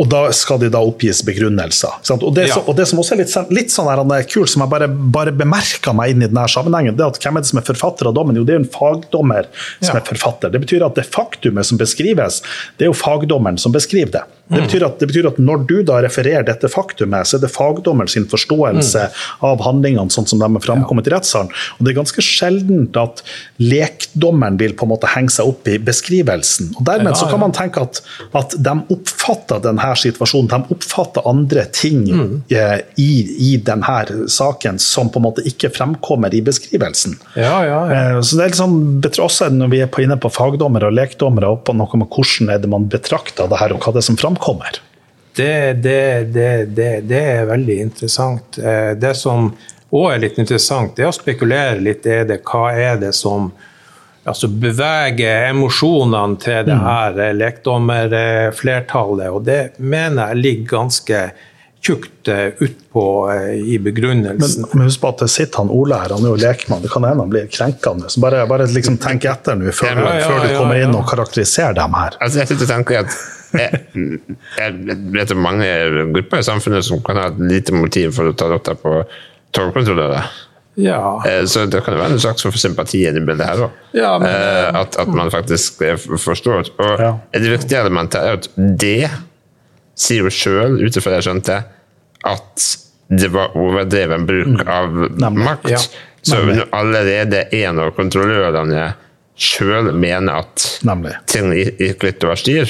og 0.00 0.08
da 0.08 0.22
skal 0.32 0.58
de 0.62 0.70
da 0.72 0.80
oppgis 0.80 1.20
begrunnelser. 1.26 1.98
sant? 2.06 2.22
Og 2.24 2.32
det, 2.34 2.46
Ja. 2.48 2.56
og 2.66 2.74
det 2.76 2.86
som 2.88 2.98
også 3.02 3.12
er 3.12 3.20
litt, 3.20 3.34
litt 3.52 3.68
sånn 3.74 3.88
her, 3.90 4.00
er 4.18 4.24
kult, 4.24 4.48
som 4.48 4.62
jeg 4.64 4.70
bare, 4.72 4.88
bare 4.88 5.32
bemerka 5.36 5.92
meg 5.94 6.14
inn 6.14 6.22
i 6.24 6.26
denne 6.30 6.46
sammenhengen, 6.48 6.96
det 6.96 7.04
er 7.04 7.12
at 7.12 7.20
hvem 7.20 7.36
er 7.36 7.40
det 7.44 7.50
som 7.50 7.58
er 7.60 7.66
forfatter 7.68 8.08
av 8.08 8.14
dommen? 8.16 8.34
Jo, 8.36 8.44
det 8.44 8.54
er 8.54 8.58
jo 8.60 8.64
en 8.64 8.72
fagdommer 8.72 9.44
som 9.82 9.94
Ja. 9.96 10.00
er 10.00 10.06
forfatter. 10.08 10.50
Det 10.50 10.60
betyr 10.64 10.86
at 10.86 10.94
det 10.94 11.04
faktumet 11.10 11.64
som 11.66 11.76
beskrives, 11.78 12.40
det 12.78 12.86
er 12.86 12.92
jo 12.92 12.96
fagdommeren 12.96 13.58
som 13.58 13.72
beskriver 13.72 14.10
det. 14.10 14.22
Det 14.50 14.60
betyr, 14.66 14.84
at, 14.86 14.98
det 14.98 15.06
betyr 15.10 15.28
at 15.30 15.38
når 15.38 15.64
du 15.70 15.76
da 15.86 16.00
refererer 16.02 16.42
dette 16.48 16.68
faktumet, 16.72 17.26
så 17.30 17.36
er 17.38 17.44
det 17.44 17.50
fagdommeren 17.54 18.08
sin 18.10 18.24
forståelse 18.30 19.04
av 19.46 19.60
handlingene 19.62 20.10
sånn 20.10 20.26
som 20.26 20.40
de 20.42 20.48
er 20.48 20.64
framkommet 20.64 21.06
i 21.06 21.12
rettssalen. 21.14 21.52
Og 21.78 21.86
det 21.86 21.92
er 21.92 21.98
ganske 22.00 22.24
sjeldent 22.24 22.96
at 22.98 23.22
lekdommeren 23.74 24.56
vil 24.60 24.74
på 24.78 24.86
en 24.86 24.92
måte 24.94 25.10
henge 25.14 25.32
seg 25.34 25.48
opp 25.50 25.68
i 25.70 25.76
beskrivelsen. 25.82 26.72
Og 26.78 26.84
dermed 26.88 27.12
Ja, 27.12 27.18
så 27.20 27.28
kan 27.30 27.40
man 27.42 27.52
tenke 27.56 27.82
at, 27.84 28.00
at 28.36 28.54
de 28.58 28.74
oppfatter 28.94 29.62
denne 29.64 29.90
situasjonen, 29.98 30.50
de 30.50 30.74
oppfatter 30.76 31.26
andre 31.30 31.64
ting 31.74 32.04
eh, 32.50 32.80
i, 33.00 33.10
i 33.50 33.52
denne 33.66 34.26
saken 34.30 34.78
som 34.82 35.10
på 35.10 35.20
en 35.20 35.26
måte 35.28 35.44
ikke 35.46 35.70
fremkommer 35.74 36.34
i 36.34 36.42
beskrivelsen. 36.46 37.16
Ja, 37.38 37.60
ja, 37.66 37.80
ja. 37.90 38.00
Eh, 38.16 38.20
Så 38.26 38.38
det 38.38 38.48
er 38.50 38.58
sånn, 38.60 38.76
betra- 39.02 39.26
også 39.28 39.50
når 39.54 39.72
vi 39.74 39.80
er 39.84 39.90
på, 39.92 40.02
inne 40.04 40.18
på 40.20 40.30
fagdommere 40.32 40.90
og 40.90 40.96
lekdommere, 40.98 41.50
og 41.54 41.64
på 41.66 41.74
noe 41.76 42.00
med 42.02 42.10
hvordan 42.10 42.50
er 42.54 42.62
det 42.62 42.70
man 42.70 42.88
betrakter 42.90 43.48
det 43.50 43.58
her, 43.60 43.74
og 43.76 43.82
hva 43.84 43.92
det 43.94 44.02
er 44.02 44.08
som 44.10 44.16
framkommer. 44.20 44.39
Det, 45.36 45.72
det, 45.82 46.24
det, 46.34 46.48
det, 46.76 46.90
det 47.08 47.20
er 47.36 47.46
veldig 47.48 47.76
interessant. 47.80 48.58
Eh, 48.58 48.92
Det 48.98 49.14
som 49.16 49.52
òg 49.90 50.06
er 50.14 50.22
litt 50.26 50.38
interessant, 50.42 50.96
det 50.96 51.06
er 51.06 51.10
å 51.10 51.16
spekulere 51.16 51.80
litt 51.82 52.06
i 52.06 52.22
det. 52.28 52.40
Hva 52.46 52.70
er 52.74 52.98
det 53.00 53.12
som 53.16 53.50
altså 54.28 54.50
beveger 54.52 55.48
emosjonene 55.48 56.36
til 56.42 56.66
det 56.68 56.76
her 56.82 57.20
eh, 57.24 57.32
lekdommerflertallet? 57.38 59.30
Og 59.30 59.46
det 59.46 59.60
mener 59.78 60.32
jeg 60.34 60.42
ligger 60.44 60.68
ganske 60.74 61.22
tjukt 61.80 62.28
eh, 62.28 62.50
utpå 62.60 63.04
i 63.56 63.78
begrunnelsen. 63.80 64.66
men 64.74 64.84
husk 64.90 65.00
på 65.00 65.14
at 65.14 65.22
det 65.24 65.30
sitter 65.32 65.62
han 65.62 65.70
Ole 65.72 65.96
her, 66.02 66.12
han 66.12 66.26
er 66.26 66.34
jo 66.34 66.40
lekmann. 66.42 66.82
Det 66.84 66.90
kan 66.92 67.06
hende 67.08 67.24
han 67.24 67.32
blir 67.32 67.46
krenkende. 67.48 68.10
Så 68.12 68.20
bare, 68.20 68.44
bare 68.50 68.66
liksom 68.68 68.98
tenk 69.00 69.24
etter 69.30 69.56
nå 69.56 69.72
før, 69.72 69.94
Ja, 69.96 70.16
ja, 70.20 70.26
før 70.28 70.42
du 70.44 70.50
ja, 70.52 70.58
kommer 70.58 70.76
ja. 70.76 70.88
inn 70.88 70.98
og 70.98 71.06
karakteriserer 71.08 71.78
dem 71.80 71.96
her. 71.96 72.18
Altså, 72.20 72.42
jeg 72.42 72.50
sitter 72.52 72.66
og 72.68 72.74
tenker 72.74 73.06
at 73.06 73.20
jeg, 73.52 74.74
vet 75.14 75.32
om 75.34 75.42
mange 75.42 75.66
grupper 76.14 76.42
i 76.42 76.46
samfunnet 76.46 76.84
som 76.86 77.00
kan 77.06 77.18
ha 77.20 77.26
et 77.32 77.40
lite 77.50 77.74
motiv 77.74 78.14
for 78.16 78.30
å 78.30 78.36
ta 78.38 78.48
rotta 78.52 78.74
på 78.78 79.00
togkontrollører. 79.56 80.28
Ja. 80.80 81.00
Eh, 81.26 81.42
Så 81.50 81.66
det 81.66 81.82
kan 81.84 81.96
jo 81.96 82.00
være 82.00 82.14
en 82.16 82.22
slags 82.22 82.44
for 82.46 82.56
sympati 82.60 83.02
i 83.08 83.12
bildet 83.12 83.42
her 83.46 83.64
òg. 83.66 83.80
Ja, 83.96 84.12
at, 84.80 84.96
at 85.02 85.08
man 85.12 85.30
faktisk 85.34 85.82
eh, 85.82 85.96
forstår. 85.98 86.70
Og 86.78 87.00
Ja. 87.02 87.10
et 87.34 87.42
viktig 87.42 87.76
element 87.76 88.14
er 88.14 88.38
at 88.38 88.48
det 88.56 89.10
sier 90.00 90.22
jo 90.24 90.30
sjøl, 90.32 90.78
ut 90.80 90.96
ifra 90.96 91.10
det 91.12 91.18
jeg 91.20 91.28
skjønte, 91.28 91.58
at 92.24 92.68
det 93.10 93.28
var 93.34 93.50
overdreven 93.58 94.24
bruk 94.28 94.62
av 94.70 94.94
Nemlig. 95.18 95.44
makt. 95.44 95.68
Ja. 95.74 95.82
Så 96.22 96.36
allerede 96.76 97.46
en 97.56 97.78
av 97.80 97.90
kontrollørene 97.96 98.92
sjøl 99.40 99.90
mener 99.96 100.42
at 100.44 100.64
Nemlig. 100.84 101.14
ting 101.32 101.50
gikk 101.56 102.02
litt 102.06 102.24
over 102.24 102.36
styr, 102.36 102.68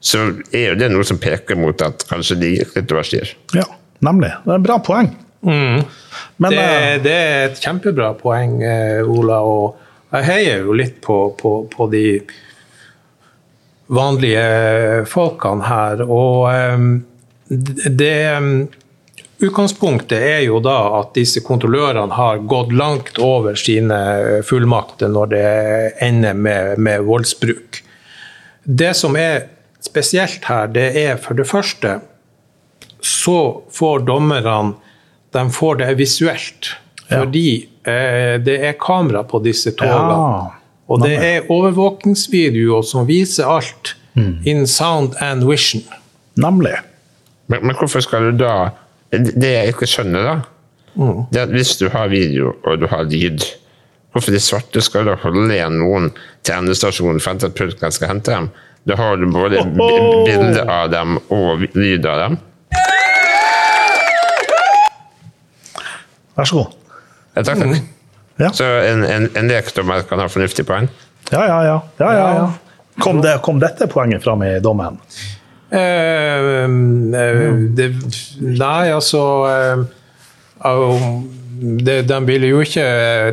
så 0.00 0.30
er 0.56 0.70
jo 0.70 0.78
det 0.80 0.88
noe 0.92 1.04
som 1.04 1.20
peker 1.20 1.58
mot 1.60 1.82
at 1.84 2.06
kanskje 2.08 2.38
de 2.40 2.54
gikk 2.54 2.76
litt 2.78 2.92
over 2.94 3.06
styr. 3.06 3.34
Ja, 3.56 3.66
nemlig. 4.04 4.32
Det 4.46 4.54
er 4.54 4.62
et 4.62 4.64
bra 4.64 4.78
poeng. 4.84 5.12
Mm. 5.44 5.82
Men 6.36 6.56
det, 6.56 6.64
eh, 6.64 6.96
det 7.04 7.12
er 7.16 7.44
et 7.50 7.60
kjempebra 7.60 8.14
poeng, 8.20 8.62
eh, 8.64 9.00
Ola. 9.04 9.40
Og 9.44 10.16
jeg 10.16 10.28
heier 10.28 10.64
jo 10.64 10.76
litt 10.76 11.00
på, 11.04 11.18
på, 11.40 11.54
på 11.72 11.88
de 11.92 12.04
vanlige 13.92 15.04
folkene 15.10 15.68
her. 15.68 16.04
Og 16.08 16.48
eh, 16.52 16.86
det 17.90 18.16
Utgangspunktet 19.40 20.20
er 20.20 20.42
jo 20.44 20.58
da 20.60 20.98
at 20.98 21.14
disse 21.16 21.40
kontrollørene 21.40 22.12
har 22.12 22.42
gått 22.44 22.74
langt 22.76 23.16
over 23.24 23.54
sine 23.56 23.96
fullmakter 24.44 25.08
når 25.08 25.30
det 25.32 25.46
ender 26.04 26.36
med, 26.36 26.76
med 26.76 27.06
voldsbruk. 27.06 27.78
Det 28.64 28.90
som 28.98 29.16
er 29.16 29.46
spesielt 29.84 30.44
her, 30.44 30.66
det 30.70 30.88
er 31.00 31.16
for 31.20 31.38
det 31.38 31.48
første 31.48 31.98
så 33.00 33.62
får 33.72 34.04
dommerne 34.04 34.74
de 35.32 35.42
får 35.54 35.76
det 35.80 35.94
visuelt. 35.98 36.72
Ja. 37.08 37.20
Fordi 37.20 37.68
eh, 37.86 38.36
det 38.42 38.56
er 38.66 38.78
kamera 38.80 39.22
på 39.24 39.40
disse 39.44 39.72
togene. 39.78 40.16
Ja, 40.18 40.48
og 40.90 41.02
det 41.04 41.14
er 41.22 41.50
overvåkingsvideoer 41.50 42.82
som 42.82 43.06
viser 43.06 43.46
alt 43.46 43.94
in 44.44 44.66
sound 44.66 45.14
and 45.22 45.46
vision. 45.46 45.84
Nemlig. 46.34 46.74
Men, 47.46 47.66
men 47.66 47.76
hvorfor 47.78 48.00
skal 48.00 48.30
du 48.30 48.44
da 48.44 48.70
Det 49.10 49.48
jeg 49.50 49.72
ikke 49.72 49.86
skjønner, 49.90 50.22
da, 50.22 50.34
det 51.32 51.40
er 51.40 51.48
at 51.48 51.54
hvis 51.54 51.72
du 51.80 51.88
har 51.90 52.10
video 52.12 52.52
og 52.62 52.78
du 52.78 52.86
har 52.86 53.08
lyd 53.10 53.42
Hvorfor 54.12 54.34
de 54.34 54.40
svarte 54.42 54.82
skal 54.82 55.06
da 55.06 55.16
holde 55.22 55.54
igjen 55.54 55.76
noen 55.78 56.08
til 56.42 56.56
endestasjonen 56.56 57.20
for 57.22 57.38
at 57.46 57.54
pulken 57.54 57.94
skal 57.94 58.10
hente 58.10 58.32
dem? 58.34 58.48
Da 58.88 58.96
har 58.96 59.16
du 59.16 59.26
både 59.30 59.64
bilde 59.64 60.64
av 60.64 60.90
dem 60.90 61.18
og 61.28 61.66
lyd 61.76 62.06
av 62.08 62.22
dem. 62.24 62.38
Vær 66.38 66.48
så 66.48 66.62
god. 66.62 66.78
Ja, 67.36 67.42
takk, 67.44 67.60
takk. 67.60 67.90
Ja. 68.40 68.52
Så 68.56 68.64
en, 68.64 69.04
en, 69.04 69.28
en 69.36 69.50
lekdommer 69.50 70.06
kan 70.08 70.22
ha 70.22 70.28
fornuftig 70.32 70.64
poeng? 70.68 70.88
Ja, 71.30 71.42
ja, 71.44 71.58
ja. 71.66 71.76
ja, 72.00 72.12
ja, 72.16 72.28
ja. 72.38 72.48
Kom, 73.00 73.20
det, 73.22 73.36
kom 73.44 73.60
dette 73.60 73.86
poenget 73.88 74.24
fram 74.24 74.42
i 74.42 74.54
dommen? 74.64 74.96
Eh, 75.70 76.64
eh, 77.20 77.60
det, 77.76 77.90
nei, 78.40 78.90
altså 78.90 79.20
eh, 79.46 79.84
det, 81.78 81.94
De 82.08 82.16
ville 82.26 82.48
jo 82.50 82.58
ikke 82.64 82.82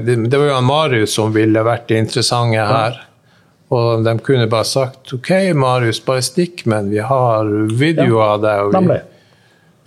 Det, 0.05 0.17
det 0.29 0.37
var 0.37 0.51
jo 0.51 0.53
han 0.53 0.67
Marius 0.67 1.15
som 1.17 1.33
ville 1.33 1.63
vært 1.65 1.87
det 1.89 2.03
interessante 2.03 2.67
her. 2.69 2.99
Og 3.69 4.03
de 4.05 4.13
kunne 4.23 4.47
bare 4.47 4.63
sagt 4.65 5.11
OK, 5.17 5.31
Marius, 5.59 5.99
bare 6.05 6.21
stikk, 6.23 6.65
men 6.71 6.89
vi 6.89 6.99
har 7.03 7.49
video 7.75 8.19
av 8.23 8.41
deg. 8.41 8.61
og 8.65 8.71
vi- 8.71 8.79
Nemlig. 8.79 9.01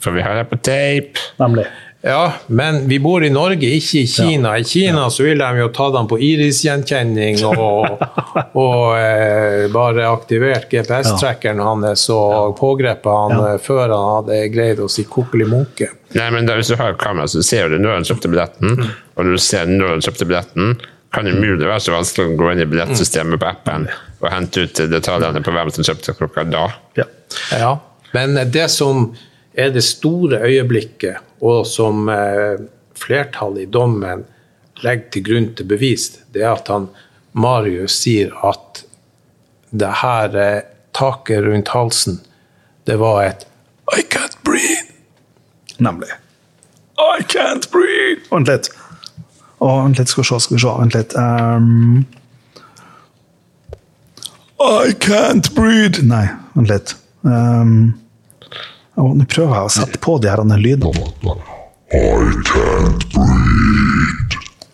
For 0.00 0.12
vi 0.12 0.20
har 0.24 0.34
det 0.34 0.50
på 0.50 0.56
tape. 0.62 1.20
Nemlig. 1.40 1.66
Ja, 2.02 2.32
men 2.48 2.86
vi 2.88 2.96
bor 2.98 3.20
i 3.22 3.28
Norge, 3.28 3.60
ikke 3.76 3.98
i 4.00 4.06
Kina. 4.08 4.54
I 4.56 4.64
Kina 4.64 5.02
så 5.12 5.22
vil 5.26 5.36
de 5.38 5.48
jo 5.58 5.66
ta 5.68 5.90
dem 5.92 6.06
på 6.08 6.16
irisgjenkjenning 6.16 7.42
og, 7.44 8.00
og 8.56 8.96
eh, 8.96 9.66
bare 9.72 10.06
aktivert 10.08 10.70
GPS-trackeren 10.72 11.60
hans 11.60 12.06
og 12.14 12.56
pågrepet 12.56 13.04
han 13.12 13.36
Ja. 13.36 13.50
eh, 13.54 13.58
før 13.60 13.92
han 13.92 14.08
hadde 14.14 14.48
greid 14.54 14.80
å 14.80 14.88
si 14.88 15.04
kokkeli 15.04 15.44
munke. 15.44 15.90
Nei, 16.16 16.30
men 16.30 16.46
da, 16.48 16.56
Hvis 16.56 16.68
du 16.72 16.76
har 16.80 16.94
kamera, 16.94 17.28
så 17.28 17.42
ser 17.44 17.68
du 17.68 17.76
når 17.78 18.00
opp 18.00 18.08
kjøpte 18.08 18.32
billetten. 18.32 18.80
Og 19.16 19.24
når 19.26 19.36
du 19.36 19.44
ser 19.44 19.66
når 19.66 19.98
opp 19.98 20.08
kjøpte 20.08 20.26
billetten, 20.26 20.80
kan 21.10 21.26
det 21.26 21.34
mulig 21.34 21.66
være 21.66 21.80
så 21.82 21.94
vanskelig 21.94 22.30
å 22.30 22.38
gå 22.38 22.50
inn 22.52 22.62
i 22.62 22.68
billettsystemet 22.70 23.40
på 23.42 23.48
appen 23.48 23.88
og 24.20 24.28
hente 24.30 24.66
ut 24.66 24.82
detaljene 24.92 25.42
på 25.42 25.54
hvem 25.54 25.72
som 25.74 25.86
kjøpte 25.86 26.14
klokka 26.18 26.44
da. 26.46 26.66
Ja. 26.98 27.06
Ja. 27.56 27.72
Men 28.14 28.38
det 28.52 28.68
som 28.70 29.10
er 29.58 29.72
det 29.74 29.82
store 29.86 30.42
øyeblikket, 30.46 31.22
og 31.40 31.64
som 31.66 32.08
eh, 32.12 32.62
flertallet 32.98 33.66
i 33.66 33.70
dommen 33.72 34.24
legger 34.84 35.10
til 35.14 35.26
grunn 35.26 35.48
til 35.58 35.68
bevis, 35.70 36.12
det 36.34 36.44
er 36.44 36.54
at 36.54 36.70
han 36.70 36.88
Marius 37.32 38.00
sier 38.02 38.34
at 38.46 38.84
det 39.70 39.92
her 40.02 40.36
eh, 40.36 40.62
taket 40.96 41.44
rundt 41.46 41.74
halsen, 41.74 42.20
det 42.86 42.98
var 43.02 43.22
et 43.24 43.46
I 43.90 44.02
can't 44.06 44.36
breathe. 44.46 44.86
Nemlig. 45.78 46.10
I 47.00 47.22
can't 47.22 47.66
breathe! 47.72 48.22
Vent 48.30 48.50
litt. 48.50 48.70
Å, 49.60 49.70
vent 49.84 50.00
litt, 50.00 50.08
skal 50.08 50.24
vi 50.24 50.28
se, 50.30 50.40
skal 50.40 50.56
vi 50.56 50.62
se. 50.62 50.74
Vent 50.80 50.96
litt. 50.96 51.14
Um, 51.20 52.06
I 54.60 54.92
can't 55.04 55.50
breathe! 55.56 56.00
Nei, 56.04 56.26
vent 56.56 56.72
litt. 56.72 56.94
Um, 57.28 57.92
å, 58.96 59.10
Nå 59.16 59.28
prøver 59.28 59.58
jeg 59.58 59.68
å 59.68 59.72
sette 59.76 60.00
på 60.00 60.16
de 60.22 60.32
her 60.32 60.44
lydene. 60.56 61.36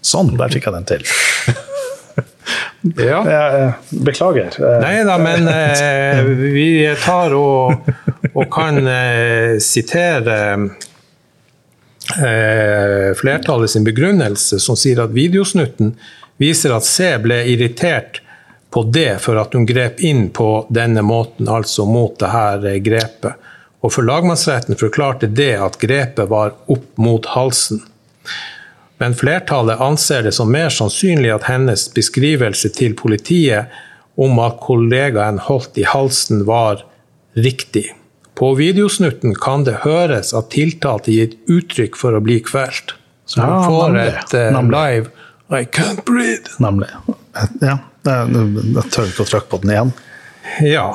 Sånn, 0.07 0.37
der 0.39 0.55
fikk 0.55 0.69
jeg 0.69 0.77
den 0.79 0.91
til. 0.95 1.07
Ja. 2.95 3.19
Jeg, 3.27 3.63
eh, 3.67 3.73
beklager. 4.07 4.55
Eh, 4.63 4.77
Nei 4.79 5.01
da, 5.09 5.17
men 5.19 5.49
eh, 5.51 6.21
vi 6.55 6.69
tar 7.03 7.35
og, 7.35 7.89
og 8.31 8.45
kan 8.55 8.79
eh, 8.87 9.57
sitere 9.59 10.37
eh, 12.15 13.15
flertallet 13.19 13.71
sin 13.71 13.85
begrunnelse, 13.85 14.61
som 14.61 14.79
sier 14.79 15.03
at 15.03 15.15
videosnutten 15.17 15.95
viser 16.41 16.75
at 16.77 16.85
C 16.87 17.17
ble 17.23 17.43
irritert 17.53 18.21
på 18.71 18.83
det 18.93 19.19
for 19.25 19.41
at 19.41 19.55
hun 19.57 19.67
grep 19.67 20.01
inn 20.05 20.29
på 20.35 20.67
denne 20.69 21.03
måten, 21.07 21.49
altså 21.49 21.87
mot 21.89 22.19
det 22.21 22.33
her 22.33 22.67
eh, 22.67 22.81
grepet. 22.85 23.35
Og 23.85 23.93
for 23.95 24.07
lagmannsretten 24.07 24.79
forklarte 24.81 25.29
det 25.31 25.55
at 25.63 25.79
grepet 25.81 26.31
var 26.31 26.57
opp 26.73 26.89
mot 26.99 27.27
halsen. 27.37 27.83
Men 28.99 29.15
flertallet 29.15 29.81
anser 29.81 30.25
det 30.25 30.33
som 30.33 30.51
mer 30.51 30.73
sannsynlig 30.73 31.31
at 31.35 31.47
hennes 31.51 31.85
beskrivelse 31.95 32.73
til 32.75 32.97
politiet 32.97 33.73
om 34.17 34.39
at 34.41 34.57
kollegaen 34.65 35.39
holdt 35.45 35.77
i 35.79 35.85
halsen 35.85 36.47
var 36.49 36.83
riktig. 37.37 37.91
På 38.37 38.51
videosnutten 38.59 39.35
kan 39.41 39.65
det 39.65 39.79
høres 39.87 40.35
at 40.37 40.51
tiltalte 40.53 41.13
gir 41.15 41.33
uttrykk 41.49 41.97
for 41.97 42.17
å 42.17 42.21
bli 42.25 42.39
kvelt. 42.45 42.93
Så 43.27 43.41
han 43.41 43.51
Ja, 43.55 43.63
får 43.67 43.87
nemlig. 43.95 44.13
et 44.13 44.35
uh, 44.35 44.61
live 44.71 45.11
I 45.51 45.65
can't 45.65 46.03
breathe. 46.05 46.51
Nemlig. 46.61 46.91
Ja, 47.63 47.79
jeg, 48.07 48.37
jeg 48.77 48.85
tør 48.93 49.09
ikke 49.09 49.25
å 49.25 49.31
trykke 49.31 49.51
på 49.55 49.61
den 49.63 49.73
igjen. 49.77 49.93
Ja. 50.67 50.87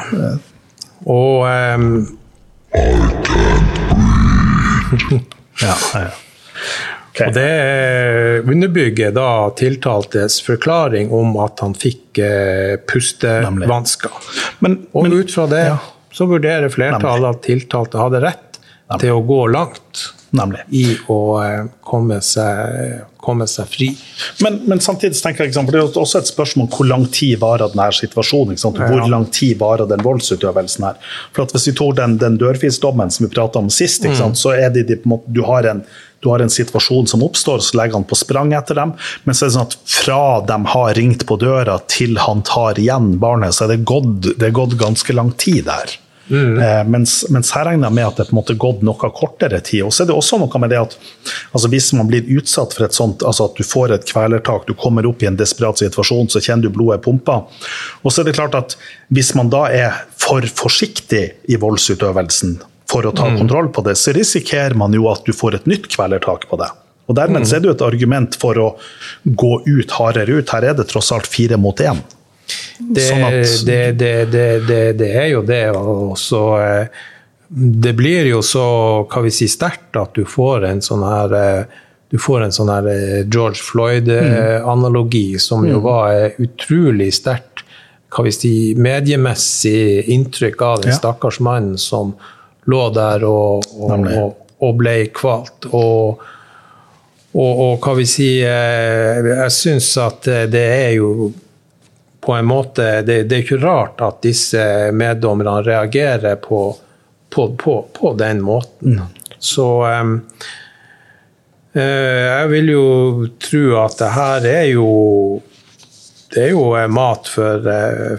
Og 1.10 1.47
ehm, 1.49 1.91
Ja, 5.62 5.75
ja. 5.95 6.10
Okay. 7.12 7.27
Og 7.27 7.34
det 7.36 7.43
eh, 7.43 8.38
underbygger 8.47 9.10
da 9.12 9.49
tiltaltes 9.60 10.38
forklaring 10.45 11.10
om 11.12 11.34
at 11.43 11.60
han 11.60 11.73
fikk 11.75 12.21
uh, 12.23 12.77
pustevansker. 12.88 14.13
Men, 14.63 14.77
Og 14.95 15.04
men 15.10 15.17
ut 15.19 15.34
fra 15.34 15.43
det 15.51 15.60
ja. 15.65 15.73
Så 16.12 16.28
vurderer 16.30 16.71
flertallet 16.74 17.30
at 17.30 17.45
tiltalte 17.47 18.02
hadde 18.02 18.24
rett 18.24 18.60
til 19.00 19.15
å 19.15 19.21
gå 19.24 19.45
langt 19.52 20.10
Nemlig. 20.32 20.62
i 20.76 20.86
å 21.12 21.19
eh, 21.43 21.65
komme 21.84 22.21
seg, 22.24 23.02
komme 23.19 23.47
seg 23.52 23.67
fri. 23.71 23.89
Men, 24.43 24.62
men 24.67 24.80
samtidig 24.84 25.19
tenker 25.19 25.47
jeg, 25.47 25.56
for 25.58 25.76
det 25.76 25.82
er 25.82 26.00
også 26.04 26.21
et 26.21 26.32
spørsmål 26.32 26.69
hvor 26.71 26.88
lang 26.88 27.04
tid 27.12 27.39
varer 27.41 27.71
denne 27.74 27.89
situasjonen. 27.95 28.56
Ikke 28.56 28.63
sant? 28.63 28.80
Hvor 28.80 29.12
lang 29.12 29.28
tid 29.36 29.60
varer 29.60 29.89
den 29.91 30.04
voldsutøvelsen 30.06 30.88
her. 30.88 31.02
For 31.36 31.43
at 31.45 31.56
Hvis 31.56 31.67
vi 31.71 31.76
tar 31.82 31.97
den, 32.00 32.15
den 32.21 32.39
dørfisdommen 32.39 33.12
som 33.12 33.28
vi 33.28 33.34
prata 33.34 33.60
om 33.60 33.67
sist, 33.71 34.08
ikke 34.08 34.21
sant? 34.21 34.39
så 34.39 34.56
er 34.56 34.71
det, 34.71 34.88
de, 34.88 35.00
på 35.02 35.10
en 35.10 35.15
måte, 35.17 35.36
du, 35.36 35.43
har 35.47 35.67
en, 35.67 35.84
du 36.22 36.30
har 36.30 36.44
en 36.44 36.54
situasjon 36.54 37.10
som 37.10 37.24
oppstår, 37.26 37.64
så 37.66 37.78
legger 37.78 38.00
han 38.00 38.06
på 38.08 38.18
sprang 38.20 38.54
etter 38.54 38.78
dem. 38.78 38.94
Men 39.26 39.38
så 39.38 39.46
er 39.46 39.50
det 39.50 39.56
sånn 39.58 39.70
at 39.70 39.78
fra 39.90 40.22
de 40.46 40.60
har 40.76 40.94
ringt 40.98 41.26
på 41.30 41.40
døra 41.42 41.80
til 41.92 42.20
han 42.22 42.46
tar 42.48 42.80
igjen 42.82 43.16
barnet, 43.22 43.58
så 43.58 43.66
er 43.66 43.76
det 43.76 43.84
gått, 43.90 44.30
det 44.30 44.52
er 44.52 44.56
gått 44.56 44.78
ganske 44.82 45.18
lang 45.18 45.34
tid 45.42 45.66
der. 45.70 45.98
Eh, 46.64 46.84
mens, 46.88 47.26
mens 47.30 47.50
her 47.52 47.66
regner 47.68 47.90
jeg 47.90 47.98
med 47.98 48.08
at 48.08 48.20
det 48.22 48.26
på 48.30 48.36
en 48.36 48.40
måte 48.40 48.56
gått 48.60 48.84
noe 48.88 49.10
kortere 49.18 49.60
tid. 49.60 49.84
Og 49.88 49.92
så 49.92 50.04
er 50.04 50.12
det 50.12 50.16
også 50.16 50.40
noe 50.40 50.62
med 50.64 50.72
det 50.72 50.80
at 50.80 50.96
altså 51.52 51.72
hvis 51.74 51.92
man 51.98 52.08
blir 52.12 52.30
utsatt 52.38 52.76
for 52.78 52.88
et 52.88 52.96
sånt, 52.96 53.26
altså 53.28 53.50
at 53.50 53.60
du 53.60 53.68
får 53.68 53.98
et 53.98 54.08
kvelertak, 54.08 54.68
du 54.70 54.76
kommer 54.78 55.08
opp 55.10 55.24
i 55.26 55.30
en 55.30 55.40
desperat 55.40 55.82
situasjon, 55.82 56.32
så 56.32 56.44
kjenner 56.44 56.70
du 56.70 56.76
blodet 56.78 57.02
pumpa. 57.04 57.42
Og 58.06 58.14
så 58.14 58.22
er 58.22 58.30
det 58.30 58.38
klart 58.40 58.56
at 58.58 58.78
hvis 59.12 59.34
man 59.36 59.52
da 59.52 59.66
er 59.74 60.04
for 60.22 60.46
forsiktig 60.46 61.26
i 61.52 61.60
voldsutøvelsen 61.60 62.60
for 62.91 63.08
å 63.08 63.13
ta 63.15 63.30
kontroll 63.38 63.69
på 63.73 63.84
det, 63.86 63.95
så 63.99 64.13
risikerer 64.15 64.75
man 64.77 64.93
jo 64.95 65.08
at 65.12 65.23
du 65.27 65.32
får 65.36 65.62
et 65.62 65.69
nytt 65.69 65.88
kvelertak 65.93 66.49
på 66.49 66.60
det. 66.60 66.67
Og 67.08 67.17
Dermed 67.17 67.43
mm. 67.43 67.47
er 67.47 67.62
det 67.62 67.69
jo 67.69 67.75
et 67.75 67.86
argument 67.86 68.36
for 68.39 68.60
å 68.62 68.67
gå 69.25 69.54
ut 69.67 69.95
hardere 69.97 70.39
ut. 70.39 70.51
Her 70.51 70.71
er 70.71 70.75
det 70.77 70.88
tross 70.91 71.12
alt 71.15 71.27
fire 71.27 71.60
mot 71.60 71.80
én. 71.84 71.99
Det, 72.80 73.06
Sånn 73.08 73.25
det, 73.67 73.82
det, 73.99 74.49
det, 74.99 75.10
er 75.10 75.30
jo 75.32 75.43
det. 75.47 75.63
Og 75.77 76.17
så 76.19 76.41
eh, 76.60 77.06
Det 77.47 77.93
blir 77.95 78.27
jo 78.32 78.41
så 78.43 78.65
hva 79.12 79.23
vi 79.25 79.32
si, 79.36 79.47
sterkt 79.51 79.99
at 79.99 80.15
du 80.15 80.25
får 80.27 80.67
en 80.71 80.84
sånn 80.84 81.04
her 81.08 81.38
eh, 81.38 81.80
du 82.12 82.17
får 82.19 82.43
en 82.43 82.51
sånn 82.51 82.69
her 82.71 82.88
eh, 82.91 83.19
George 83.32 83.63
Floyd-analogi, 83.63 85.39
som 85.39 85.63
jo 85.67 85.80
var 85.86 86.12
eh, 86.12 86.39
utrolig 86.43 87.08
sterkt 87.15 87.63
hva 88.12 88.25
vi 88.27 88.34
si, 88.36 88.54
mediemessig 88.75 90.10
inntrykk 90.12 90.63
av 90.67 90.82
den 90.84 90.91
Ja. 90.91 90.97
stakkars 90.97 91.39
mannen 91.39 91.77
som 91.80 92.12
lå 92.65 92.89
der 92.93 93.24
og, 93.26 93.65
og, 93.80 94.06
og, 94.06 94.54
og 94.62 94.78
ble 94.78 94.95
kvalt. 95.15 95.69
Og 95.71 96.21
hva 97.32 97.93
vi 97.95 98.04
sier 98.10 99.24
Jeg 99.24 99.52
syns 99.56 99.88
at 100.02 100.26
det 100.52 100.65
er 100.67 100.89
jo 100.97 101.30
på 102.21 102.34
en 102.36 102.50
måte 102.50 102.88
Det, 103.08 103.21
det 103.24 103.38
er 103.38 103.45
ikke 103.45 103.62
rart 103.62 104.04
at 104.04 104.19
disse 104.26 104.63
meddommerne 104.91 105.62
reagerer 105.63 106.36
på, 106.43 106.65
på, 107.32 107.45
på, 107.56 107.76
på 107.95 108.13
den 108.19 108.41
måten. 108.43 109.00
Så 109.39 109.67
um, 109.88 110.17
jeg 111.74 112.52
vil 112.52 112.74
jo 112.74 112.86
tro 113.39 113.63
at 113.80 113.95
det 114.02 114.12
her 114.17 114.50
er 114.52 114.67
jo 114.74 114.91
det 116.32 116.45
er 116.45 116.54
jo 116.54 116.67
mat 116.88 117.28
for, 117.28 117.65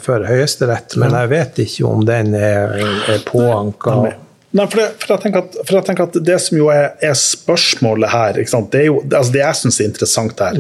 for 0.04 0.24
Høyesterett, 0.28 0.98
men 1.00 1.14
jeg 1.16 1.30
vet 1.30 1.60
ikke 1.62 1.86
om 1.88 2.02
den 2.04 2.34
er, 2.36 2.74
er 3.08 3.22
påanka. 3.24 3.94
Nei, 4.52 4.66
for, 4.68 4.82
det, 4.82 4.88
for, 5.00 5.14
jeg 5.14 5.22
at, 5.40 5.54
for, 5.62 5.76
jeg 5.78 5.86
tenker 5.86 6.08
at, 6.10 6.16
det 6.28 6.38
som 6.44 6.58
jo 6.58 6.68
er, 6.72 6.90
er 7.00 7.14
spørsmålet 7.16 8.12
her 8.12 8.36
det, 8.36 8.82
jo, 8.84 8.98
altså 9.08 9.32
det 9.32 9.40
jeg 9.40 9.60
syns 9.62 9.80
er 9.80 9.88
interessant 9.88 10.42
her, 10.44 10.58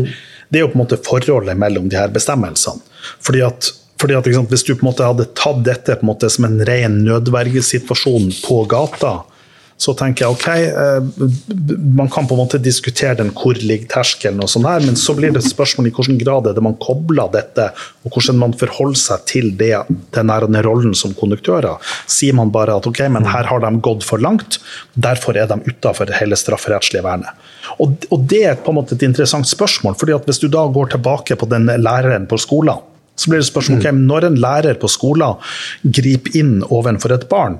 det 0.48 0.60
er 0.60 0.64
jo 0.64 0.70
på 0.72 0.78
en 0.78 0.84
måte 0.84 1.00
forholdet 1.04 1.58
mellom 1.60 1.90
de 1.92 1.98
her 2.00 2.12
bestemmelsene. 2.12 2.80
Fordi 3.24 3.42
at, 3.44 3.68
fordi 4.00 4.16
at 4.16 4.26
Hvis 4.26 4.64
du 4.64 4.74
på 4.74 4.82
en 4.82 4.88
måte 4.90 5.06
hadde 5.06 5.28
tatt 5.36 5.60
dette 5.64 5.98
på 5.98 6.06
en 6.06 6.12
som 6.32 6.48
en 6.48 6.64
ren 6.66 7.02
nødvergesituasjon 7.04 8.32
på 8.46 8.64
gata, 8.70 9.20
så 9.82 9.94
tenker 9.98 10.24
jeg 10.24 10.36
ok, 10.36 10.48
eh, 10.68 11.78
man 11.98 12.10
kan 12.12 12.28
på 12.28 12.36
en 12.36 12.42
måte 12.44 12.60
diskutere 12.62 13.16
den 13.18 13.32
hvor 13.34 13.58
ligger 13.58 13.88
terskelen, 13.96 14.42
og 14.44 14.50
sånn 14.52 14.66
her, 14.68 14.84
men 14.84 14.98
så 14.98 15.14
blir 15.18 15.34
det 15.34 15.42
et 15.42 15.48
spørsmål 15.50 15.88
i 15.88 15.94
hvilken 15.96 16.20
grad 16.20 16.46
er 16.46 16.54
det 16.56 16.62
man 16.64 16.78
kobler 16.82 17.32
dette, 17.32 17.70
og 18.04 18.14
hvordan 18.14 18.38
man 18.38 18.54
forholder 18.58 19.00
seg 19.00 19.24
til 19.30 19.50
det, 19.58 19.72
den 20.14 20.30
rollen 20.66 20.94
som 20.98 21.16
konduktører. 21.18 21.82
Sier 22.10 22.36
man 22.38 22.52
bare 22.54 22.76
at 22.78 22.86
ok, 22.88 23.02
men 23.12 23.26
her 23.32 23.48
har 23.50 23.64
de 23.64 23.72
gått 23.82 24.06
for 24.06 24.22
langt, 24.22 24.60
derfor 24.94 25.38
er 25.38 25.50
de 25.50 25.58
utafor 25.66 26.12
hele 26.20 26.38
strafferettslige 26.38 27.04
vernet. 27.06 27.32
Og, 27.80 28.06
og, 28.10 28.22
Det 28.30 28.44
er 28.46 28.62
på 28.62 28.72
en 28.72 28.78
måte 28.78 28.96
et 28.96 29.04
interessant 29.06 29.48
spørsmål, 29.48 29.96
fordi 29.98 30.14
at 30.14 30.28
hvis 30.28 30.40
du 30.42 30.48
da 30.52 30.64
går 30.70 30.94
tilbake 30.94 31.36
på 31.38 31.48
den 31.50 31.66
læreren 31.82 32.28
på 32.30 32.38
skolen, 32.40 32.86
så 33.16 33.28
blir 33.28 33.42
det 33.42 33.50
spørsmål 33.50 33.76
mm. 33.76 33.82
okay, 33.82 33.98
når 33.98 34.28
en 34.28 34.40
lærer 34.40 34.78
på 34.80 34.88
skolen 34.88 35.42
griper 35.84 36.38
inn 36.38 36.54
overfor 36.70 37.12
et 37.14 37.28
barn, 37.30 37.58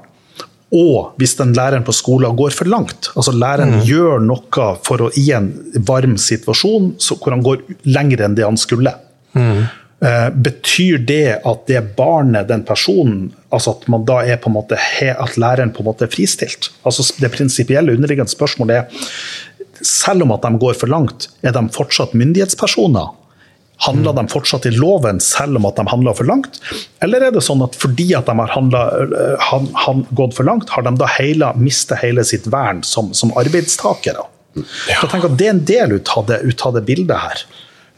og 0.72 1.18
hvis 1.20 1.34
den 1.36 1.52
læreren 1.52 1.84
på 1.84 1.92
skolen 1.92 2.36
går 2.36 2.54
for 2.56 2.68
langt, 2.70 3.10
altså 3.12 3.34
læreren 3.36 3.76
mm. 3.76 3.84
gjør 3.84 4.24
noe 4.24 4.70
for 4.86 5.04
å 5.04 5.10
i 5.20 5.26
en 5.36 5.50
varm 5.84 6.16
situasjon 6.16 6.94
hvor 7.12 7.34
han 7.34 7.44
går 7.44 7.64
lenger 7.84 8.24
enn 8.24 8.36
det 8.38 8.46
han 8.46 8.56
skulle. 8.60 8.94
Mm. 9.36 9.66
Uh, 10.02 10.28
betyr 10.34 11.04
det 11.06 11.38
at 11.46 11.66
det 11.68 11.82
barnet, 11.98 12.48
den 12.48 12.64
personen, 12.66 13.28
altså 13.54 13.76
at 13.76 13.84
man 13.92 14.06
da 14.08 14.22
er 14.24 14.40
på 14.40 14.50
en 14.50 14.56
måte 14.56 14.80
at 15.12 15.36
læreren 15.38 15.70
på 15.76 15.84
en 15.84 15.90
måte 15.92 16.08
er 16.08 16.14
fristilt? 16.14 16.72
Altså 16.88 17.04
Det 17.20 17.30
prinsipielle 17.30 17.92
underliggende 17.92 18.32
spørsmålet 18.32 18.80
er 18.80 19.84
selv 19.86 20.24
om 20.24 20.32
at 20.34 20.42
de 20.46 20.58
går 20.62 20.74
for 20.78 20.90
langt, 20.90 21.28
er 21.42 21.54
de 21.54 21.62
fortsatt 21.74 22.16
myndighetspersoner? 22.18 23.12
Handler 23.86 24.14
de 24.18 24.26
fortsatt 24.30 24.66
i 24.68 24.74
loven 24.74 25.20
selv 25.22 25.58
om 25.58 25.66
at 25.68 25.80
de 25.80 25.86
handler 25.90 26.16
for 26.18 26.28
langt? 26.28 26.60
Eller 27.04 27.26
er 27.26 27.34
det 27.34 27.42
sånn 27.44 27.64
at 27.64 27.78
fordi 27.80 28.12
at 28.18 28.28
de 28.30 28.36
har 28.38 28.54
handlet, 28.54 29.16
han, 29.48 29.66
han, 29.86 30.04
gått 30.18 30.36
for 30.38 30.48
langt, 30.48 30.70
har 30.74 30.86
de 30.86 30.94
da 31.00 31.08
hele, 31.16 31.50
mistet 31.58 32.02
hele 32.02 32.24
sitt 32.26 32.46
vern 32.52 32.84
som, 32.86 33.10
som 33.16 33.34
arbeidstakere? 33.38 34.28
Ja. 34.54 34.62
Jeg 35.00 35.08
tenker 35.08 35.30
at 35.30 35.36
Det 35.40 35.48
er 35.48 35.54
en 35.54 35.66
del 35.68 35.94
ut 35.96 36.16
av 36.16 36.26
det, 36.28 36.42
ut 36.44 36.66
av 36.68 36.74
det 36.76 36.84
bildet 36.88 37.18
her. 37.18 37.44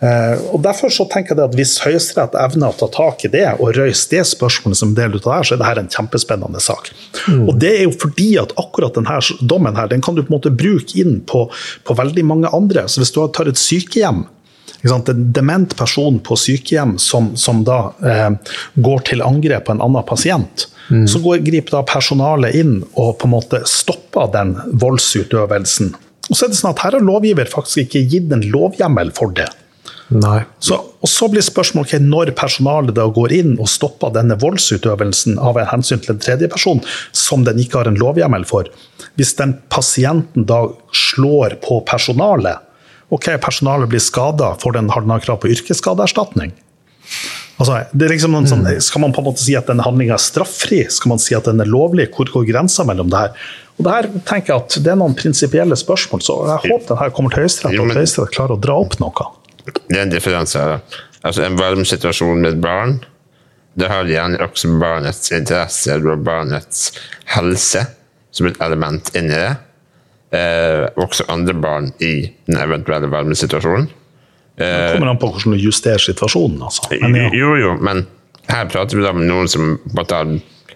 Uh, 0.04 0.36
og 0.52 0.58
Derfor 0.64 0.90
så 0.92 1.06
tenker 1.08 1.38
jeg 1.38 1.46
at 1.46 1.54
Hvis 1.56 1.76
Høyesterett 1.84 2.34
evner 2.36 2.74
å 2.74 2.76
ta 2.76 2.88
tak 2.92 3.22
i 3.24 3.30
det 3.30 3.46
og 3.54 3.76
røyse 3.76 4.10
det 4.10 4.24
spørsmålet 4.26 4.80
som 4.80 4.92
del 4.96 5.14
ut 5.14 5.22
av 5.22 5.30
det 5.30 5.36
her, 5.38 5.48
så 5.48 5.56
er 5.56 5.62
dette 5.62 5.84
en 5.84 5.92
kjempespennende 5.96 6.62
sak. 6.62 6.90
Mm. 7.30 7.44
Og 7.46 7.54
Det 7.62 7.72
er 7.78 7.84
jo 7.86 7.94
fordi 8.02 8.30
at 8.42 8.52
akkurat 8.60 8.98
denne 8.98 9.18
dommen 9.40 9.78
her, 9.78 9.88
den 9.90 10.04
kan 10.04 10.16
du 10.16 10.24
på 10.24 10.32
en 10.32 10.36
måte 10.36 10.52
bruke 10.52 10.98
inn 11.00 11.20
på, 11.30 11.46
på 11.86 11.98
veldig 12.00 12.26
mange 12.26 12.52
andre. 12.56 12.88
Så 12.90 13.02
Hvis 13.02 13.14
du 13.14 13.22
tar 13.32 13.50
et 13.50 13.60
sykehjem 13.60 14.26
en 14.92 15.32
dement 15.32 15.76
person 15.76 16.18
på 16.20 16.36
sykehjem 16.36 16.98
som, 16.98 17.32
som 17.36 17.64
da 17.64 17.78
eh, 18.04 18.30
går 18.74 19.04
til 19.08 19.24
angrep 19.24 19.66
på 19.68 19.76
en 19.76 19.82
annen 19.84 20.04
pasient. 20.06 20.68
Mm. 20.90 21.06
Så 21.08 21.20
går, 21.24 21.40
griper 21.46 21.78
da 21.78 21.82
personalet 21.88 22.56
inn 22.60 22.78
og 22.92 23.16
på 23.18 23.28
en 23.28 23.34
måte 23.36 23.62
stopper 23.68 24.28
den 24.34 24.56
voldsutøvelsen. 24.82 25.94
Og 26.30 26.36
så 26.36 26.46
er 26.46 26.52
det 26.52 26.60
sånn 26.60 26.72
at 26.72 26.82
Her 26.84 26.96
har 26.98 27.04
lovgiver 27.04 27.48
faktisk 27.50 27.84
ikke 27.84 28.06
gitt 28.12 28.32
en 28.32 28.44
lovhjemmel 28.52 29.12
for 29.16 29.32
det. 29.36 29.48
Så, 30.60 30.76
og 30.76 31.08
så 31.08 31.28
blir 31.32 31.44
spørsmålet 31.44 31.94
okay, 31.94 32.04
når 32.04 32.34
personalet 32.36 32.96
da 32.96 33.06
går 33.12 33.32
inn 33.34 33.54
og 33.56 33.70
stopper 33.72 34.12
denne 34.14 34.36
voldsutøvelsen 34.40 35.38
av 35.40 35.58
en 35.60 35.70
hensyn 35.70 36.02
til 36.04 36.14
en 36.14 36.20
tredjeperson, 36.22 36.82
som 37.16 37.44
den 37.46 37.60
ikke 37.62 37.80
har 37.80 37.90
en 37.90 37.98
lovhjemmel 38.00 38.44
for. 38.48 38.68
Hvis 39.18 39.34
den 39.40 39.56
pasienten 39.72 40.46
da 40.48 40.66
slår 40.92 41.58
på 41.64 41.80
personalet, 41.88 42.60
ok, 43.12 43.34
personalet 43.42 43.90
blir 43.92 44.02
skada, 44.02 44.54
får 44.60 44.78
den, 44.78 44.90
har 44.94 45.04
den 45.04 45.24
krav 45.24 45.42
på 45.42 45.50
yrkesskadeerstatning? 45.52 46.54
Altså, 47.54 47.84
det 47.94 48.08
er 48.08 48.14
liksom 48.16 48.34
sånn, 48.48 48.64
mm. 48.66 48.80
Skal 48.82 49.04
man 49.04 49.12
på 49.14 49.22
en 49.22 49.28
måte 49.28 49.44
si 49.44 49.54
at 49.54 49.68
denne 49.70 49.84
handlinga 49.86 50.16
er 50.16 50.22
straffri? 50.22 50.80
Skal 50.90 51.12
man 51.12 51.22
si 51.22 51.36
at 51.36 51.46
den 51.46 51.62
er 51.62 51.70
lovlig? 51.70 52.08
Hvor 52.16 52.32
går 52.32 52.48
grensa 52.48 52.86
mellom 52.88 53.12
det 53.12 53.20
her? 53.20 53.46
Og 53.78 53.86
det 53.86 53.94
her 53.94 54.08
tenker 54.26 54.54
jeg 54.54 54.62
at 54.62 54.76
det 54.86 54.92
er 54.92 54.98
noen 54.98 55.16
prinsipielle 55.18 55.78
spørsmål, 55.78 56.22
så 56.22 56.36
jeg 56.50 56.72
håper 56.72 56.92
den 56.92 57.00
her 57.00 57.14
kommer 57.14 57.34
til 57.34 57.44
Høyesterett, 57.44 57.78
og 57.78 57.90
at 57.90 58.00
Høyesterett 58.00 58.34
klarer 58.34 58.56
å 58.56 58.62
dra 58.62 58.76
opp 58.82 58.96
noe. 59.02 59.26
Det 59.64 59.96
er 59.96 60.04
en 60.04 60.12
differanse 60.12 60.62
her. 60.62 61.02
Altså, 61.24 61.44
en 61.46 61.58
varm 61.58 61.86
situasjon 61.88 62.42
med 62.42 62.52
et 62.52 62.62
barn, 62.62 62.98
det 63.74 63.88
har 63.90 64.06
gjerne 64.06 64.38
også 64.44 64.70
barnets 64.78 65.32
interesse 65.34 65.96
og 65.98 66.22
barnets 66.26 66.92
helse 67.34 67.82
som 68.34 68.46
et 68.46 68.60
element 68.62 69.10
inni 69.18 69.34
det 69.34 69.54
eh, 70.34 70.86
også 71.00 71.26
andre 71.32 71.54
barn 71.54 71.92
i 72.02 72.14
den 72.46 72.58
eventuelle 72.60 73.10
varmesituasjonen. 73.12 73.88
Eh, 74.58 74.66
det 74.66 74.96
kommer 74.96 75.14
an 75.14 75.20
på 75.22 75.30
hvordan 75.32 75.56
du 75.56 75.62
justerer 75.62 76.02
situasjonen. 76.02 76.62
Altså. 76.62 76.88
Men, 77.00 77.16
ja. 77.18 77.30
Jo, 77.34 77.54
jo, 77.60 77.76
men 77.82 78.06
her 78.50 78.68
prater 78.70 78.98
vi 78.98 79.06
da 79.06 79.14
om 79.14 79.24
noen 79.24 79.50
som 79.50 79.78
måtte 79.96 80.20
ha 80.20 80.26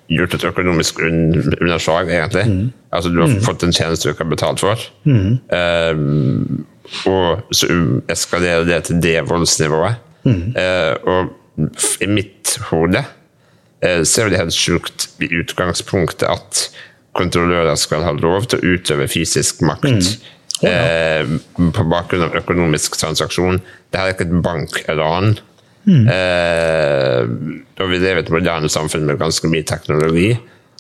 gjort 0.09 0.38
et 0.38 0.47
økonomisk 0.49 1.03
underslag, 1.05 2.09
egentlig. 2.09 2.47
Mm. 2.49 2.66
Altså 2.97 3.12
du 3.12 3.21
har 3.21 3.29
mm. 3.29 3.42
fått 3.44 3.66
en 3.66 3.75
tjeneste 3.77 4.09
du 4.09 4.14
ikke 4.14 4.25
har 4.25 4.33
betalt 4.33 4.64
for. 4.64 4.88
Mm. 5.05 5.38
Eh, 5.53 7.05
og 7.11 7.53
så 7.53 7.68
eskalerer 8.09 8.64
det 8.64 8.83
til 8.88 9.03
det 9.05 9.18
voldsnivået. 9.29 10.05
Uh, 10.29 10.92
og 11.09 11.68
i 12.05 12.07
mitt 12.11 12.59
hode 12.68 13.01
ser 13.81 14.03
så 14.05 14.25
er 14.25 14.33
det 14.33 14.40
helt 14.42 14.57
sjukt 14.57 15.07
i 15.25 15.29
utgangspunktet 15.38 16.27
at 16.29 16.61
kontrollører 17.18 17.78
skal 17.81 18.07
ha 18.07 18.14
lov 18.16 18.48
til 18.50 18.61
å 18.61 18.74
utøve 18.76 19.09
fysisk 19.11 19.62
makt. 19.66 19.90
Mm. 19.90 20.35
Ja. 20.59 20.70
Eh, 20.70 21.35
på 21.74 21.85
bakgrunn 21.90 22.26
av 22.26 22.37
økonomisk 22.38 22.98
transaksjon. 22.98 23.61
Det 23.92 24.00
er 24.00 24.14
ikke 24.14 24.26
et 24.26 24.38
bankran. 24.44 25.37
Mm. 25.88 26.04
Eh, 26.12 27.22
og 27.78 27.90
vi 27.92 28.00
lever 28.02 28.22
i 28.22 28.26
et 28.26 28.33
moderne 28.33 28.70
samfunn 28.72 29.07
med 29.09 29.20
ganske 29.20 29.50
mye 29.50 29.66
teknologi. 29.66 30.33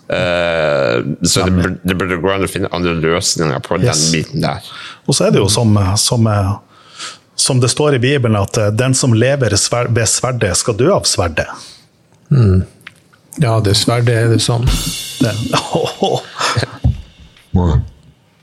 Eh, 0.08 0.96
så 1.22 1.44
det, 1.44 1.74
det, 1.82 1.96
burde 1.96 2.16
gå 2.20 2.32
an 2.32 2.46
å 2.46 2.50
finne 2.50 2.70
andre 2.72 2.94
løsninger 2.96 3.60
på 3.64 3.80
yes. 3.82 4.06
den 4.06 4.16
biten 4.16 4.44
der. 4.44 4.64
Og 5.06 5.16
så 5.16 5.28
er 5.28 5.36
det 5.36 5.42
jo 5.42 5.50
som, 5.52 5.76
som, 6.00 6.28
som, 7.36 7.60
det 7.60 7.70
står 7.72 7.98
i 7.98 8.02
Bibelen, 8.02 8.38
at 8.40 8.60
eh, 8.60 8.72
den 8.72 8.96
som 8.96 9.16
lever 9.16 9.54
ved 9.54 10.08
sverdet, 10.08 10.56
skal 10.60 10.78
dø 10.80 10.90
av 10.96 11.08
sverdet. 11.08 11.48
Mm. 12.32 12.64
Ja, 13.40 13.58
dessverre 13.62 14.14
er 14.24 14.32
det 14.32 14.40
sånn. 14.42 14.66
Det. 15.22 15.34
Oh. 15.74 16.20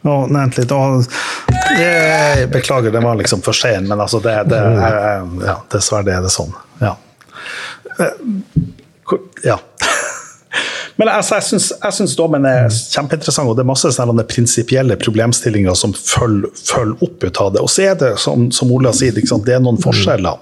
Oh, 0.06 0.24
vent 0.30 0.58
litt. 0.60 0.72
Oh, 0.72 1.02
jeg 1.80 2.50
beklager, 2.54 2.94
det 2.94 3.02
var 3.04 3.18
liksom 3.20 3.42
for 3.46 3.58
sen, 3.58 3.88
men 3.90 4.02
altså 4.02 4.20
det, 4.24 4.36
det 4.52 4.60
ja, 5.44 5.58
dessverre 5.74 6.14
er 6.14 6.26
det 6.26 6.32
sånn. 6.34 6.54
Ja. 6.84 6.96
Eh, 8.00 8.14
ja. 9.44 9.60
Men 10.96 11.10
altså, 11.12 11.42
jeg 11.42 11.92
syns 11.98 12.14
dommen 12.16 12.46
er 12.48 12.70
kjempeinteressant, 12.72 13.50
og 13.52 13.58
det 13.58 13.66
er 13.66 13.68
masse 13.68 13.90
sånne 13.92 14.24
prinsipielle 14.32 14.96
problemstillinger 15.02 15.76
som 15.76 15.92
følger, 15.92 16.54
følger 16.56 17.04
opp 17.04 17.26
ut 17.26 17.42
av 17.44 17.50
det. 17.52 17.64
Og 17.66 17.72
så 17.74 17.90
er 17.90 17.98
det, 18.00 18.14
som, 18.24 18.48
som 18.56 18.72
Ola 18.72 18.94
sier, 18.96 19.12
det 19.12 19.58
er 19.58 19.64
noen 19.64 19.82
forskjeller. 19.84 20.40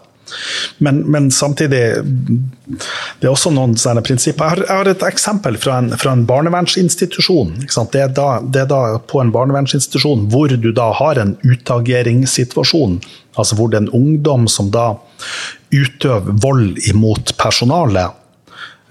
Men, 0.77 0.99
men, 1.11 1.31
samtidig 1.31 1.81
Det 3.19 3.27
er 3.27 3.31
også 3.31 3.51
noen 3.53 3.75
sånne 3.77 4.03
prinsipper. 4.05 4.45
Jeg 4.45 4.55
har, 4.55 4.61
jeg 4.63 4.79
har 4.79 4.91
et 4.91 5.05
eksempel 5.07 5.57
fra 5.61 5.77
en, 5.81 5.91
fra 5.99 6.13
en 6.15 6.25
barnevernsinstitusjon. 6.29 7.53
Det 7.59 8.01
er, 8.01 8.09
da, 8.15 8.29
det, 8.41 8.63
er 8.63 8.71
da, 8.71 8.81
på 8.99 9.21
en 9.21 9.33
barnevernsinstitusjon 9.35 10.27
hvor 10.33 10.53
du 10.53 10.71
da 10.75 10.89
har 10.97 11.21
en 11.21 11.35
utageringssituasjon. 11.43 12.99
Altså 13.35 13.59
hvor 13.59 13.71
det 13.71 13.79
er 13.79 13.85
en 13.87 13.95
ungdom 13.99 14.47
som 14.51 14.71
da 14.73 14.93
utøver 15.73 16.43
vold 16.43 16.81
imot 16.89 17.35
personalet. 17.37 18.19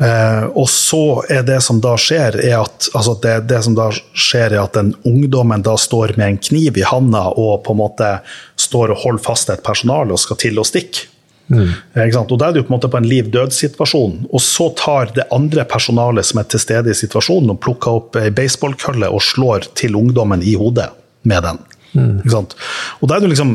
Eh, 0.02 0.44
og 0.58 0.68
så 0.70 1.22
er 1.30 1.44
det 1.46 1.60
som 1.62 1.78
da 1.82 1.92
skjer, 2.00 2.40
er 2.42 2.58
at, 2.62 2.88
altså 2.96 3.14
det, 3.22 3.34
det, 3.50 3.60
som 3.66 3.76
da 3.76 3.90
skjer 3.92 4.56
er 4.56 4.62
at 4.64 4.74
den 4.74 4.94
ungdommen 5.06 5.62
da 5.62 5.76
står 5.78 6.16
med 6.16 6.26
en 6.26 6.40
kniv 6.42 6.80
i 6.80 6.86
handa 6.88 7.28
og 7.30 7.62
på 7.66 7.76
en 7.76 7.82
måte 7.82 8.10
står 8.58 8.94
og 8.94 9.02
holder 9.04 9.22
fast 9.22 9.52
et 9.52 9.62
personale 9.64 10.14
og 10.14 10.22
skal 10.22 10.40
til 10.42 10.58
å 10.58 10.66
stikke. 10.66 11.11
Mm. 11.52 11.68
Og 11.94 12.38
Da 12.40 12.48
er 12.48 12.54
du 12.56 12.62
på 12.62 12.72
en 12.72 12.78
måte 12.78 12.88
på 12.88 13.00
en 13.00 13.08
liv-død-situasjon. 13.08 14.26
Og 14.32 14.40
så 14.40 14.70
tar 14.78 15.12
det 15.14 15.28
andre 15.34 15.66
personalet 15.68 16.26
som 16.26 16.40
er 16.40 16.48
til 16.48 16.62
stede 16.62 16.90
i 16.90 16.96
situasjonen, 16.96 17.52
og 17.52 17.60
plukker 17.60 18.00
opp 18.00 18.16
ei 18.16 18.32
baseballkølle 18.32 19.10
og 19.12 19.22
slår 19.22 19.68
til 19.78 19.98
ungdommen 19.98 20.42
i 20.42 20.56
hodet 20.56 20.88
med 21.28 21.44
den. 21.44 21.60
Mm. 21.92 22.22
Og 22.24 23.08
da 23.08 23.18
er 23.18 23.20
det 23.20 23.34
liksom, 23.34 23.50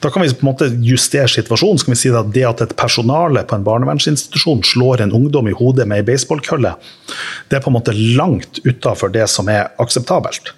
da 0.00 0.08
kan 0.08 0.22
vi 0.22 0.32
på 0.32 0.40
en 0.40 0.48
måte 0.48 0.70
justere 0.80 1.28
situasjonen. 1.28 1.78
så 1.78 1.84
kan 1.84 1.92
vi 1.92 2.00
si 2.00 2.08
at 2.08 2.32
Det 2.32 2.44
at 2.48 2.60
et 2.64 2.76
personale 2.76 3.44
på 3.44 3.56
en 3.56 3.64
barnevernsinstitusjon 3.64 4.64
slår 4.64 5.02
en 5.02 5.12
ungdom 5.12 5.48
i 5.48 5.52
hodet 5.52 5.86
med 5.86 6.00
ei 6.00 6.08
baseballkølle, 6.08 6.74
det 7.50 7.56
er 7.56 7.60
på 7.60 7.68
en 7.68 7.76
måte 7.76 7.92
langt 7.92 8.60
utafor 8.64 9.12
det 9.12 9.28
som 9.28 9.48
er 9.48 9.68
akseptabelt. 9.78 10.54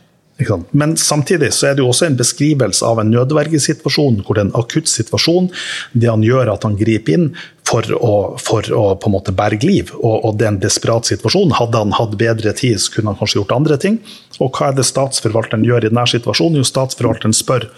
Men 0.71 0.97
samtidig 1.01 1.49
så 1.57 1.71
er 1.71 1.77
det 1.77 1.81
jo 1.81 1.89
også 1.89 2.11
en 2.11 2.19
beskrivelse 2.19 2.85
av 2.85 3.01
en 3.01 3.09
nødvergesituasjon, 3.09 4.19
hvor 4.21 4.37
det 4.37 4.43
er 4.43 4.49
en 4.51 4.59
akutt 4.59 4.91
situasjon. 4.91 5.49
Det 5.97 6.11
han 6.11 6.25
gjør, 6.25 6.51
at 6.53 6.67
han 6.69 6.77
griper 6.77 7.17
inn 7.17 7.31
for 7.67 7.89
å, 7.97 8.13
for 8.41 8.69
å 8.69 8.83
på 9.01 9.09
en 9.09 9.15
måte 9.17 9.33
berge 9.37 9.65
liv. 9.65 9.95
Og, 9.97 10.19
og, 10.19 10.37
det 10.37 10.47
er 10.47 10.53
en 10.53 10.61
desperat 10.61 11.09
situasjon. 11.09 11.57
Hadde 11.57 11.81
han 11.81 11.97
hatt 11.97 12.19
bedre 12.21 12.53
tid, 12.59 12.77
så 12.83 12.93
kunne 12.93 13.15
han 13.15 13.21
kanskje 13.21 13.41
gjort 13.41 13.57
andre 13.57 13.81
ting. 13.81 13.97
Og 14.37 14.53
hva 14.53 14.69
er 14.69 14.77
det 14.77 14.85
statsforvalteren 14.91 15.65
gjør 15.65 15.89
i 15.89 15.93
denne 15.93 16.05
situasjonen? 16.13 16.61
Jo, 16.61 16.69
statsforvalteren 16.69 17.37
spør 17.37 17.71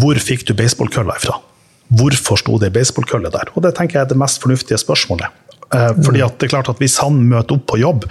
hvor 0.00 0.18
fikk 0.22 0.46
du 0.48 0.54
baseballkølla 0.56 1.16
ifra? 1.20 1.36
Hvorfor 2.00 2.38
sto 2.38 2.56
det 2.62 2.72
baseballkølle 2.72 3.32
der? 3.34 3.52
Og 3.56 3.64
det 3.66 3.74
tenker 3.76 3.98
jeg 3.98 4.06
er 4.06 4.12
det 4.12 4.20
mest 4.20 4.40
fornuftige 4.42 4.78
spørsmålet. 4.80 5.49
Eh, 5.74 5.90
fordi 6.04 6.22
at 6.24 6.38
det 6.40 6.48
er 6.48 6.50
klart 6.50 6.68
at 6.72 6.80
Hvis 6.82 6.96
han 6.98 7.20
møter 7.30 7.54
opp 7.54 7.68
på 7.70 7.78
jobb 7.78 8.06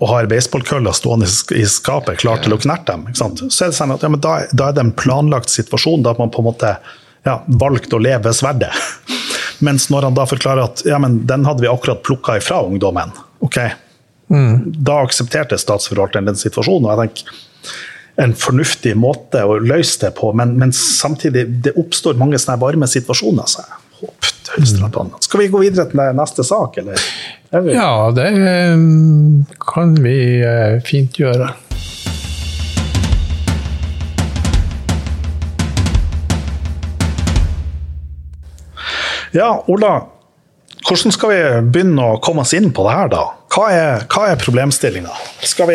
og 0.00 0.06
har 0.10 0.26
baseballkøller 0.30 0.96
stående 0.96 1.28
i 1.54 1.62
skapet 1.70 2.18
klar 2.18 2.40
til 2.42 2.56
å 2.56 2.58
knerte 2.58 2.96
dem, 2.96 3.04
så 3.14 3.28
er 3.30 3.70
det 3.70 3.76
sånn 3.78 3.94
at 3.94 4.02
ja, 4.02 4.10
da, 4.10 4.32
da, 4.50 4.68
er 4.68 4.76
det 4.76 4.82
en 4.82 4.94
planlagt 4.98 5.52
situasjon. 5.54 6.02
Da 6.02 6.12
har 6.12 6.20
man 6.20 6.32
på 6.34 6.42
en 6.42 6.48
måte 6.48 6.72
ja, 7.26 7.36
valgt 7.60 7.94
å 7.94 8.02
leve 8.02 8.26
ved 8.28 8.38
sverdet. 8.38 8.72
Mens 9.66 9.88
når 9.90 10.08
han 10.08 10.18
da 10.18 10.26
forklarer 10.30 10.66
at 10.66 10.84
ja, 10.86 10.98
men 11.02 11.20
den 11.30 11.46
hadde 11.46 11.62
vi 11.62 11.70
akkurat 11.70 12.02
plukka 12.06 12.38
ifra 12.38 12.60
ungdommen, 12.66 13.10
ok, 13.42 13.58
mm. 14.30 14.52
da 14.86 15.00
aksepterte 15.02 15.58
statsforvalteren 15.58 16.30
den 16.30 16.38
situasjonen. 16.38 16.86
og 16.86 16.94
jeg 16.94 17.08
tenker 17.08 18.22
en 18.22 18.34
fornuftig 18.38 18.94
måte 18.98 19.42
å 19.46 19.58
løse 19.62 19.98
det 20.02 20.12
på, 20.18 20.30
men, 20.34 20.56
men 20.58 20.74
samtidig 20.74 21.44
det 21.66 21.74
oppstår 21.78 22.18
mange 22.18 22.38
sånne 22.38 22.58
varme 22.62 22.86
situasjoner. 22.90 23.50
Så 23.50 23.66
håper 24.00 24.28
skal 25.20 25.40
vi 25.40 25.48
gå 25.48 25.60
videre 25.60 25.84
til 25.90 26.00
neste 26.16 26.44
sak, 26.44 26.78
eller? 26.80 26.98
Ja, 27.72 28.10
det 28.16 28.26
eh, 28.32 28.76
kan 29.60 29.94
vi 30.02 30.18
eh, 30.40 30.78
fint 30.84 31.18
gjøre. 31.20 31.52
Ja, 39.36 39.64
Ola. 39.68 39.98
Hvordan 40.88 41.12
skal 41.12 41.30
vi 41.34 41.40
begynne 41.68 42.14
å 42.14 42.20
komme 42.24 42.46
oss 42.46 42.54
inn 42.56 42.70
på 42.72 42.86
det 42.88 42.96
her, 42.96 43.10
da? 43.12 43.24
Hva 43.58 43.68
er, 43.74 44.04
hva 44.06 44.28
er 44.30 44.38
problemstillinga? 44.38 45.14
Skal, 45.42 45.72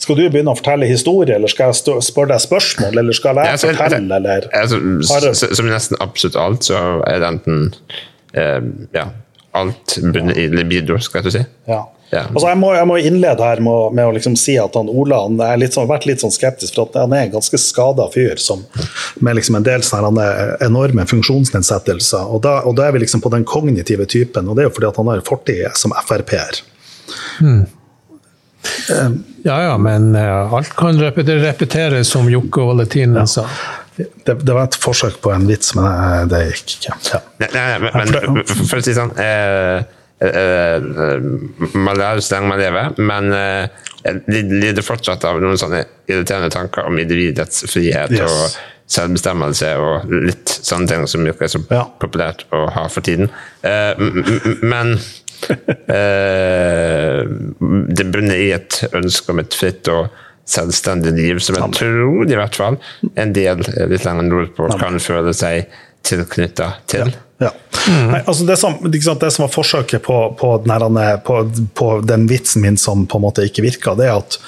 skal, 0.00 0.16
du 0.16 0.22
begynne 0.30 0.54
å 0.54 0.56
fortelle 0.56 0.88
historie, 0.88 1.36
eller 1.36 1.52
skal 1.52 1.74
jeg 1.74 2.00
spørre 2.06 2.30
deg 2.32 2.44
spørsmål, 2.46 3.02
eller 3.02 3.16
skal 3.16 3.42
jeg 3.42 3.60
fortelle, 3.66 4.20
eller 4.20 4.46
altså, 4.56 5.34
Som 5.52 5.68
nesten 5.68 6.00
absolutt 6.00 6.38
alt, 6.40 6.70
så 6.70 6.80
er 7.04 7.20
det 7.20 7.28
enten 7.34 7.66
eh, 8.32 8.62
ja, 8.96 9.10
alt 9.60 9.98
bundet 10.00 10.40
i 10.40 10.48
libido, 10.52 10.96
skal 11.04 11.26
jeg 11.26 11.36
si. 11.36 11.44
Ja. 11.68 11.82
Ja. 12.12 12.20
Altså 12.30 12.46
jeg, 12.46 12.58
må, 12.60 12.68
jeg, 12.70 12.86
må, 12.86 12.96
innlede 13.02 13.42
her 13.42 13.60
med, 13.66 13.96
med 13.98 14.06
å 14.06 14.12
liksom 14.14 14.36
si 14.38 14.54
at 14.62 14.76
han 14.78 14.86
Ola 14.86 15.24
han 15.24 15.40
har 15.42 15.58
sånn, 15.74 15.88
vært 15.90 16.06
litt 16.06 16.22
sånn 16.22 16.30
skeptisk, 16.30 16.76
for 16.78 16.94
han 16.94 17.14
er 17.16 17.24
en 17.26 17.32
ganske 17.32 17.58
skada 17.58 18.06
fyr 18.14 18.38
som, 18.38 18.62
med 19.18 19.34
liksom 19.40 19.58
en 19.58 19.66
del 19.66 19.82
sånne 19.84 20.28
enorme 20.62 21.02
funksjonsnedsettelser. 21.10 22.30
Og 22.30 22.44
da, 22.46 22.60
og 22.62 22.78
da, 22.78 22.86
er 22.86 22.94
vi 22.94 23.02
liksom 23.02 23.24
på 23.24 23.34
den 23.34 23.44
kognitive 23.48 24.06
typen, 24.06 24.46
og 24.46 24.54
det 24.54 24.64
er 24.64 24.70
jo 24.70 24.76
fordi 24.78 24.90
at 24.92 25.02
han 25.02 25.10
har 25.10 25.26
fortid 25.26 25.66
som 25.82 25.96
Frp-er. 26.06 26.62
Um, 27.40 27.64
ja 29.44 29.56
ja, 29.62 29.74
men 29.78 30.10
uh, 30.16 30.54
alt 30.54 30.72
kan 30.76 30.98
repeteres, 31.00 32.10
som 32.10 32.30
Jokke 32.30 32.64
Valentin 32.66 33.14
ja. 33.14 33.26
sa. 33.30 33.46
Det, 33.96 34.08
det, 34.26 34.52
var 34.52 34.66
et 34.66 34.76
forsøk 34.76 35.20
på 35.24 35.32
en 35.32 35.46
vits, 35.48 35.72
men 35.78 36.28
det 36.28 36.42
gikk 36.50 36.74
ikke. 36.76 36.96
Ja. 37.14 37.20
Nei, 37.40 37.50
nei, 37.54 37.92
men, 37.94 38.42
for, 38.44 38.76
å 38.76 38.84
si 38.84 38.92
sånn 38.92 39.14
eh, 39.22 39.86
man 41.72 41.96
lærer 41.96 42.20
så 42.20 42.34
lenge 42.34 42.50
man 42.50 42.60
lever, 42.60 42.92
men 43.00 43.32
de 44.28 44.42
lider 44.52 44.84
fortsatt 44.84 45.24
av 45.28 45.40
noen 45.40 45.56
sånne 45.60 45.80
irriterende 46.10 46.52
tanker 46.52 46.84
om 46.90 47.00
individets 47.00 47.64
frihet 47.72 48.12
yes. 48.12 48.28
og 48.28 48.58
selvbestemmelse 48.86 49.70
og 49.82 50.12
litt 50.28 50.50
sånne 50.50 50.90
ting 50.90 51.06
som 51.10 51.26
ikke 51.26 51.46
er 51.48 51.52
så 51.56 51.60
ja. 51.70 51.82
populært 52.00 52.44
å 52.54 52.66
ha 52.74 52.86
for 52.92 53.06
tiden. 53.06 53.30
Eh, 53.66 53.98
men 54.62 54.94
eh, 54.94 55.06
det 57.96 58.04
bunner 58.12 58.36
i 58.36 58.52
et 58.56 58.72
ønske 58.92 59.32
om 59.32 59.38
et 59.42 59.54
fritt 59.56 59.88
og 59.92 60.08
selvstendig 60.46 61.12
liv, 61.16 61.40
som 61.42 61.56
jeg 61.58 61.72
tror 61.74 62.30
i 62.30 62.38
hvert 62.38 62.58
fall 62.58 62.76
en 63.18 63.32
del 63.34 63.56
litt 63.90 64.04
lenger 64.06 64.26
nordpå 64.28 64.62
kan 64.78 65.00
føle 65.02 65.32
seg 65.34 65.66
tilknytta 66.06 66.68
til. 66.90 67.10
Ja. 67.10 67.22
Ja. 67.36 67.50
Mm. 67.88 68.10
Nei, 68.12 68.22
altså 68.24 68.46
det, 68.48 68.56
som, 68.60 68.74
det, 68.82 69.02
som, 69.02 69.44
var 69.44 69.52
forsøket 69.52 70.02
på, 70.02 70.18
på, 70.38 70.52
den, 70.66 71.00
på, 71.26 71.38
på, 71.74 71.92
den 72.06 72.26
vitsen 72.30 72.62
min 72.62 72.76
som 72.80 73.06
på 73.06 73.20
en 73.20 73.26
måte 73.26 73.46
ikke 73.46 73.64
virka, 73.66 73.94
det 73.98 74.10
er 74.10 74.18
at 74.18 74.40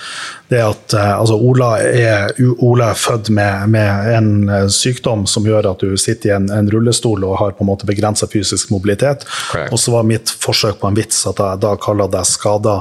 det 0.49 0.61
at 0.64 0.95
eh, 0.97 1.18
altså 1.18 1.37
Ola, 1.37 1.74
er, 1.85 2.31
Ola, 2.64 2.91
er, 2.91 2.99
født 2.99 3.29
med, 3.37 3.68
med, 3.68 4.09
en 4.16 4.31
eh, 4.49 4.66
sykdom 4.72 5.26
som 5.29 5.45
gjør 5.47 5.68
at 5.74 5.83
du 5.85 5.93
sitter 6.01 6.31
i 6.31 6.35
en, 6.39 6.49
en 6.53 6.70
rullestol 6.72 7.26
og 7.29 7.37
har 7.43 7.53
på 7.57 7.64
en 7.64 7.68
måte 7.68 7.89
begrensa 7.89 8.26
fysisk 8.33 8.72
mobilitet. 8.72 9.26
Correct. 9.51 9.74
Og 9.76 9.83
så 9.83 9.93
var 9.93 10.09
mitt 10.09 10.33
forsøk 10.33 10.81
på 10.81 10.89
en 10.89 10.97
vits 10.97 11.20
at 11.29 11.43
jeg 11.43 11.61
da 11.64 11.74
kaller 11.83 12.09
deg 12.12 12.29
skada 12.29 12.79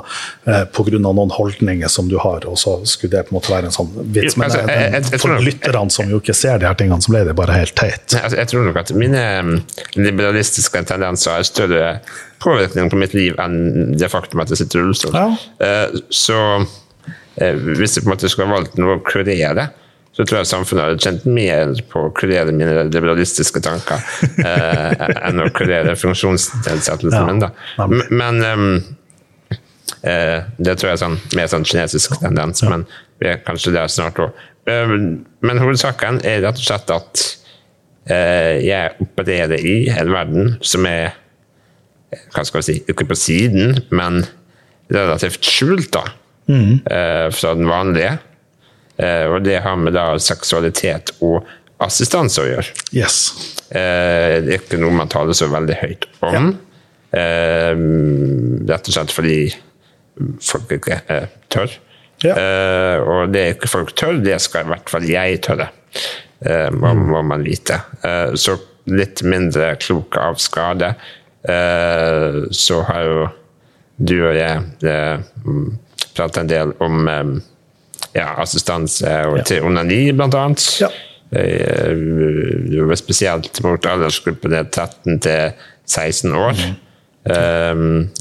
eh, 0.48 0.64
pga. 0.72 1.02
noen 1.04 1.34
holdninger 1.36 1.92
som 1.92 2.08
du 2.08 2.16
har. 2.24 2.48
Og 2.48 2.56
så 2.62 2.78
skulle 2.88 3.18
det 3.18 3.28
på 3.28 3.36
en 3.36 3.40
måte 3.42 3.52
være 3.52 3.68
en 3.68 3.76
sånn 3.76 3.92
vits. 4.16 4.40
Men 4.40 4.48
altså, 4.48 4.64
jeg, 4.64 4.88
jeg, 4.88 5.04
jeg, 5.12 5.22
for 5.26 5.48
lytterne 5.50 5.96
som 5.98 6.16
jo 6.16 6.22
ikke 6.24 6.38
ser 6.38 6.64
de 6.64 6.70
her 6.70 6.80
tingene, 6.80 7.04
så 7.04 7.12
ble 7.12 7.26
det 7.28 7.36
bare 7.36 7.60
helt 7.60 7.76
teit. 7.76 8.16
Altså, 8.16 8.40
jeg 8.40 8.52
tror 8.54 8.70
nok 8.70 8.80
at 8.86 8.96
mine 8.96 9.26
liberalistiske 10.38 10.84
tendenser 10.88 11.34
har 11.34 11.48
større 11.48 11.94
påvirkning 12.44 12.92
på 12.94 13.00
mitt 13.02 13.16
liv 13.18 13.38
enn 13.42 13.98
det 13.98 14.12
faktum 14.14 14.44
at 14.44 14.54
jeg 14.54 14.62
sitter 14.62 14.80
i 14.80 14.86
rullestol. 14.86 15.18
Ja. 15.18 15.32
Uh, 15.58 16.04
så 16.14 16.38
Eh, 17.38 17.58
hvis 17.78 17.98
jeg 17.98 18.06
på 18.06 18.10
en 18.10 18.16
måte 18.16 18.30
skulle 18.32 18.50
valgt 18.50 18.80
noe 18.82 18.98
å 18.98 19.04
kurere, 19.06 19.70
så 20.16 20.26
tror 20.26 20.40
jeg 20.40 20.50
samfunnet 20.50 20.88
hadde 20.88 21.04
kjent 21.04 21.26
mer 21.30 21.76
på 21.92 22.08
å 22.08 22.14
kurere 22.18 22.54
mine 22.56 22.88
liberalistiske 22.90 23.62
tanker 23.62 24.02
eh, 24.42 25.04
enn 25.28 25.44
å 25.44 25.52
kurere 25.54 25.94
funksjonsnedsettelsen 26.00 27.20
ja, 27.20 27.26
min. 27.28 27.44
Da. 27.44 27.52
Men 28.10 28.42
um, 28.42 28.72
eh, 30.02 30.40
Det 30.58 30.74
tror 30.74 30.90
jeg 30.90 30.96
er 30.96 31.04
sånn, 31.04 31.20
mer 31.38 31.52
sånn 31.52 31.68
kinesisk 31.70 32.18
tendens, 32.24 32.66
men 32.66 32.88
vi 33.22 33.30
er 33.30 33.44
kanskje 33.46 33.76
der 33.78 33.92
snart 33.94 34.18
òg. 34.24 34.46
Men 34.68 35.62
hovedsaken 35.62 36.18
er 36.28 36.42
rett 36.44 36.58
og 36.60 36.66
slett 36.66 36.90
at 36.92 37.22
jeg 38.08 38.94
opererer 39.04 39.60
i 39.60 39.74
en 39.92 40.12
verden 40.14 40.54
som 40.64 40.86
er 40.88 41.16
hva 42.32 42.44
skal 42.48 42.62
jeg 42.62 42.68
si, 42.68 42.76
ikke 42.88 43.08
på 43.10 43.18
siden, 43.20 43.82
men 43.92 44.22
relativt 44.94 45.44
skjult. 45.44 45.90
da 45.92 46.06
mm. 46.48 46.80
fra 47.36 47.54
den 47.54 47.68
vanlige. 47.68 48.18
Eh, 48.98 49.26
og 49.30 49.44
det 49.46 49.60
har 49.62 49.78
med 49.80 49.96
da 49.96 50.10
seksualitet 50.22 51.14
og 51.26 51.46
assistanse 51.84 52.42
å 52.42 52.48
gjøre. 52.50 52.74
Yes. 52.98 53.18
Eh, 53.70 54.40
det 54.46 54.56
er 54.56 54.62
ikke 54.64 54.80
noe 54.82 54.96
man 54.98 55.12
taler 55.12 55.38
så 55.38 55.50
veldig 55.52 55.78
høyt 55.84 56.10
om. 56.26 56.54
Ja. 56.54 56.56
Rett 58.68 58.90
og 58.90 58.94
slett 58.94 59.14
fordi 59.16 59.38
folk 60.44 60.74
ikke 60.76 60.98
tør. 61.54 61.72
Ja. 62.26 62.34
og 63.00 63.30
det 63.30 63.44
ikke 63.54 63.70
folk 63.70 63.92
tør, 63.98 64.18
det 64.26 64.40
skal 64.42 64.66
i 64.66 64.72
hvert 64.72 64.90
fall 64.90 65.06
jeg 65.06 65.38
tørre, 65.46 65.70
må, 66.40 66.92
mm. 66.94 67.04
må 67.10 67.22
man 67.26 67.46
vite. 67.46 67.80
så 68.38 68.54
litt 68.94 69.24
mindre 69.26 69.72
klok 69.82 70.20
av 70.22 70.38
skade, 70.40 70.92
så 71.42 72.78
har 72.88 73.08
jo 73.08 73.24
du 73.98 74.16
og 74.20 74.38
jeg 74.38 74.62
pratet 76.14 76.42
en 76.44 76.52
del 76.52 76.74
om 76.84 77.10
ja, 78.14 78.30
assistanse 78.42 79.12
og 79.30 79.42
til 79.48 79.66
onani, 79.66 80.02
blant 80.16 80.38
annet. 80.38 80.66
Ja. 80.82 80.92
Eh, 81.32 82.96
spesielt 82.96 83.60
mot 83.66 83.86
aldersgruppene 83.86 84.64
13 84.64 85.20
til 85.26 85.52
16 85.86 86.36
år. 86.36 86.54
Mm. 86.56 86.76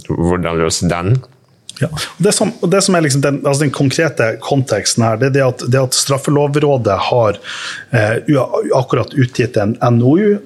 hvordan 0.08 0.58
løse 0.58 0.88
den? 0.90 1.12
Ja. 1.80 1.88
Det, 2.18 2.32
som, 2.32 2.52
det 2.62 2.82
som, 2.82 2.94
er 2.94 3.04
liksom 3.04 3.20
den, 3.20 3.40
altså 3.46 3.64
den, 3.66 3.72
konkrete 3.74 4.30
konteksten 4.40 5.04
her, 5.04 5.18
det 5.20 5.26
er 5.26 5.34
det 5.34 5.44
at, 5.44 5.64
det 5.72 5.82
at 5.82 5.96
Straffelovrådet 5.96 6.96
har 7.10 7.36
eh, 7.92 8.38
akkurat 8.76 9.12
utgitt 9.14 9.58
en 9.60 9.76
NOU, 9.98 10.38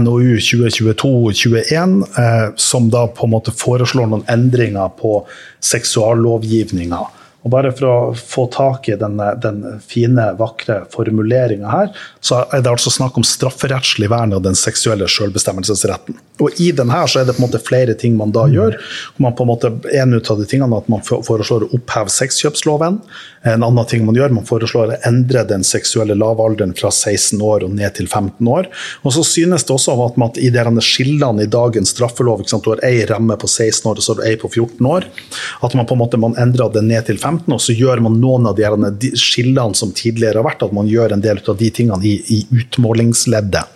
NOU 0.00 0.38
2022-21, 0.40 2.00
eh, 2.18 2.48
som 2.56 2.88
da 2.92 3.04
på 3.12 3.28
en 3.28 3.34
måte 3.36 3.52
foreslår 3.52 4.08
noen 4.08 4.24
endringer 4.32 4.92
på 4.96 5.18
seksuallovgivninga. 5.60 7.04
Og 7.46 7.52
bare 7.54 7.70
for 7.70 7.86
å 7.86 7.98
få 8.18 8.48
tak 8.50 8.88
i 8.90 8.96
den, 8.98 9.20
den 9.38 9.60
fine, 9.86 10.24
vakre 10.40 10.80
formuleringa 10.90 11.70
her, 11.70 11.92
så 12.18 12.40
er 12.50 12.64
det 12.64 12.72
altså 12.72 12.90
snakk 12.90 13.20
om 13.20 13.26
strafferettslig 13.26 14.08
vern 14.10 14.34
av 14.34 14.42
den 14.42 14.58
seksuelle 14.58 15.06
selvbestemmelsesretten. 15.06 16.18
Og 16.42 16.58
i 16.62 16.72
den 16.74 16.90
her 16.90 17.06
så 17.06 17.20
er 17.20 17.28
det 17.28 17.36
på 17.36 17.44
en 17.44 17.46
måte 17.46 17.62
flere 17.62 17.94
ting 17.94 18.16
man 18.18 18.34
da 18.34 18.48
gjør. 18.50 18.74
Man 19.22 19.36
på 19.38 19.46
en 19.46 19.52
måte, 19.52 19.70
en 19.94 20.16
ut 20.18 20.32
av 20.32 20.42
de 20.42 20.48
tingene 20.50 20.82
at 20.82 20.90
man 20.90 21.06
foreslår 21.06 21.68
å 21.68 21.70
oppheve 21.78 22.10
sexkjøpsloven. 22.16 22.98
En 23.46 23.62
annen 23.62 23.86
ting 23.86 24.04
man 24.06 24.16
gjør, 24.18 24.34
man 24.34 24.46
foreslår 24.48 24.92
å 24.94 24.98
endre 25.06 25.44
den 25.46 25.62
seksuelle 25.66 26.16
lavalderen 26.18 26.74
fra 26.76 26.90
16 26.90 27.38
år 27.42 27.66
og 27.66 27.76
ned 27.78 27.94
til 27.98 28.08
15 28.08 28.50
år. 28.50 28.66
Og 29.06 29.14
så 29.14 29.22
synes 29.26 29.66
det 29.66 29.74
også 29.76 29.94
at 30.06 30.18
man 30.20 30.34
i 30.42 30.50
de 30.50 30.64
skillene 30.82 31.46
i 31.46 31.50
dagens 31.50 31.94
straffelov, 31.94 32.42
ikke 32.42 32.54
sant, 32.56 32.66
du 32.66 32.74
har 32.74 32.82
ei 32.86 33.04
ramme 33.06 33.36
på 33.38 33.48
16 33.48 33.86
år 33.90 34.00
og 34.00 34.04
så 34.04 34.14
har 34.14 34.22
du 34.22 34.26
ei 34.26 34.34
på 34.40 34.50
14 34.50 34.90
år, 34.90 35.06
at 35.62 35.78
man 35.78 35.86
på 35.86 35.94
en 35.94 36.02
måte 36.02 36.20
man 36.20 36.36
endrer 36.42 36.72
det 36.74 36.82
ned 36.88 37.06
til 37.06 37.20
15, 37.20 37.46
og 37.54 37.62
så 37.62 37.76
gjør 37.76 38.02
man 38.08 38.18
noen 38.22 38.50
av 38.50 38.58
de 38.58 39.12
skillene 39.14 39.78
som 39.78 39.94
tidligere 39.94 40.42
har 40.42 40.48
vært, 40.48 40.66
at 40.66 40.74
man 40.74 40.90
gjør 40.90 41.14
en 41.14 41.24
del 41.24 41.42
av 41.46 41.60
de 41.60 41.70
tingene 41.70 42.02
i, 42.06 42.18
i 42.34 42.42
utmålingsleddet. 42.50 43.75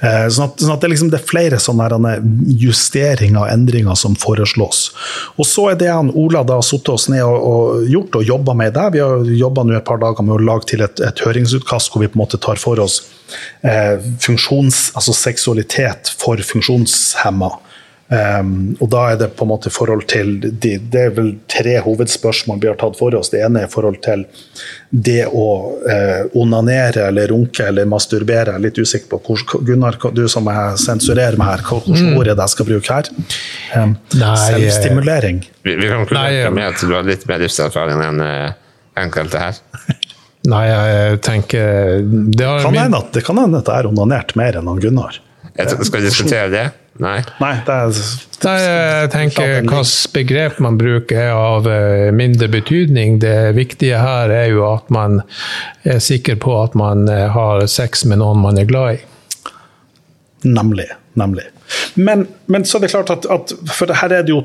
Eh, 0.00 0.26
sånn 0.34 0.48
at, 0.48 0.60
sånn 0.60 0.74
at 0.74 0.82
det, 0.82 0.90
liksom, 0.92 1.10
det, 1.12 1.20
er 1.20 1.28
flere 1.28 1.58
sånne 1.62 2.14
justeringer 2.60 3.44
og 3.44 3.50
endringer 3.52 3.98
som 3.98 4.16
foreslås. 4.18 4.88
Og 5.38 5.48
så 5.48 5.68
er 5.72 5.80
det 5.80 5.90
han 5.92 6.12
Ola 6.14 6.44
da 6.46 6.58
har 6.58 6.66
satt 6.66 6.90
oss 6.92 7.08
ned 7.12 7.22
og, 7.24 7.38
og 7.38 7.90
gjort 7.90 8.20
og 8.20 8.26
jobba 8.28 8.56
med 8.58 8.74
der. 8.76 8.92
Vi 8.94 9.02
har 9.04 9.34
jobba 9.44 9.66
et 9.76 9.86
par 9.86 10.02
dager 10.02 10.26
med 10.26 10.36
å 10.36 10.42
lage 10.42 10.72
til 10.72 10.84
et, 10.84 11.02
et, 11.04 11.24
høringsutkast 11.24 11.92
hvor 11.92 12.04
vi 12.04 12.10
på 12.10 12.18
en 12.18 12.24
måte 12.24 12.40
tar 12.42 12.60
for 12.60 12.82
oss 12.82 13.00
eh, 13.62 13.96
funksjons, 14.24 14.90
altså 14.98 15.14
seksualitet 15.16 16.12
for 16.18 16.40
funksjonshemma. 16.52 17.54
Um, 18.04 18.74
og 18.84 18.90
da 18.92 19.02
er 19.14 19.16
det 19.16 19.30
på 19.32 19.46
en 19.46 19.48
måte 19.48 19.70
forhold 19.72 20.02
til 20.12 20.34
de, 20.42 20.74
Det 20.76 21.00
er 21.06 21.12
vel 21.16 21.30
tre 21.48 21.78
hovedspørsmål 21.80 22.58
vi 22.60 22.68
har 22.68 22.76
tatt 22.76 22.98
for 22.98 23.16
oss. 23.16 23.30
Det 23.32 23.40
ene 23.40 23.62
er 23.62 23.70
i 23.70 23.72
forhold 23.72 23.96
til 24.04 24.26
det 24.92 25.22
å 25.24 25.46
uh, 25.80 26.36
onanere 26.36 27.08
eller 27.08 27.32
runke 27.32 27.64
eller 27.64 27.88
masturbere. 27.88 28.52
Jeg 28.52 28.60
er 28.60 28.66
litt 28.66 28.78
usikker 28.78 29.08
på 29.14 29.22
hvor, 29.24 29.46
Gunnar, 29.64 29.96
du 30.12 30.26
som 30.28 30.50
sensurerer 30.80 31.40
meg 31.40 31.54
her, 31.54 31.64
hvilket 31.64 32.04
mm. 32.04 32.12
ord 32.18 32.28
er 32.28 32.36
det 32.36 32.44
jeg 32.44 32.56
skal 32.56 32.68
bruke 32.68 32.98
her? 32.98 33.10
Um, 33.72 33.96
selvstimulering. 34.12 35.40
Vi, 35.64 35.78
vi 35.80 35.88
kan 35.88 36.04
konkludere 36.04 36.52
med 36.52 36.70
at 36.74 36.84
du 36.84 36.92
har 36.92 37.08
litt 37.08 37.24
mer 37.30 37.40
livserfaring 37.40 38.04
enn 38.04 38.20
uh, 38.20 38.52
enkelte 39.00 39.48
her. 39.48 39.64
Nei, 40.52 40.64
jeg 40.68 41.20
tenker 41.24 42.02
Det, 42.04 42.46
kan 42.60 42.74
hende 42.76 42.98
at, 43.00 43.14
det 43.16 43.22
kan 43.24 43.38
hende 43.40 43.64
at 43.64 43.68
jeg 43.70 43.80
har 43.80 43.86
onanert 43.88 44.34
mer 44.36 44.60
enn 44.60 44.68
han 44.68 44.80
Gunnar. 44.82 45.22
Jeg 45.56 45.70
skal 45.72 46.02
vi 46.02 46.08
diskutere 46.10 46.48
det? 46.52 46.66
Nei. 47.02 47.18
Nei 47.42 47.54
det 47.66 47.74
er, 47.74 47.96
Nei, 48.44 48.58
jeg 48.62 49.08
tenker 49.10 49.48
hvilket 49.64 50.12
begrep 50.14 50.60
man 50.62 50.76
bruker 50.78 51.18
er 51.24 51.32
av 51.34 51.66
eh, 51.66 52.10
mindre 52.14 52.46
betydning. 52.52 53.18
Det 53.22 53.54
viktige 53.56 53.98
her 53.98 54.30
er 54.30 54.52
jo 54.52 54.62
at 54.68 54.92
man 54.94 55.22
er 55.82 55.98
sikker 56.04 56.38
på 56.42 56.54
at 56.60 56.76
man 56.78 57.08
eh, 57.10 57.26
har 57.34 57.64
sex 57.70 58.04
med 58.06 58.22
noen 58.22 58.44
man 58.44 58.60
er 58.60 58.68
glad 58.70 59.00
i. 59.00 59.02
Nemlig. 60.44 60.86
Nemlig. 61.18 61.48
Men, 61.94 62.26
men, 62.46 62.64
så 62.64 62.78
er 62.78 62.86
det 62.86 62.90
klart 62.92 63.10
at, 63.14 63.26
at 63.30 63.52
for 63.74 63.92
her 63.94 64.12
er 64.12 64.26
det 64.26 64.34
jo 64.34 64.42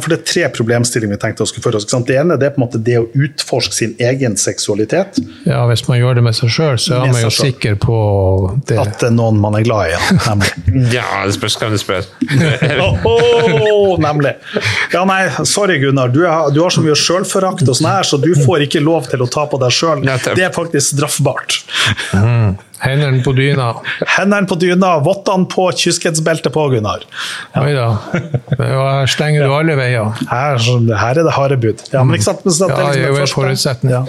for 0.00 0.12
det 0.12 0.18
er 0.18 0.24
tre 0.26 0.44
problemstillinger 0.54 1.16
vi 1.16 1.20
tenkte 1.22 1.44
å 1.44 1.48
skulle 1.48 1.64
føre 1.64 1.80
oss. 1.80 1.88
Det 1.88 2.16
ene 2.18 2.36
det 2.40 2.50
er 2.50 2.54
på 2.54 2.60
en 2.60 2.66
måte 2.66 2.80
det 2.84 2.98
å 3.00 3.06
utforske 3.16 3.74
sin 3.74 3.94
egen 4.02 4.36
seksualitet. 4.40 5.20
Ja, 5.48 5.62
Hvis 5.70 5.86
man 5.88 6.00
gjør 6.00 6.18
det 6.18 6.24
med 6.26 6.36
seg 6.36 6.52
sjøl, 6.54 6.78
så 6.80 6.98
er 6.98 7.12
man 7.12 7.22
jo 7.24 7.32
sikker 7.34 7.76
på 7.80 7.98
det. 8.68 8.78
At 8.80 9.00
det 9.02 9.10
er 9.10 9.16
noen 9.16 9.40
man 9.42 9.58
er 9.58 9.66
glad 9.66 9.90
i. 9.90 9.96
Ja, 9.96 10.36
ja 10.98 11.08
det 11.26 11.36
spørs 11.38 11.58
hvem 11.60 11.74
du 11.74 11.80
spør. 11.80 12.08
oh, 13.10 13.96
nemlig. 14.00 14.36
Ja, 14.94 15.04
nei, 15.08 15.22
sorry 15.48 15.80
Gunnar, 15.82 16.12
du, 16.14 16.22
har, 16.26 16.50
du 16.54 16.62
har 16.64 16.74
så 16.74 16.84
mye 16.84 16.96
sjølforakt 16.98 17.66
og 17.66 17.76
sånn 17.76 17.90
her, 17.90 18.06
så 18.06 18.20
du 18.20 18.32
får 18.38 18.66
ikke 18.68 18.82
lov 18.84 19.10
til 19.10 19.24
å 19.24 19.30
ta 19.30 19.46
på 19.50 19.60
deg 19.62 19.74
sjøl. 19.74 20.04
Det 20.04 20.44
er 20.46 20.52
faktisk 20.54 20.96
straffbart. 20.96 21.62
Mm. 22.16 22.58
Hendene 22.80 23.20
på 23.24 23.32
dyna. 23.36 23.74
Hendene 24.16 24.48
på 24.48 24.56
dyna, 24.60 24.94
vottene 25.04 25.44
på, 25.50 25.66
kyskhetsbeltet 25.76 26.52
på, 26.54 26.62
Gunnar. 26.72 27.04
Ja. 27.52 27.64
Oi 27.64 27.74
da. 27.76 27.88
Her 28.56 29.10
stenger 29.10 29.44
du 29.44 29.54
alle 29.54 29.76
veier. 29.76 30.14
Her, 30.30 30.60
her 31.02 31.20
er 31.20 31.26
det 31.26 31.34
harde 31.36 31.58
bud. 31.60 31.82
Ja, 31.92 32.04
men, 32.04 32.16
ikke 32.16 32.30
sant, 32.30 32.46
men, 32.46 32.56
ja, 32.56 32.78
det 32.80 33.04
er 33.04 33.12
jo 33.12 33.20
en 33.20 33.32
forutsetning. 33.34 33.92
Ja. 33.92 34.02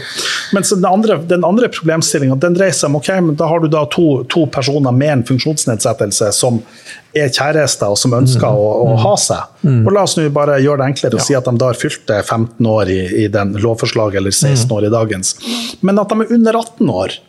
Men 0.56 0.68
den 0.70 0.88
andre, 0.88 1.18
den 1.34 1.48
andre 1.48 1.68
problemstillinga 1.74 2.38
dreier 2.42 2.76
seg 2.76 2.92
om 2.92 3.00
ok, 3.02 3.12
men 3.28 3.38
da 3.40 3.50
har 3.52 3.64
du 3.64 3.68
da 3.72 3.84
to, 3.92 4.24
to, 4.32 4.46
personer 4.52 4.96
med 4.96 5.14
en 5.18 5.26
funksjonsnedsettelse 5.28 6.32
som 6.36 6.62
er 7.12 7.28
kjærester 7.28 7.92
og 7.92 8.00
som 8.00 8.14
ønsker 8.16 8.48
mm. 8.48 8.62
å, 8.62 8.70
å, 8.86 8.94
ha 9.04 9.16
seg. 9.20 9.58
Mm. 9.68 9.82
Og 9.84 9.92
La 9.96 10.06
oss 10.08 10.16
nå 10.16 10.30
bare 10.32 10.62
gjøre 10.64 10.84
det 10.84 10.94
enklere 10.94 11.20
og 11.20 11.26
si 11.26 11.36
at 11.36 11.48
de 11.48 11.56
da 11.60 11.72
har 11.74 11.80
fylt 11.80 12.08
15 12.22 12.72
år 12.72 12.92
i, 12.92 13.02
i 13.24 13.28
den 13.32 13.58
lovforslaget, 13.60 14.22
eller 14.22 14.32
16 14.32 14.64
mm. 14.64 14.78
år 14.78 14.88
i 14.88 14.94
dagens. 14.96 15.36
Men 15.84 16.00
at 16.00 16.12
de 16.12 16.24
er 16.24 16.34
under 16.40 16.62
18 16.64 16.96
år. 17.04 17.20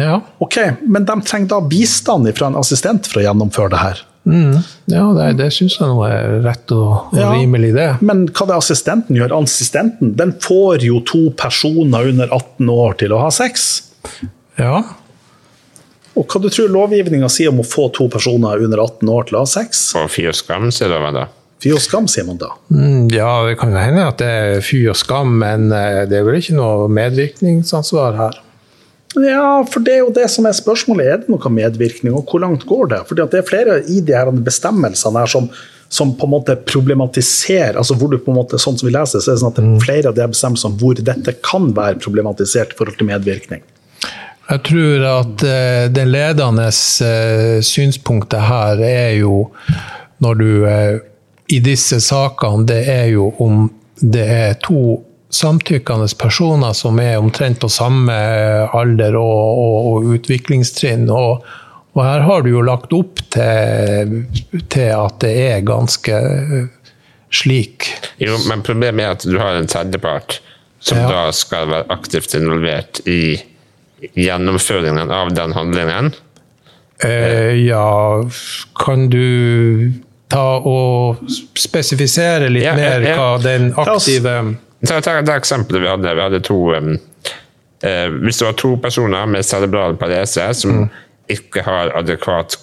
Ja. 0.00 0.18
Ok, 0.42 0.58
Men 0.80 1.06
de 1.06 1.20
trenger 1.22 1.52
da 1.54 1.60
bistand 1.60 2.30
fra 2.34 2.50
en 2.50 2.58
assistent 2.58 3.06
for 3.10 3.22
å 3.22 3.26
gjennomføre 3.28 3.74
det 3.74 3.82
her? 3.82 4.02
Mm. 4.24 4.56
Ja, 4.88 5.04
det, 5.12 5.26
det 5.36 5.50
syns 5.52 5.76
jeg 5.76 6.08
er 6.08 6.38
rett 6.46 6.72
og, 6.72 7.12
og 7.12 7.18
ja, 7.18 7.28
rimelig, 7.36 7.74
det. 7.76 7.90
Men 8.00 8.24
hva 8.32 8.48
det 8.48 8.56
assistenten 8.56 9.18
gjør? 9.18 9.36
Assistenten 9.36 10.14
den 10.18 10.32
får 10.42 10.86
jo 10.86 11.02
to 11.04 11.26
personer 11.38 12.08
under 12.14 12.32
18 12.32 12.72
år 12.72 12.96
til 13.04 13.14
å 13.14 13.20
ha 13.26 13.30
sex. 13.34 13.68
Ja. 14.56 14.80
Og 16.14 16.30
hva 16.30 16.40
du 16.40 16.48
tror 16.52 16.72
lovgivninga 16.72 17.28
sier 17.32 17.52
om 17.52 17.60
å 17.60 17.68
få 17.68 17.88
to 17.94 18.08
personer 18.12 18.62
under 18.64 18.80
18 18.80 19.10
år 19.12 19.28
til 19.28 19.38
å 19.38 19.44
ha 19.44 19.50
sex? 19.50 19.90
Og 19.98 20.08
fy 20.14 20.28
og 20.30 20.38
skam, 20.38 20.70
sier 20.72 20.92
de 20.92 21.14
da? 21.18 21.26
Fy 21.64 21.72
og 21.74 21.82
skam, 21.82 22.08
sier 22.10 22.26
man 22.28 22.38
da. 22.40 22.50
Mm, 22.72 23.08
ja, 23.14 23.28
det 23.48 23.58
kan 23.60 23.72
hende 23.76 24.08
at 24.10 24.18
det 24.20 24.30
er 24.30 24.64
fy 24.64 24.82
og 24.92 24.98
skam, 25.00 25.36
men 25.40 25.70
eh, 25.72 26.02
det 26.08 26.20
er 26.20 26.26
vel 26.26 26.40
ikke 26.40 26.56
noe 26.58 26.88
medvirkningsansvar 26.92 28.18
her. 28.20 28.40
Ja, 29.14 29.62
for 29.70 29.84
det 29.84 29.94
er 29.94 30.02
jo 30.02 30.14
det 30.14 30.26
som 30.32 30.46
er 30.48 30.56
spørsmålet. 30.56 31.06
Er 31.06 31.22
det 31.22 31.30
noe 31.30 31.52
medvirkning, 31.52 32.16
og 32.16 32.26
hvor 32.30 32.42
langt 32.42 32.66
går 32.66 32.90
det? 32.90 33.00
Fordi 33.08 33.26
det 33.30 33.40
er 33.40 33.46
flere 33.46 33.78
i 33.86 34.00
de 34.02 34.16
her 34.16 34.30
bestemmelsene 34.34 35.22
her 35.22 35.30
som, 35.30 35.46
som, 35.88 36.14
på 36.18 36.26
en 36.26 36.34
måte 36.34 36.56
problematiserer 36.66 37.78
altså 37.78 37.94
hvor 38.00 38.10
du 38.10 38.18
på 38.18 38.32
en 38.32 38.40
måte, 38.40 38.58
sånn 38.58 38.78
som 38.80 38.88
vi 38.88 38.94
leser, 38.96 39.22
så 39.22 39.30
er 39.30 39.38
det 39.38 39.44
sånn 39.44 39.54
at 39.54 39.60
det 39.60 39.64
er 39.64 39.70
mm. 39.70 39.84
flere 39.86 40.10
av 40.10 40.18
de 40.18 40.28
bestemmelsene 40.34 40.80
hvor 40.82 41.06
dette 41.12 41.36
kan 41.46 41.70
være 41.76 42.02
problematisert 42.02 42.74
i 42.74 42.80
forhold 42.80 42.98
til 42.98 43.10
medvirkning. 43.12 43.64
Jeg 44.44 44.60
tror 44.66 45.06
at 45.08 45.46
uh, 45.46 45.86
det 45.94 46.04
ledende 46.10 46.68
uh, 46.68 47.62
synspunktet 47.64 48.44
her 48.44 48.82
er 48.84 49.14
jo 49.22 49.46
når 50.24 50.40
du 50.40 50.50
uh, 50.66 50.98
I 51.52 51.58
disse 51.64 52.00
sakene, 52.00 52.66
det 52.68 52.82
er 52.88 53.08
jo 53.14 53.30
om 53.40 53.66
det 54.00 54.24
er 54.26 54.54
to 54.64 54.98
samtykkende 55.34 56.08
personer 56.18 56.72
som 56.76 56.98
er 57.02 57.18
omtrent 57.18 57.60
på 57.62 57.70
samme 57.72 58.14
alder 58.74 59.18
og, 59.18 59.60
og, 59.64 59.76
og 59.90 60.14
utviklingstrinn. 60.16 61.08
Og, 61.10 61.44
og, 61.94 62.00
her 62.02 62.24
har 62.28 62.44
du 62.44 62.52
jo 62.52 62.64
lagt 62.66 62.94
opp 62.96 63.22
til, 63.34 64.20
til, 64.70 64.90
at 64.94 65.20
det 65.24 65.34
er 65.48 65.66
ganske 65.66 66.20
slik. 67.34 67.90
Jo, 68.22 68.38
men 68.48 68.62
problemet 68.66 69.04
er 69.04 69.16
at 69.16 69.26
du 69.26 69.38
har 69.42 69.58
en 69.58 69.70
tredjepart 69.70 70.38
som 70.84 71.00
ja. 71.00 71.08
da 71.08 71.24
skal 71.34 71.70
være 71.72 71.88
aktivt 71.94 72.36
involvert 72.36 73.00
i 73.08 73.38
gjennomføringen 74.14 75.10
av 75.10 75.32
den 75.34 75.54
handlingen. 75.56 76.12
Eh, 77.02 77.56
ja, 77.64 78.22
kan 78.78 79.08
du 79.10 79.92
ta 80.30 80.44
og 80.60 81.24
spesifisere 81.58 82.50
litt 82.52 82.66
ja, 82.66 82.74
mer 82.76 83.04
hva 83.16 83.30
den 83.42 83.72
aktive 83.80 84.36
Ta, 84.88 85.00
ta 85.00 85.20
det 85.22 85.34
eksempelet 85.34 85.82
vi 85.82 85.88
hadde. 85.88 86.14
Vi 86.14 86.24
hadde 86.24 86.40
to 86.44 86.58
um, 86.74 86.94
eh, 87.84 88.08
Hvis 88.24 88.40
det 88.40 88.48
var 88.48 88.56
to 88.60 88.74
personer 88.82 89.26
med 89.26 89.46
cerebral 89.46 89.96
parese 89.96 90.46
som 90.58 90.84
mm. 90.84 90.88
ikke 91.32 91.64
har 91.64 91.92
adekvat 91.98 92.58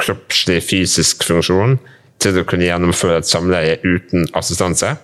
kroppslig, 0.00 0.62
fysisk 0.66 1.24
funksjon 1.26 1.78
til 2.22 2.40
å 2.40 2.46
kunne 2.48 2.66
gjennomføre 2.66 3.20
et 3.20 3.28
samleie 3.28 3.76
uten 3.84 4.26
assistanse 4.34 4.94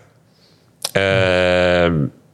eh, 0.99 1.87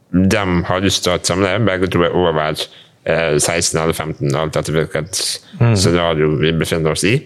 De 0.09 0.43
har 0.69 0.83
lyst 0.85 1.03
til 1.03 1.11
å 1.11 1.15
ha 1.15 1.21
et 1.21 1.29
samleie, 1.29 1.61
begge 1.61 1.89
to 1.93 2.01
er 2.07 2.15
over 2.17 2.57
eh, 2.57 3.37
16 3.37 3.77
eller 3.81 3.93
15, 3.93 4.33
alt 4.33 4.57
etter 4.57 4.77
hvilket 4.79 5.21
mm. 5.59 5.75
scenario 5.77 6.31
vi 6.41 6.53
befinner 6.57 6.95
oss 6.95 7.05
i. 7.05 7.17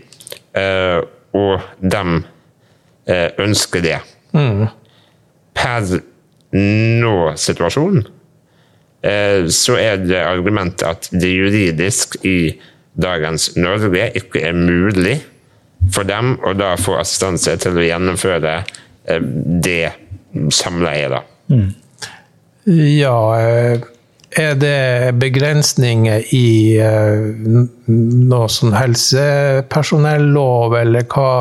Eh, 0.58 1.00
og 1.38 1.62
de 1.80 2.04
eh, 3.08 3.30
ønsker 3.40 3.86
det. 3.86 4.00
Mm. 4.36 4.66
Per 5.56 6.02
nå-situasjonen, 6.54 8.08
eh, 9.04 9.48
så 9.48 9.78
er 9.80 9.98
det 10.04 10.24
argumentet 10.24 10.88
at 10.88 11.10
det 11.12 11.32
juridisk 11.32 12.16
i 12.28 12.54
dagens 13.02 13.56
Norge 13.56 14.12
ikke 14.20 14.42
er 14.50 14.58
mulig 14.58 15.22
for 15.94 16.04
dem 16.06 16.36
å 16.46 16.54
da 16.54 16.76
få 16.78 17.00
assistanse 17.02 17.56
til 17.64 17.78
å 17.80 17.88
gjennomføre 17.88 18.56
eh, 18.60 19.22
det 19.64 19.92
samleiet, 20.54 21.16
da. 21.16 21.22
Mm. 21.52 21.72
Ja, 23.00 23.18
eh, 23.40 23.80
er 24.38 24.54
det 24.56 25.16
begrensninger 25.20 26.22
i 26.38 26.80
noe 27.92 28.48
sånn 28.48 28.74
helsepersonellov, 28.78 30.78
eller 30.80 31.04
hva 31.12 31.32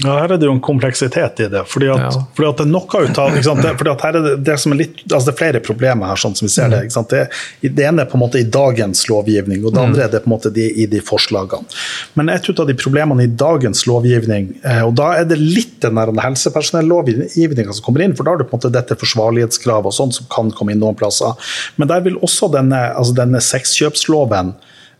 Ja, 0.00 0.14
her 0.16 0.32
er 0.32 0.38
det 0.40 0.46
jo 0.48 0.54
en 0.54 0.62
kompleksitet 0.64 1.40
i 1.44 1.48
det. 1.52 1.62
fordi 1.68 1.88
at, 1.92 2.00
Ja. 2.00 2.10
fordi 2.34 2.48
at 2.48 2.56
det 2.56 2.66
er 2.66 2.70
noe 2.70 3.00
ut 3.04 3.18
av 3.18 3.34
ikke 3.36 3.44
sant? 3.44 3.62
Det, 3.62 3.72
fordi 3.78 3.90
at 3.90 4.04
her 4.06 4.16
er 4.16 4.22
det, 4.22 4.44
det, 4.44 4.56
som 4.60 4.72
er 4.72 4.78
litt, 4.80 5.02
altså 5.10 5.26
det 5.26 5.34
er 5.34 5.38
flere 5.40 5.60
problemer 5.60 6.06
her, 6.08 6.16
sånn 6.16 6.36
som 6.36 6.46
vi 6.46 6.52
ser 6.52 6.70
det. 6.72 6.84
ikke 6.84 6.96
sant? 6.96 7.10
Det, 7.10 7.28
det 7.76 7.84
ene 7.84 8.02
er 8.02 8.08
på 8.08 8.16
en 8.16 8.24
måte 8.24 8.40
i 8.40 8.46
dagens 8.48 9.02
lovgivning, 9.10 9.64
og 9.64 9.74
det 9.74 9.82
andre 9.82 10.06
er 10.06 10.12
det 10.14 10.22
på 10.24 10.30
en 10.30 10.34
måte 10.36 10.52
de, 10.56 10.66
i 10.72 10.86
de 10.86 11.02
forslagene. 11.04 11.68
Men 12.14 12.32
et 12.32 12.48
ut 12.48 12.60
av 12.60 12.70
de 12.70 12.76
problemene 12.78 13.26
i 13.26 13.32
dagens 13.44 13.84
lovgivning, 13.90 14.54
eh, 14.64 14.82
og 14.86 14.94
da 15.00 15.12
er 15.20 15.28
det 15.28 15.38
litt 15.40 15.76
den 15.84 16.00
der 16.00 16.14
helsepersonellovgivninga 16.24 17.76
som 17.76 17.84
kommer 17.84 18.06
inn, 18.06 18.16
for 18.16 18.24
da 18.24 18.34
har 18.34 18.40
du 18.40 18.46
på 18.48 18.56
en 18.56 18.60
måte 18.60 18.72
dette 18.72 18.96
forsvarlighetskravet 19.00 19.92
og 19.92 19.96
sånn 19.96 20.16
som 20.16 20.30
kan 20.32 20.50
komme 20.56 20.72
inn 20.72 20.80
noen 20.80 20.96
plasser. 20.96 21.36
Men 21.76 21.92
der 21.92 22.00
vil 22.06 22.16
også 22.24 22.50
denne, 22.52 22.80
altså 22.96 23.16
denne 23.20 23.40
sexkjøpsloven 23.44 24.54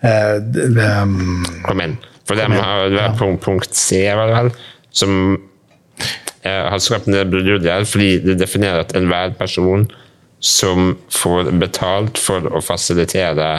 eh, 0.04 0.36
ehm, 0.36 1.46
Kom 1.64 1.84
inn. 1.84 1.96
For 2.28 2.38
det 2.38 2.46
har 2.46 2.92
er 2.94 3.16
punkt 3.18 3.74
C, 3.74 4.04
var 4.14 4.28
det 4.30 4.36
vel, 4.36 4.52
som 4.92 5.38
eh, 6.42 6.64
har 6.70 6.78
skapt 6.82 7.08
en 7.08 7.16
del 7.18 7.28
bruduljer, 7.30 7.84
fordi 7.88 8.12
det 8.24 8.38
definerer 8.40 8.84
at 8.84 8.94
enhver 8.98 9.34
person 9.38 9.88
som 10.40 10.94
får 11.12 11.52
betalt 11.60 12.18
for 12.18 12.46
å 12.48 12.62
fasilitere 12.64 13.50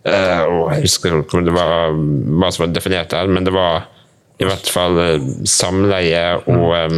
Uh, 0.00 0.44
og 0.48 0.60
Jeg 0.72 0.86
husker 0.86 1.12
ikke 1.12 1.36
om 1.36 1.42
det 1.44 1.52
var 1.52 1.90
hva 1.92 2.48
som 2.48 2.62
var 2.64 2.70
definert 2.72 3.10
der, 3.12 3.28
men 3.28 3.44
det 3.44 3.52
var 3.52 3.82
i 4.40 4.46
hvert 4.48 4.70
fall 4.72 4.96
eh, 4.96 5.24
samleie 5.44 6.22
og 6.48 6.70
eh, 6.72 6.94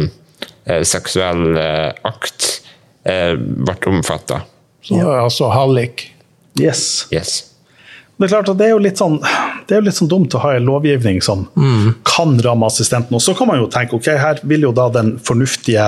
eh, 0.71 0.83
seksuell 0.87 1.57
uh, 1.57 1.89
akt 2.07 2.45
eh, 3.03 3.33
ble 3.35 3.75
omfatta. 3.91 4.45
Så, 4.83 5.01
Altså 5.03 5.49
hallik. 5.51 6.05
Yes. 6.59 7.09
Yes. 7.11 7.41
Det 8.15 8.29
er 8.29 8.31
klart 8.37 8.53
at 8.53 8.61
det 8.61 8.69
er 8.69 8.75
jo 8.77 8.83
litt 8.85 9.01
sånn, 9.01 9.17
det 9.73 9.79
er 9.79 9.85
litt 9.87 9.97
sånn 9.97 10.11
dumt 10.11 10.35
å 10.37 10.41
ha 10.43 10.53
en 10.53 10.67
lovgivning 10.67 11.17
som 11.25 11.47
kan 12.05 12.35
ramme 12.45 12.67
assistenten. 12.69 13.15
Og 13.17 13.23
så 13.25 13.33
kan 13.37 13.49
man 13.49 13.57
jo 13.57 13.69
tenke 13.73 13.97
ok, 13.97 14.09
her 14.21 14.41
vil 14.49 14.67
jo 14.67 14.73
da 14.75 14.85
den 14.93 15.15
fornuftige 15.25 15.87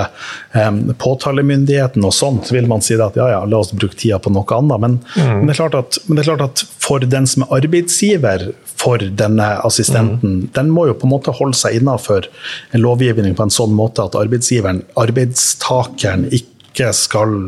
um, 0.56 0.80
påtalemyndigheten 0.98 2.04
og 2.06 2.14
sånt, 2.16 2.50
vil 2.54 2.66
man 2.70 2.82
si 2.82 2.98
at 2.98 3.18
ja 3.18 3.28
ja, 3.30 3.44
la 3.46 3.60
oss 3.62 3.70
bruke 3.76 3.98
tida 3.98 4.18
på 4.22 4.32
noe 4.34 4.58
annet. 4.58 4.82
Men, 4.82 4.98
men, 5.20 5.46
det 5.46 5.58
klart 5.60 5.78
at, 5.78 6.00
men 6.06 6.18
det 6.18 6.24
er 6.24 6.32
klart 6.32 6.46
at 6.48 6.64
for 6.82 7.06
den 7.06 7.28
som 7.30 7.46
er 7.46 7.54
arbeidsgiver 7.60 8.48
for 8.76 9.02
denne 9.22 9.46
assistenten, 9.66 10.48
den 10.56 10.72
må 10.74 10.88
jo 10.90 10.98
på 10.98 11.06
en 11.06 11.14
måte 11.14 11.34
holde 11.36 11.58
seg 11.58 11.78
innafor 11.78 12.26
en 12.74 12.82
lovgivning 12.82 13.38
på 13.38 13.46
en 13.46 13.54
sånn 13.54 13.74
måte 13.76 14.04
at 14.04 14.18
arbeidsgiveren, 14.18 14.82
arbeidstakeren, 14.98 16.26
ikke 16.34 16.90
skal 16.96 17.38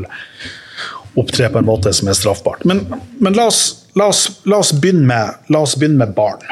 opptre 1.18 1.50
på 1.50 1.60
en 1.60 1.66
måte 1.66 1.92
som 1.94 2.08
er 2.10 2.16
straffbart. 2.16 2.64
Men, 2.68 2.84
men 3.18 3.36
la, 3.36 3.48
oss, 3.50 3.87
la, 3.98 4.08
oss, 4.12 4.40
la, 4.44 4.60
oss 4.62 4.72
begynne 4.72 5.06
med, 5.06 5.44
la 5.52 5.62
oss 5.66 5.76
begynne 5.78 5.98
med 6.04 6.14
barn. 6.16 6.44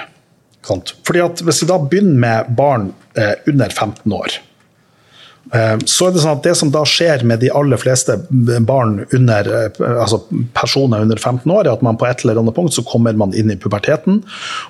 Sant? 0.66 0.94
Fordi 1.06 1.22
at 1.22 1.42
Hvis 1.46 1.62
vi 1.62 1.70
da 1.70 1.78
begynner 1.78 2.18
med 2.18 2.52
barn 2.58 2.90
eh, 3.14 3.36
under 3.46 3.70
15 3.70 4.12
år, 4.12 4.38
så 5.86 6.08
er 6.08 6.14
det 6.14 6.22
sånn 6.24 6.34
at 6.34 6.42
det 6.42 6.54
som 6.58 6.70
da 6.74 6.80
skjer 6.88 7.22
med 7.28 7.38
de 7.38 7.52
aller 7.54 7.78
fleste 7.78 8.16
barn 8.66 9.04
under, 9.14 9.46
eh, 9.46 9.82
altså 9.86 10.18
personer 10.56 11.04
under 11.04 11.16
15 11.16 11.52
år, 11.52 11.66
er 11.66 11.76
at 11.76 11.84
man 11.86 11.98
på 11.98 12.08
et 12.08 12.24
eller 12.24 12.40
annet 12.40 12.56
punkt 12.56 12.74
så 12.74 12.82
kommer 12.82 13.14
man 13.14 13.34
inn 13.34 13.52
i 13.54 13.56
puberteten. 13.56 14.24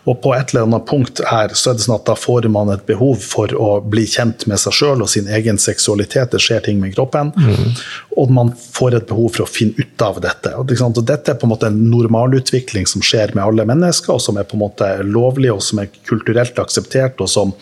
Og 0.05 0.21
på 0.21 0.35
et 0.37 0.53
eller 0.53 0.67
annet 0.67 0.85
punkt 0.87 1.23
her 1.25 1.55
så 1.57 1.71
er 1.71 1.79
det 1.79 1.87
sånn 1.87 1.97
at 1.97 2.05
da 2.05 2.17
får 2.19 2.49
man 2.53 2.69
et 2.75 2.85
behov 2.89 3.25
for 3.25 3.49
å 3.57 3.81
bli 3.81 4.05
kjent 4.05 4.45
med 4.51 4.61
seg 4.61 4.77
sjøl 4.77 5.05
og 5.07 5.09
sin 5.09 5.31
egen 5.33 5.57
seksualitet. 5.57 6.35
Det 6.35 6.43
skjer 6.45 6.67
ting 6.69 6.83
med 6.83 6.93
kroppen. 6.95 7.33
Og 8.17 8.31
man 8.33 8.53
får 8.53 8.99
et 8.99 9.09
behov 9.09 9.33
for 9.33 9.47
å 9.47 9.49
finne 9.49 9.81
ut 9.81 10.05
av 10.05 10.21
dette. 10.21 10.53
Og 10.61 10.69
dette 10.69 11.33
er 11.33 11.41
på 11.41 11.49
en 11.49 11.55
måte 11.55 11.71
en 11.73 11.81
normalutvikling 11.89 12.87
som 12.89 13.05
skjer 13.05 13.33
med 13.35 13.45
alle 13.45 13.65
mennesker, 13.69 14.13
og 14.17 14.21
som 14.21 14.37
er 14.37 14.45
på 14.49 14.59
en 14.61 14.65
måte 14.67 14.93
lovlig 15.05 15.53
og 15.53 15.65
som 15.65 15.81
er 15.81 15.91
kulturelt 16.09 16.59
akseptert, 16.61 17.21
og 17.21 17.33
som 17.33 17.57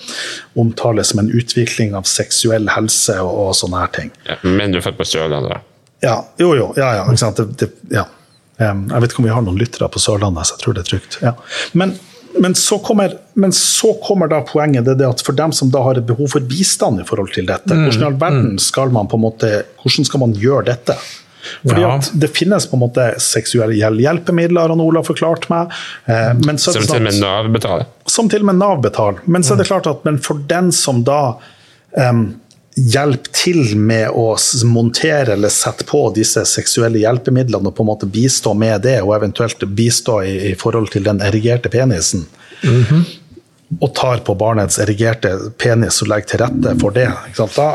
omtales 0.59 1.15
som 1.15 1.23
en 1.23 1.31
utvikling 1.31 1.95
av 1.95 2.07
seksuell 2.11 2.69
helse 2.75 3.04
og, 3.21 3.33
og 3.49 3.55
sånne 3.59 3.81
her 3.85 3.93
ting. 3.95 4.11
Ja, 4.29 4.37
men 4.43 4.73
du 4.73 4.79
er 4.79 4.85
født 4.87 4.97
på 4.99 5.07
Sørlandet, 5.09 5.51
da? 5.51 5.61
Ja, 6.05 6.17
jo, 6.41 6.55
jo. 6.59 6.73
Ja, 6.77 6.91
ja. 6.99 7.05
Ikke 7.09 7.21
sant? 7.23 7.37
Det, 7.37 7.57
det, 7.61 7.71
ja. 7.95 8.05
Um, 8.59 8.85
jeg 8.91 9.01
vet 9.03 9.11
ikke 9.13 9.23
om 9.23 9.25
vi 9.29 9.33
har 9.35 9.43
noen 9.43 9.59
lyttere 9.59 9.89
på 9.91 9.99
Sørlandet, 10.03 10.47
så 10.47 10.55
jeg 10.57 10.63
tror 10.65 10.75
det 10.77 10.83
er 10.85 10.91
trygt. 10.93 11.19
Ja. 11.25 11.33
Men, 11.73 11.97
men, 12.41 12.55
så 12.59 12.79
kommer, 12.83 13.17
men 13.35 13.53
så 13.55 13.93
kommer 14.05 14.29
da 14.31 14.41
poenget 14.47 14.85
det 14.87 14.99
er 15.01 15.11
at 15.15 15.23
for 15.27 15.33
dem 15.39 15.53
som 15.55 15.71
da 15.75 15.83
har 15.87 15.99
et 16.01 16.07
behov 16.07 16.29
for 16.35 16.41
bistand 16.41 17.01
i 17.03 17.07
forhold 17.09 17.33
til 17.35 17.47
dette, 17.51 17.75
hvordan 17.75 18.03
i 18.03 18.09
all 18.11 18.19
verden 18.21 18.59
skal 18.63 18.91
man 18.95 19.07
på 19.11 19.19
en 19.19 19.25
måte, 19.27 19.51
hvordan 19.83 20.07
skal 20.09 20.23
man 20.27 20.35
gjøre 20.39 20.65
dette? 20.71 20.97
Fordi 21.65 21.81
Ja. 21.83 21.97
at 21.99 22.07
Det 22.19 22.31
finnes 22.33 22.65
på 22.67 22.77
en 22.79 22.81
måte 22.87 23.03
seksuelle 23.21 23.75
hjelpemidler, 24.01 24.69
har 24.73 24.81
Ola 24.81 25.03
forklart 25.05 25.49
meg. 25.51 25.73
eh, 26.07 26.33
Men 26.47 26.57
så 26.57 26.73
Som 26.73 26.83
til 26.83 26.91
og 26.91 26.95
sånn 26.97 27.03
med 27.05 27.21
Nav 27.21 27.51
betaler? 27.53 27.87
som 28.07 28.29
til 28.29 28.41
og 28.41 28.47
med 28.47 28.57
Nav 28.63 28.81
betaler. 28.83 29.19
Men 29.27 29.43
så 29.43 29.53
er 29.53 29.57
det 29.61 29.67
klart 29.69 29.87
at 29.87 30.05
men 30.05 30.17
for 30.19 30.35
den 30.39 30.73
som 30.73 31.03
da 31.05 31.37
em, 31.99 32.41
hjelper 32.75 33.31
til 33.35 33.77
med 33.79 34.11
å 34.19 34.35
montere 34.67 35.37
eller 35.37 35.53
sette 35.53 35.87
på 35.87 36.01
disse 36.17 36.43
seksuelle 36.49 36.99
hjelpemidlene 37.05 37.71
og 37.71 37.77
på 37.77 37.85
en 37.85 37.91
måte 37.93 38.09
bistå 38.11 38.55
med 38.59 38.83
det, 38.87 38.97
og 39.03 39.15
eventuelt 39.17 39.63
bistå 39.79 40.21
i, 40.27 40.35
i 40.51 40.55
forhold 40.59 40.91
til 40.95 41.07
den 41.07 41.23
erigerte 41.23 41.71
penisen, 41.71 42.27
og 43.81 43.91
tar 43.97 44.23
på 44.27 44.35
barnets 44.39 44.79
erigerte 44.83 45.37
penis 45.59 46.03
og 46.03 46.11
legger 46.13 46.33
til 46.35 46.43
rette 46.45 46.77
for 46.83 46.95
det, 46.95 47.09
ikke 47.31 47.45
sant? 47.45 47.59
da 47.59 47.73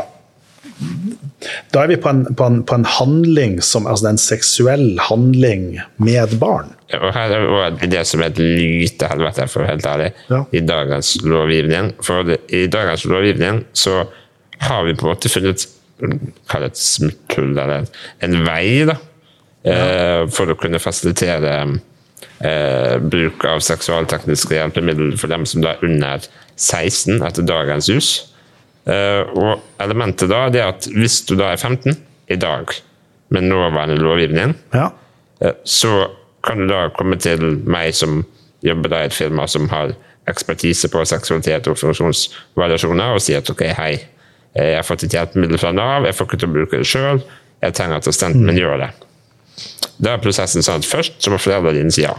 da 1.72 1.82
er 1.84 1.90
vi 1.92 1.96
på 2.00 2.08
en, 2.08 2.22
på 2.36 2.44
en, 2.44 2.62
på 2.64 2.76
en 2.76 2.84
handling 2.88 3.58
som 3.64 3.86
altså 3.88 4.10
en 4.10 4.20
seksuell 4.20 4.98
handling 5.08 5.78
med 6.00 6.34
barn. 6.40 6.72
Ja, 6.92 7.00
Og 7.06 7.12
her 7.16 7.34
er 7.36 7.76
det 7.90 8.02
som 8.08 8.22
er 8.24 8.32
et 8.32 8.40
lite 8.40 9.08
helvete, 9.10 9.46
for 9.48 9.62
å 9.62 9.66
være 9.66 9.74
helt 9.74 9.88
ærlig, 9.88 10.08
Ja. 10.32 10.40
i 10.52 10.60
dagens 10.64 11.14
lovgivning. 11.24 11.92
For 12.04 12.32
i 12.48 12.64
dagens 12.72 13.04
lovgivning 13.08 13.64
så 13.72 14.02
har 14.60 14.84
vi 14.86 14.96
på 14.96 15.06
en 15.06 15.14
måte 15.14 15.32
funnet 15.32 15.66
kall 16.48 16.64
et 16.64 16.80
smutthull, 16.80 17.52
eller 17.58 17.88
en 18.24 18.36
vei, 18.46 18.84
da, 18.88 18.96
eh, 19.68 20.24
for 20.32 20.48
å 20.48 20.58
kunne 20.60 20.80
fasilitere 20.80 21.54
eh, 22.40 22.96
bruk 23.04 23.44
av 23.48 23.60
seksualtekniske 23.64 24.56
hjelpemidler 24.56 25.18
for 25.20 25.32
dem 25.32 25.46
som 25.48 25.64
da 25.64 25.74
er 25.74 25.84
under 25.84 26.24
16 26.56 27.20
etter 27.26 27.46
dagens 27.48 27.90
jus. 27.92 28.10
Eh, 28.88 29.22
og 29.36 29.60
elementet 29.82 30.30
da 30.32 30.46
det 30.52 30.62
er 30.62 30.72
at 30.72 30.88
hvis 30.88 31.20
du 31.28 31.36
da 31.36 31.52
er 31.52 31.60
15 31.60 31.98
i 32.30 32.38
dag, 32.40 32.72
med 33.30 33.46
nåværende 33.46 34.00
lovgivning, 34.00 34.56
Ja. 34.74 34.90
Eh, 35.40 35.52
så 35.64 36.10
kan 36.44 36.58
du 36.58 36.66
da 36.68 36.88
komme 36.88 37.16
til 37.16 37.60
meg 37.64 37.94
som 37.94 38.24
jobber 38.62 38.92
i 38.96 39.04
et 39.06 39.14
firma 39.14 39.46
som 39.48 39.68
har 39.68 39.94
ekspertise 40.28 40.88
på 40.88 41.04
seksualitet 41.04 41.68
og 41.68 41.78
funksjonsvariasjoner, 41.78 43.14
og 43.14 43.20
si 43.20 43.34
at 43.34 43.48
ok, 43.50 43.62
hei, 43.76 44.00
jeg 44.54 44.78
har 44.78 44.86
fått 44.86 45.04
et 45.06 45.14
hjelpemiddel 45.14 45.60
fra 45.62 45.70
Nav, 45.76 46.08
jeg 46.08 46.16
får 46.16 46.28
ikke 46.28 46.40
til 46.42 46.50
å 46.50 46.54
bruke 46.56 46.80
det 46.80 46.88
sjøl, 46.88 47.22
jeg 47.60 47.76
trenger 47.76 48.00
at 48.00 48.08
assistenten 48.08 48.48
min 48.48 48.58
gjør 48.58 48.82
det. 48.82 48.90
Da 50.00 50.16
er 50.16 50.24
prosessen 50.24 50.64
sånn 50.64 50.82
at 50.82 50.88
først 50.88 51.20
så 51.22 51.32
må 51.32 51.38
foreldrene 51.40 51.82
dine 51.82 51.94
si 51.94 52.02
ja. 52.06 52.14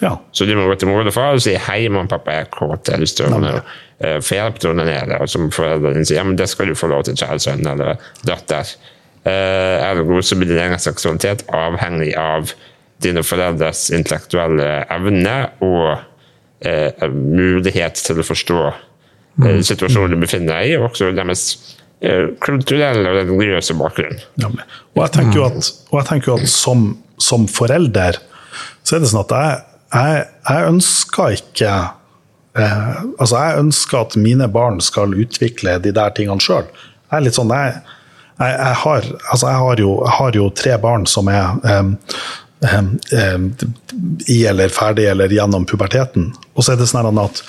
ja. 0.00 0.14
Så 0.32 0.46
du 0.46 0.54
må 0.56 0.66
gå 0.68 0.76
til 0.78 0.90
mor 0.90 1.04
og 1.04 1.14
far 1.14 1.36
og 1.36 1.42
si 1.44 1.56
hei, 1.58 1.80
mamma 1.88 2.06
og 2.06 2.12
pappa, 2.14 2.38
jeg 2.38 2.46
er 2.46 2.52
kåt, 2.54 2.88
jeg 2.88 2.96
har 2.96 3.02
lyst 3.02 3.18
til 3.18 3.34
å 3.34 3.40
uh, 3.40 4.18
få 4.22 4.38
hjelp 4.38 4.60
til 4.62 4.70
å 4.70 4.74
onanere. 4.76 5.18
Og 5.20 5.32
så 5.32 5.42
må 5.42 5.50
foreldrene 5.54 5.98
dine 5.98 6.08
si 6.08 6.16
ja, 6.16 6.24
men 6.26 6.38
det 6.38 6.48
skal 6.52 6.70
du 6.70 6.78
få 6.78 6.92
lov 6.92 7.04
til, 7.08 7.18
kjære 7.18 7.42
sønn 7.42 7.66
eller 7.74 7.98
datter. 8.28 8.70
Uh, 9.24 9.90
Ergo 9.90 10.22
så 10.22 10.38
blir 10.38 10.52
din 10.52 10.62
egen 10.62 10.80
seksualitet 10.80 11.44
avhengig 11.52 12.14
av 12.20 12.54
dine 13.02 13.24
foreldres 13.26 13.88
intellektuelle 13.94 14.84
evne 14.92 15.34
og 15.64 15.88
eh, 16.64 17.08
mulighet 17.10 18.00
til 18.00 18.20
å 18.20 18.26
forstå 18.26 18.60
eh, 19.42 19.62
situasjonen 19.66 20.14
du 20.14 20.20
befinner 20.22 20.58
deg 20.58 20.74
i, 20.74 20.76
og 20.78 20.90
også 20.90 21.10
deres 21.16 21.46
eh, 22.04 22.30
kulturelle 22.44 23.08
og 23.10 23.18
religiøse 23.22 23.76
bakgrunn. 23.80 24.20
Ja, 24.42 24.52
og 24.94 25.02
jeg 25.02 25.16
tenker 25.18 25.40
jo 25.40 25.48
at, 25.48 25.72
og 25.90 25.98
jeg 26.00 26.10
tenker 26.12 26.32
jo 26.32 26.38
at 26.38 26.54
som, 26.54 26.86
som 27.22 27.48
forelder 27.50 28.20
så 28.84 28.96
er 28.96 29.02
det 29.02 29.10
sånn 29.10 29.24
at 29.24 29.34
jeg, 29.34 29.60
jeg, 29.94 30.24
jeg 30.48 30.70
ønsker 30.70 31.36
ikke 31.38 31.72
eh, 32.60 32.94
Altså, 33.18 33.34
jeg 33.38 33.60
ønsker 33.64 34.00
at 34.00 34.16
mine 34.20 34.48
barn 34.52 34.80
skal 34.84 35.16
utvikle 35.16 35.78
de 35.82 35.92
der 35.94 36.14
tingene 36.16 36.42
sjøl. 36.42 36.68
Jeg 37.08 37.16
er 37.18 37.24
litt 37.24 37.38
sånn 37.38 37.52
jeg, 37.54 37.78
jeg, 38.40 38.52
jeg, 38.52 38.78
har, 38.82 39.08
altså 39.30 39.48
jeg, 39.48 39.62
har 39.64 39.82
jo, 39.84 39.90
jeg 40.04 40.16
har 40.18 40.38
jo 40.40 40.48
tre 40.62 40.78
barn 40.82 41.08
som 41.10 41.30
er 41.32 41.64
eh, 41.70 42.74
em, 42.74 43.50
i 44.30 44.40
eller 44.50 44.72
ferdig 44.72 45.08
eller 45.12 45.32
gjennom 45.32 45.66
puberteten. 45.68 46.32
Og 46.54 46.64
så 46.64 46.74
er 46.74 46.82
det 46.82 46.90
sånn 46.90 47.22
at 47.22 47.44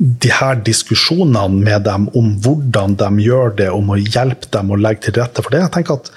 de 0.00 0.30
her 0.32 0.56
diskusjonene 0.64 1.60
med 1.60 1.82
dem 1.84 2.06
om 2.16 2.32
hvordan 2.40 2.94
de 2.96 3.08
gjør 3.26 3.50
det, 3.58 3.68
om 3.70 3.90
å 3.92 3.98
hjelpe 4.00 4.48
dem 4.54 4.70
og 4.72 4.80
legge 4.80 5.06
til 5.06 5.18
rette 5.20 5.44
for 5.44 5.52
det, 5.52 5.60
jeg 5.66 5.74
tenker 5.76 6.00
at 6.00 6.12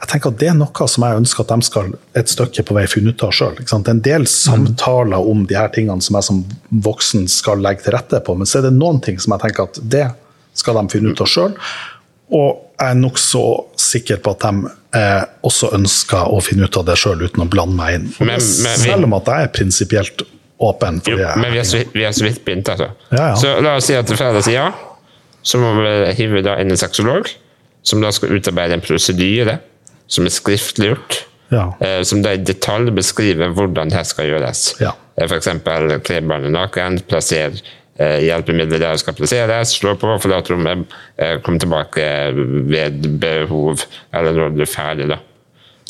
jeg 0.00 0.08
tenker 0.14 0.30
at 0.30 0.38
Det 0.40 0.46
er 0.48 0.54
noe 0.56 0.86
som 0.88 1.04
jeg 1.04 1.16
ønsker 1.20 1.42
at 1.44 1.50
de 1.52 1.66
skal 1.66 1.88
et 2.16 2.30
stykke 2.32 2.62
på 2.64 2.72
vei 2.72 2.86
finne 2.88 3.12
ut 3.12 3.20
av 3.26 3.34
sjøl. 3.36 3.58
En 3.76 4.00
del 4.00 4.24
samtaler 4.30 5.28
om 5.28 5.42
de 5.44 5.58
her 5.58 5.68
tingene 5.74 6.00
som 6.00 6.16
jeg 6.16 6.24
som 6.24 6.38
voksen 6.86 7.26
skal 7.28 7.60
legge 7.60 7.84
til 7.84 7.92
rette 7.92 8.22
på, 8.24 8.32
men 8.38 8.48
så 8.48 8.62
er 8.62 8.70
det 8.70 8.78
noen 8.78 9.02
ting 9.04 9.18
som 9.20 9.34
jeg 9.36 9.42
tenker 9.44 9.68
at 9.68 9.82
det 9.92 10.06
skal 10.56 10.80
de 10.80 10.86
finne 10.94 11.12
ut 11.12 11.20
av 11.20 11.28
sjøl. 11.28 11.52
Og 12.32 12.48
jeg 12.80 12.94
er 12.94 12.96
nokså 13.02 13.44
sikker 13.76 14.22
på 14.24 14.32
at 14.38 14.46
de 14.46 14.72
eh, 14.96 15.22
også 15.44 15.74
ønsker 15.76 16.32
å 16.32 16.40
finne 16.48 16.64
ut 16.64 16.80
av 16.80 16.88
det 16.88 16.96
sjøl 16.96 17.26
uten 17.26 17.44
å 17.44 17.50
blande 17.52 17.76
meg 17.76 17.98
inn. 17.98 18.08
Men- 18.20 18.40
men 18.40 18.80
selv 18.86 19.04
om 19.04 19.18
at 19.20 19.28
jeg 19.28 19.50
er 19.50 19.52
prinsipielt 19.58 20.24
åpen 20.60 21.00
Jo, 21.08 21.16
men 21.40 21.52
vi 21.52 21.58
har, 21.60 21.64
så, 21.68 21.80
vi 21.92 22.04
har 22.04 22.12
så 22.12 22.26
vidt 22.26 22.42
begynt, 22.44 22.68
altså. 22.68 22.90
Ja, 23.08 23.30
ja. 23.32 23.36
Så 23.40 23.54
la 23.64 23.76
oss 23.80 23.88
si 23.88 23.96
at 23.96 24.10
Fredag 24.12 24.44
sier 24.44 24.58
ja. 24.60 24.68
så 25.42 25.60
må 25.60 25.72
vi 25.78 25.94
hive 26.18 26.44
da 26.44 26.58
inn 26.60 26.72
en 26.72 26.80
sexolog, 26.80 27.30
som 27.82 28.02
da 28.04 28.12
skal 28.12 28.36
utarbeide 28.36 28.76
en 28.76 28.84
prosedyre 28.84 29.58
som 30.10 30.26
er 30.28 30.34
skriftliggjort. 30.34 31.22
Ja. 31.50 31.64
Eh, 31.82 32.00
som 32.06 32.20
da 32.22 32.34
i 32.36 32.42
detalj 32.44 32.92
beskriver 32.94 33.54
hvordan 33.56 33.90
det 33.90 34.04
skal 34.06 34.28
gjøres. 34.30 34.64
Ja. 34.82 34.92
Eh, 35.16 35.26
F.eks. 35.26 35.48
kle 36.06 36.20
barnet 36.28 36.52
naken, 36.54 37.00
plassere 37.10 37.56
eh, 38.00 38.20
hjelpemidler 38.26 38.78
der 38.78 38.94
det 38.94 39.02
skal 39.02 39.16
plasseres, 39.18 39.74
slå 39.80 39.96
på, 39.98 40.12
forlate 40.22 40.54
rommet, 40.54 40.84
eh, 41.16 41.38
komme 41.44 41.62
tilbake 41.62 42.04
ved 42.70 43.08
behov, 43.22 43.86
eller 44.14 44.36
når 44.36 44.56
du 44.56 44.64
er 44.66 44.70
ferdig. 44.70 45.08
da. 45.10 45.20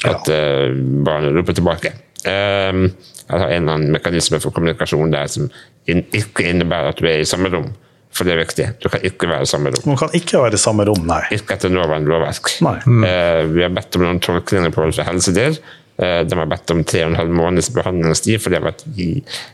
At 0.08 0.30
eh, 0.32 0.70
barnet 1.04 1.36
roper 1.36 1.56
tilbake. 1.58 1.92
Um, 2.20 2.90
har 3.30 3.52
en 3.52 3.62
eller 3.62 3.78
annen 3.78 3.94
mekanisme 3.94 4.40
for 4.42 4.54
kommunikasjon 4.54 5.12
der 5.12 5.30
som 5.30 5.48
ikke 5.90 6.48
innebærer 6.50 6.92
at 6.92 7.00
du 7.00 7.08
er 7.08 7.22
i 7.22 7.28
samme 7.28 7.50
rom. 7.52 7.70
For 8.10 8.26
det 8.26 8.34
er 8.34 8.40
viktig. 8.40 8.64
Du 8.82 8.88
kan 8.90 9.04
ikke 9.06 9.28
være 9.30 9.46
i 9.46 9.50
samme 9.50 9.70
rom. 9.70 9.84
Man 9.86 9.98
kan 10.00 10.14
ikke 10.18 10.40
være 10.42 10.58
i 10.58 10.60
samme 10.60 10.86
rom, 10.88 11.04
nei. 11.06 11.20
Ikke 11.36 11.54
etter 11.54 11.70
nåværende 11.70 12.10
lovverk. 12.10 12.50
Nei. 12.66 12.78
Eh, 13.06 13.42
vi 13.52 13.62
har 13.62 13.70
bedt 13.74 13.98
om 13.98 14.02
noen 14.02 14.18
tolkninger 14.24 14.74
på 14.74 14.88
fra 14.90 15.06
Helsedyr. 15.06 15.60
Eh, 16.00 16.16
de 16.26 16.40
har 16.40 16.50
bedt 16.50 16.74
om 16.74 16.82
tre 16.82 17.04
og 17.04 17.12
en 17.12 17.20
halv 17.20 17.36
måneds 17.38 17.70
behandlingstid, 17.76 18.42
for 18.42 18.50
det 18.50 18.58
har 18.58 18.66
vært 18.72 18.82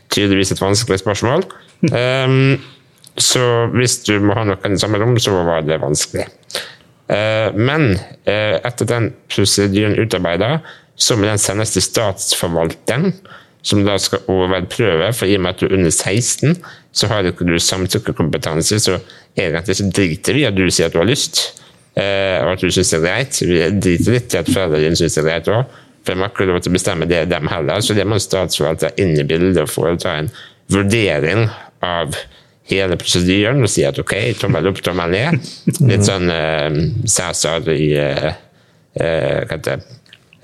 tydeligvis 0.09 0.55
et 0.55 0.63
vanskelig 0.63 1.03
spørsmål. 1.03 1.45
Eh, 1.91 2.33
så 3.17 3.45
hvis 3.73 3.99
du 4.09 4.17
må 4.25 4.37
ha 4.37 4.47
noen 4.49 4.73
i 4.73 4.81
samme 4.81 5.01
rom, 5.01 5.15
så 5.21 5.37
var 5.37 5.61
det 5.65 5.77
vanskelig. 5.81 6.25
Eh, 7.07 7.53
men 7.55 7.93
eh, 8.27 8.57
etter 8.57 8.89
den 8.89 9.11
prosedyren 9.31 9.97
utarbeida, 10.01 10.57
så 10.97 11.15
må 11.15 11.29
den 11.29 11.41
sendes 11.41 11.75
til 11.75 11.85
statsforvalteren, 11.85 13.13
som 13.67 13.83
da 13.85 13.97
skal 13.99 14.23
overprøve. 14.31 15.09
For 15.15 15.27
i 15.27 15.35
og 15.37 15.43
med 15.43 15.55
at 15.55 15.61
du 15.61 15.67
er 15.67 15.75
under 15.77 15.91
16, 15.91 16.55
så 16.95 17.09
har 17.11 17.27
ikke 17.27 17.47
du 17.47 17.57
samtykkekompetanse, 17.61 18.79
så 18.79 18.99
egentlig 19.37 19.77
så 19.79 19.89
driter 19.93 20.37
vi 20.37 20.45
at 20.47 20.55
du 20.57 20.63
sier 20.71 20.87
at 20.89 20.95
du 20.95 21.01
har 21.01 21.09
lyst, 21.09 21.41
eh, 21.99 22.39
og 22.45 22.53
at 22.55 22.63
du 22.63 22.71
syns 22.71 22.93
det 22.93 23.01
er 23.01 23.05
greit. 23.05 23.41
Vi 23.43 23.59
driter 23.83 24.15
litt 24.15 24.33
i 24.33 24.39
at 24.41 24.49
foreldrene 24.53 24.85
dine 24.87 24.99
syns 24.99 25.19
det 25.19 25.25
er 25.25 25.29
greit 25.29 25.51
òg, 25.51 25.75
for 26.07 26.15
de 26.15 26.23
har 26.23 26.31
ikke 26.31 26.47
lov 26.47 26.61
til 26.63 26.71
å 26.71 26.77
bestemme 26.77 27.09
det 27.09 27.25
dem 27.33 27.51
heller. 27.51 27.83
Så 27.83 27.97
det 27.97 28.07
må 28.07 28.19
statsforvalter 28.23 28.95
inn 29.03 29.17
i 29.19 29.27
bildet 29.27 29.59
og 29.65 29.71
foreta 29.71 30.15
en 30.21 30.31
vurdering 30.71 31.47
av 31.85 32.15
hele 32.67 32.97
prosedyren 32.99 33.63
og 33.63 33.71
si 33.71 33.85
at 33.87 33.99
OK, 34.01 34.15
tommel 34.41 34.71
opp, 34.71 34.81
tommel 34.83 35.13
ned. 35.13 35.51
Litt 35.87 36.07
sånn 36.07 36.31
uh, 36.31 36.79
Cæsar 37.07 37.67
i 37.71 37.91
uh, 37.99 38.31
uh, 38.31 39.39
Hva 39.47 39.57
heter 39.57 39.67
det? 39.69 39.97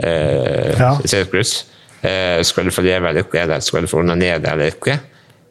Uh, 0.03 0.71
Ja. 0.79 0.91
Sirkus. 1.07 1.63
Uh, 2.03 2.41
skal 2.43 2.67
du 2.67 2.73
få 2.75 2.83
leve 2.83 3.09
eller 3.09 3.23
ikke, 3.23 3.39
eller 3.45 3.63
skal 3.63 3.85
du 3.85 3.91
få 3.91 4.01
onanere 4.01 4.41
eller 4.51 4.73
ikke? 4.73 4.97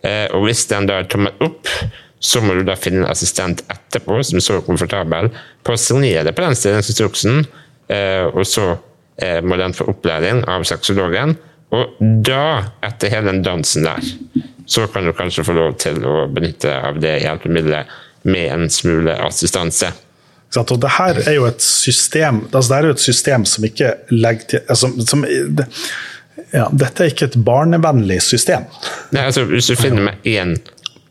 Uh, 0.04 0.26
og 0.36 0.46
hvis 0.46 0.66
den 0.68 0.88
da 0.88 1.00
er 1.00 1.08
tommel 1.10 1.32
opp, 1.44 1.70
så 2.22 2.42
må 2.44 2.54
du 2.54 2.62
da 2.66 2.76
finne 2.78 3.02
en 3.02 3.10
assistent 3.10 3.64
etterpå 3.72 4.20
som 4.22 4.38
er 4.38 4.44
så 4.44 4.58
komfortabel 4.66 5.30
på 5.64 5.74
å 5.74 5.80
signere 5.80 6.34
på 6.34 6.44
den 6.44 6.58
stillingsinstruksen, 6.58 7.46
uh, 7.92 8.26
og 8.32 8.44
så 8.48 8.74
må 9.44 9.54
den 9.60 9.74
få 9.76 9.84
opplæring 9.92 10.40
av 10.50 10.64
sexologen. 10.66 11.34
Og 11.76 11.98
da, 12.26 12.64
etter 12.82 13.12
hele 13.12 13.28
den 13.28 13.42
dansen 13.44 13.84
der, 13.86 14.00
så 14.66 14.86
kan 14.90 15.04
du 15.06 15.12
kanskje 15.14 15.44
få 15.46 15.54
lov 15.54 15.76
til 15.78 16.00
å 16.08 16.24
benytte 16.32 16.72
av 16.88 16.98
det 16.98 17.18
hjelpemiddelet 17.22 17.92
med 18.26 18.48
en 18.54 18.72
smule 18.72 19.14
assistanse. 19.22 19.92
Og 20.56 20.74
det 20.82 20.90
her 20.98 21.20
er 21.22 21.36
jo 21.38 21.46
et 21.48 21.62
system 21.64 22.42
altså 22.50 22.66
det 22.68 22.78
er 22.78 22.88
jo 22.88 22.96
et 22.96 23.04
system 23.04 23.44
som 23.48 23.64
ikke 23.64 23.92
legger 24.12 24.48
til 24.50 24.66
altså, 24.68 24.90
som, 25.08 25.22
det, 25.24 25.68
ja, 26.52 26.68
Dette 26.72 27.04
er 27.04 27.12
ikke 27.12 27.28
et 27.30 27.36
barnevennlig 27.44 28.20
system. 28.24 28.64
Nei, 29.12 29.24
altså, 29.28 29.44
hvis 29.50 29.68
du 29.70 29.76
finner 29.76 30.02
med 30.10 30.28
én 30.28 30.56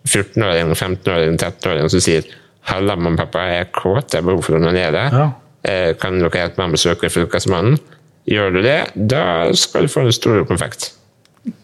14-åring, 0.07 0.71
15-åring, 0.73 1.37
13-åring 1.37 1.89
som 1.93 2.01
sier 2.03 2.25
'Halla, 2.69 2.95
mamma 2.95 3.23
og 3.23 3.31
pappa, 3.31 3.45
jeg 3.49 3.59
er 3.65 3.71
kåt, 3.73 4.13
jeg 4.13 4.21
har 4.21 4.27
behov 4.27 4.43
for 4.45 4.53
å 4.53 4.59
onanere', 4.61 5.11
Ja. 5.11 5.31
eh, 5.63 5.93
'kan 5.93 6.19
dere 6.19 6.29
hjelpe 6.29 6.57
meg 6.57 6.69
med 6.69 6.79
å 6.79 6.83
søke 6.95 7.09
Fylkesmannen'? 7.09 7.79
Gjør 8.29 8.53
du 8.53 8.61
det, 8.61 8.91
da 8.95 9.51
skal 9.53 9.81
du 9.81 9.87
få 9.87 10.05
en 10.05 10.11
stor 10.11 10.45
konfekt. 10.45 10.91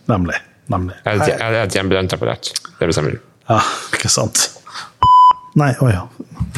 Nemlig. 0.10 0.36
nemlig. 0.70 0.96
Eller 1.06 1.24
et- 1.24 1.42
eller 1.42 2.14
apparat. 2.14 2.52
Det 2.80 2.88
bestemmer 2.88 3.12
du. 3.12 3.20
Ja, 3.50 3.60
ikke 3.94 4.10
sant. 4.10 4.57
Nei, 5.58 5.72
å 5.82 5.88
ja. 5.90 6.04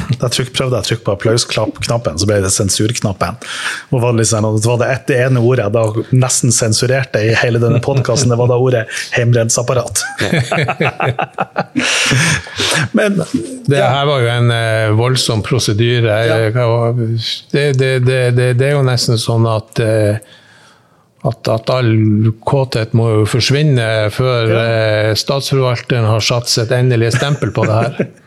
Jeg 0.10 0.32
trykk, 0.34 0.50
prøvde 0.58 0.76
jeg 0.76 0.84
å 0.84 0.88
trykke 0.90 1.06
på 1.06 1.14
applausknappen, 1.14 2.18
så 2.20 2.26
ble 2.28 2.42
det 2.44 2.50
sensurknappen. 2.52 3.38
Og 3.94 4.02
var 4.04 4.12
det, 4.12 4.20
liksom, 4.24 4.48
det 4.58 4.68
var 4.68 4.78
det 4.82 4.90
ett 4.92 5.06
det 5.08 5.20
ene 5.24 5.44
ordet 5.44 5.64
jeg 5.68 5.74
da 5.78 5.84
nesten 6.20 6.52
sensurerte 6.56 7.20
i 7.24 7.36
hele 7.40 7.60
denne 7.64 7.80
podkasten, 7.84 8.32
det 8.34 8.40
var 8.40 8.48
da 8.52 8.58
ordet 8.60 8.84
hjemmebrentapparat. 9.16 9.96
Men 12.98 13.12
Det 13.70 13.80
her 13.80 14.06
var 14.10 14.20
jo 14.26 14.30
en 14.34 14.50
eh, 14.56 14.98
voldsom 15.00 15.40
prosedyre. 15.46 16.14
Ja. 16.28 16.36
Det, 17.54 17.66
det, 17.80 17.92
det, 18.04 18.22
det, 18.36 18.48
det 18.60 18.66
er 18.70 18.74
jo 18.76 18.88
nesten 18.88 19.18
sånn 19.22 19.46
at 19.48 19.80
eh, 19.84 20.16
at, 21.28 21.50
at 21.52 21.72
all 21.74 21.90
kåthet 22.48 22.94
må 22.96 23.10
jo 23.12 23.26
forsvinne 23.28 23.88
før 24.16 24.54
eh, 24.56 25.10
statsforvalteren 25.20 26.08
har 26.08 26.24
satt 26.24 26.48
sitt 26.52 26.72
endelige 26.76 27.18
stempel 27.18 27.52
på 27.56 27.66
det 27.68 27.80
her. 27.80 28.10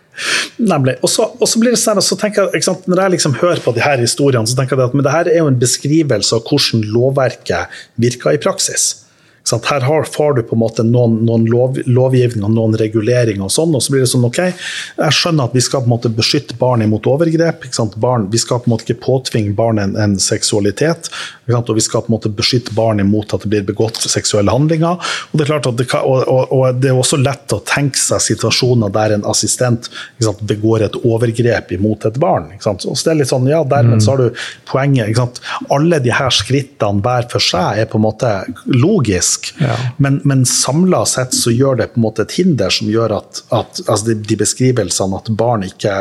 Nemlig. 0.58 0.98
Og 1.02 1.10
så, 1.10 1.60
blir 1.60 1.72
det 1.72 1.80
sånn, 1.80 2.00
så 2.04 2.16
tenker 2.20 2.50
jeg, 2.52 2.64
sant, 2.66 2.84
Når 2.90 3.04
jeg 3.04 3.14
liksom 3.16 3.36
hører 3.40 3.62
på 3.64 3.72
de 3.76 3.84
her 3.84 4.00
historiene, 4.02 4.48
så 4.48 4.58
tenker 4.58 4.76
jeg 4.76 4.92
at 4.92 4.96
men 4.96 5.06
det 5.06 5.14
her 5.14 5.30
er 5.30 5.40
jo 5.40 5.48
en 5.50 5.60
beskrivelse 5.60 6.36
av 6.36 6.44
hvordan 6.48 6.84
lovverket 6.92 7.80
virker 8.02 8.36
i 8.36 8.42
praksis. 8.42 9.01
Her 9.50 9.80
har, 9.80 10.04
får 10.04 10.34
du 10.34 10.42
på 10.46 10.56
en 10.56 10.62
måte 10.62 10.84
noen, 10.86 11.18
noen 11.26 11.44
lov, 11.50 11.78
lovgivning 11.86 12.44
og 12.46 12.54
noen 12.54 12.76
reguleringer, 12.78 13.42
og 13.44 13.52
sånn, 13.52 13.74
og 13.74 13.82
så 13.82 13.92
blir 13.92 14.04
det 14.04 14.10
sånn 14.12 14.24
OK, 14.28 14.38
jeg 14.38 15.16
skjønner 15.18 15.50
at 15.50 15.56
vi 15.56 15.64
skal 15.64 15.82
på 15.82 15.90
en 15.90 15.94
måte 15.96 16.12
beskytte 16.14 16.56
barn 16.60 16.84
imot 16.84 17.08
overgrep. 17.10 17.66
Barn, 18.00 18.28
vi 18.32 18.40
skal 18.40 18.62
på 18.62 18.70
en 18.70 18.74
måte 18.74 18.86
ikke 18.86 19.02
påtvinge 19.02 19.54
barn 19.58 19.80
en, 19.82 19.96
en 19.98 20.14
seksualitet, 20.22 21.10
og 21.52 21.74
vi 21.74 21.84
skal 21.84 22.04
på 22.04 22.12
en 22.12 22.16
måte 22.16 22.32
beskytte 22.32 22.74
barn 22.76 23.02
imot 23.02 23.34
at 23.34 23.44
det 23.44 23.50
blir 23.52 23.66
begått 23.66 24.00
seksuelle 24.06 24.52
handlinger. 24.52 25.00
Og 25.32 25.40
det 25.40 25.48
er 25.50 25.66
det 25.78 25.88
kan, 25.90 26.06
og, 26.06 26.22
og, 26.30 26.52
og 26.54 26.80
det 26.80 26.92
er 26.92 26.98
også 26.98 27.18
lett 27.20 27.52
å 27.52 27.60
tenke 27.66 27.98
seg 27.98 28.22
situasjoner 28.24 28.92
der 28.94 29.16
en 29.16 29.26
assistent 29.28 29.90
sant, 30.22 30.42
begår 30.48 30.86
et 30.86 30.98
overgrep 31.02 31.72
imot 31.76 32.06
et 32.08 32.18
barn. 32.22 32.50
Så 32.62 32.76
det 32.78 33.12
er 33.12 33.20
litt 33.20 33.32
sånn, 33.32 33.48
ja, 33.50 33.62
Dermed 33.72 34.02
så 34.04 34.14
har 34.14 34.22
du 34.22 34.42
poenget. 34.68 35.40
Alle 35.72 36.00
de 36.02 36.12
her 36.14 36.32
skrittene 36.34 37.02
hver 37.04 37.28
for 37.32 37.42
seg 37.42 37.82
er 37.82 37.88
på 37.90 37.98
en 37.98 38.06
måte 38.06 38.32
logisk, 38.68 39.31
Ja. 39.60 39.76
men, 40.02 40.20
men 40.28 40.44
samla 40.48 41.04
sett 41.08 41.34
så 41.36 41.52
gjør 41.54 41.80
det 41.80 41.90
på 41.92 42.00
en 42.00 42.06
måte 42.06 42.26
et 42.26 42.36
hinder 42.38 42.72
som 42.72 42.90
gjør 42.90 43.16
at, 43.18 43.42
at 43.50 43.82
altså 43.86 44.12
de, 44.12 44.16
de 44.28 44.38
beskrivelsene 44.40 45.18
at 45.18 45.30
barn, 45.38 45.66
ikke, 45.66 45.98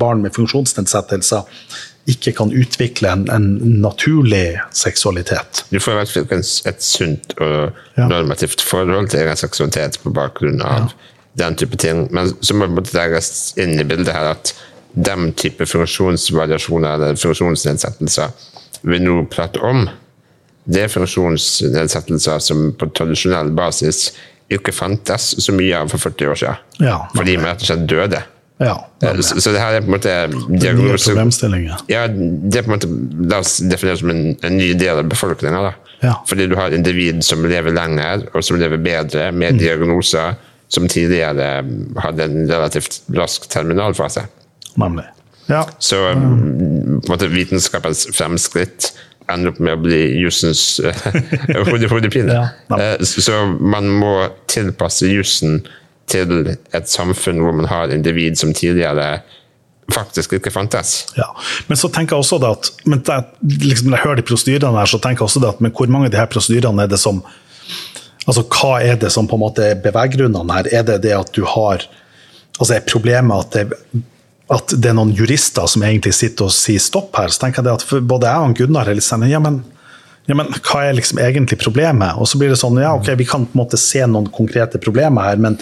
barn 0.00 0.22
med 0.24 0.34
funksjonsnedsettelser 0.36 1.48
ikke 2.10 2.32
kan 2.34 2.50
utvikle 2.50 3.12
en, 3.14 3.28
en 3.30 3.48
naturlig 3.82 4.58
seksualitet. 4.74 5.64
Du 5.70 5.78
får 5.78 5.92
i 5.94 5.98
hvert 6.00 6.12
fall 6.14 6.42
et, 6.42 6.82
sunt 6.82 7.36
og 7.38 7.78
normativt 8.10 8.64
forhold 8.66 9.12
til 9.12 9.22
egen 9.22 9.38
seksualitet 9.38 10.00
på 10.02 10.10
bakgrunn 10.14 10.62
av 10.66 10.90
den 11.38 11.56
type 11.56 11.78
ting. 11.78 12.08
Men 12.10 12.34
så 12.42 12.56
må 12.58 12.66
det 12.74 12.90
legges 12.96 13.52
inn 13.60 13.78
i 13.78 13.86
bildet 13.86 14.14
her 14.16 14.32
at 14.34 14.54
den 14.92 15.30
type 15.38 15.66
funksjonsvariasjoner 15.66 16.98
eller 16.98 17.20
funksjonsnedsettelser 17.20 18.34
vi 18.82 18.98
nå 18.98 19.22
prater 19.30 19.62
om, 19.64 19.86
det 20.64 20.84
er 20.84 20.92
funksjonsnedsettelser 20.92 22.38
som 22.42 22.68
på 22.78 22.88
tradisjonell 22.94 23.50
basis 23.56 24.12
ikke 24.52 24.72
fantes 24.74 25.30
så 25.40 25.54
mye 25.56 25.78
av 25.80 25.88
for 25.90 25.98
40 26.10 26.28
år 26.32 26.38
siden. 26.42 26.56
Ja, 26.84 26.98
fordi 27.16 27.36
man 27.40 27.52
rett 27.52 27.62
og 27.64 27.70
slett 27.70 27.86
døde. 27.90 28.22
Ja, 28.62 28.76
Eh, 29.02 29.18
Så, 29.18 29.40
så 29.42 29.50
det 29.50 29.58
her 29.58 29.74
er 29.74 29.80
på 29.82 29.88
en 29.90 29.94
måte 29.96 30.12
Nye 30.52 30.68
er 30.70 30.76
problemstillinger. 30.94 31.80
Ja, 31.90 32.04
det 32.06 32.60
er 32.60 32.62
på 32.62 32.70
en 32.70 32.76
måte, 32.76 32.90
La 33.30 33.40
oss 33.42 33.56
definere 33.58 33.96
det 33.96 34.00
som 34.04 34.10
en, 34.12 34.20
en 34.46 34.56
ny 34.56 34.68
del 34.78 35.00
av 35.00 35.08
befolkninga. 35.10 35.72
Ja. 36.04 36.12
Fordi 36.28 36.46
du 36.46 36.54
har 36.54 36.70
individ 36.76 37.24
som 37.26 37.42
lever 37.42 37.74
lenger, 37.74 38.28
og 38.34 38.44
som 38.46 38.60
lever 38.60 38.78
bedre, 38.78 39.32
med 39.32 39.56
Mm. 39.56 39.58
diagnoser 39.58 40.36
som 40.68 40.86
tidligere 40.88 41.64
hadde 42.04 42.22
en 42.28 42.46
relativt 42.48 43.00
rask 43.16 43.48
terminalfase. 43.50 44.22
Nemlig. 44.78 45.04
Ja. 45.48 45.64
Så 45.78 45.98
um, 46.12 47.00
på 47.02 47.08
en 47.10 47.16
måte 47.16 47.26
vitenskapens 47.28 48.06
fremskritt 48.14 48.92
ender 49.30 49.52
opp 49.52 49.60
med 49.62 49.76
å 49.76 49.82
bli 49.84 50.00
jussens 50.22 50.80
eh, 50.84 51.90
hodepine. 51.92 52.32
Ja. 52.34 52.78
Eh, 52.78 53.04
Så 53.06 53.22
så 53.22 53.38
man 53.60 53.88
må 54.00 54.28
tilpasse 54.50 55.06
jussen 55.10 55.62
til 56.10 56.50
et 56.74 56.90
samfunn 56.90 57.38
hvor 57.40 57.54
man 57.56 57.68
har 57.70 57.92
individ 57.94 58.36
som 58.40 58.52
tidligere 58.52 59.22
faktisk 59.92 60.32
ikke 60.38 60.50
fantes. 60.54 61.06
Ja. 61.18 61.28
Men 61.68 61.76
så 61.76 61.88
tenker 61.92 62.16
jeg 62.16 62.24
også 62.24 62.38
det 62.42 62.50
at 62.56 62.70
men 62.88 63.02
det, 63.06 63.16
liksom, 63.66 63.90
Når 63.90 63.96
jeg 63.98 64.04
hører 64.06 64.20
de 64.20 64.26
prosedyrene 64.28 64.78
her, 64.78 64.86
så 64.90 64.98
tenker 65.02 65.22
jeg 65.22 65.28
også 65.30 65.42
det 65.42 65.50
at 65.54 65.60
men 65.60 65.72
hvor 65.76 65.90
mange 65.92 66.08
av 66.08 66.14
de 66.14 66.20
her 66.22 66.30
prosedyrene 66.32 66.84
er 66.86 66.92
det 66.92 67.00
som 67.02 67.22
Altså, 68.22 68.44
Hva 68.46 68.76
er 68.86 69.00
det 69.02 69.10
som 69.10 69.26
på 69.26 69.34
en 69.34 69.42
måte 69.42 69.64
er 69.66 69.80
beveggrunnene 69.82 70.54
her? 70.54 70.68
Er 70.70 70.84
det 70.86 71.00
det 71.02 71.14
at 71.16 71.32
du 71.34 71.42
har 71.48 71.82
altså 72.60 72.76
Er 72.76 72.84
problemet 72.86 73.46
at 73.48 73.56
det, 73.56 74.02
at 74.52 74.74
det 74.76 74.90
er 74.90 74.96
noen 74.98 75.14
jurister 75.16 75.68
som 75.70 75.84
egentlig 75.86 76.14
sitter 76.16 76.48
og 76.48 76.56
sier 76.56 76.82
stopp 76.82 77.16
her? 77.18 77.32
Så 77.32 77.42
tenker 77.42 77.64
jeg 77.64 77.80
at 77.80 78.08
både 78.08 78.30
jeg 78.30 78.48
og 78.48 78.58
Gunnar 78.58 78.90
er 78.90 78.98
litt 78.98 79.06
sånn 79.06 79.28
ja, 79.30 79.40
men 79.42 79.62
ja, 80.30 80.36
men 80.38 80.52
hva 80.54 80.84
er 80.86 80.94
liksom 80.94 81.18
egentlig 81.18 81.58
problemet? 81.58 82.14
Og 82.22 82.28
så 82.30 82.38
blir 82.38 82.52
det 82.52 82.58
sånn, 82.60 82.78
ja, 82.78 82.92
ok, 82.94 83.08
vi 83.18 83.26
kan 83.26 83.42
på 83.48 83.56
en 83.56 83.60
måte 83.64 83.78
se 83.80 84.04
noen 84.06 84.28
konkrete 84.30 84.78
problemer 84.82 85.26
her, 85.26 85.40
men, 85.42 85.56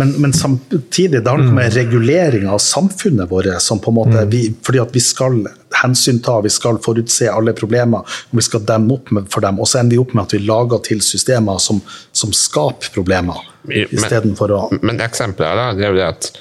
men, 0.00 0.10
men 0.18 0.34
samtidig, 0.34 1.20
det 1.20 1.30
har 1.30 1.38
noe 1.38 1.54
med 1.54 1.76
regulering 1.76 2.48
av 2.50 2.58
samfunnet 2.64 3.30
vårt 3.30 3.62
som 3.62 3.78
på 3.78 3.92
en 3.94 3.98
måte, 4.00 4.24
vi, 4.32 4.48
fordi 4.66 4.82
at 4.82 4.98
vi 4.98 5.04
skal 5.04 5.38
hensynta, 5.78 6.40
vi 6.42 6.50
skal 6.50 6.82
forutse 6.82 7.30
alle 7.30 7.54
problemer, 7.54 8.02
og 8.02 8.40
vi 8.40 8.46
skal 8.48 8.66
demme 8.66 8.98
opp 8.98 9.14
for 9.30 9.46
dem. 9.46 9.62
Og 9.62 9.70
så 9.70 9.78
ender 9.84 9.94
vi 9.94 10.02
opp 10.02 10.16
med 10.16 10.26
at 10.26 10.34
vi 10.34 10.42
lager 10.42 10.82
til 10.90 11.06
systemer 11.06 11.62
som, 11.62 11.78
som 12.10 12.34
skaper 12.34 12.90
problemer, 12.98 13.46
istedenfor 13.70 14.56
å 14.56 14.62
Men 14.82 15.04
eksempelet 15.04 15.54
da, 15.54 15.70
det 15.76 15.86
er 15.86 15.94
jo 15.94 16.00
det 16.00 16.08
at 16.10 16.32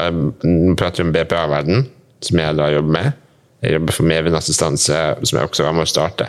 um, 0.00 0.32
Nå 0.42 0.74
prater 0.78 1.02
vi 1.02 1.08
om 1.08 1.14
BPA-verden, 1.14 1.86
som 2.24 2.42
jeg 2.42 2.58
da 2.58 2.70
jobber 2.72 2.96
med. 2.98 3.22
Jeg 3.64 3.78
jobber 3.78 3.96
for 3.96 4.08
medvindassistanse, 4.08 5.02
som 5.22 5.38
jeg 5.38 5.48
også 5.48 5.66
var 5.66 5.76
med 5.76 5.86
å 5.86 5.90
starte. 5.90 6.28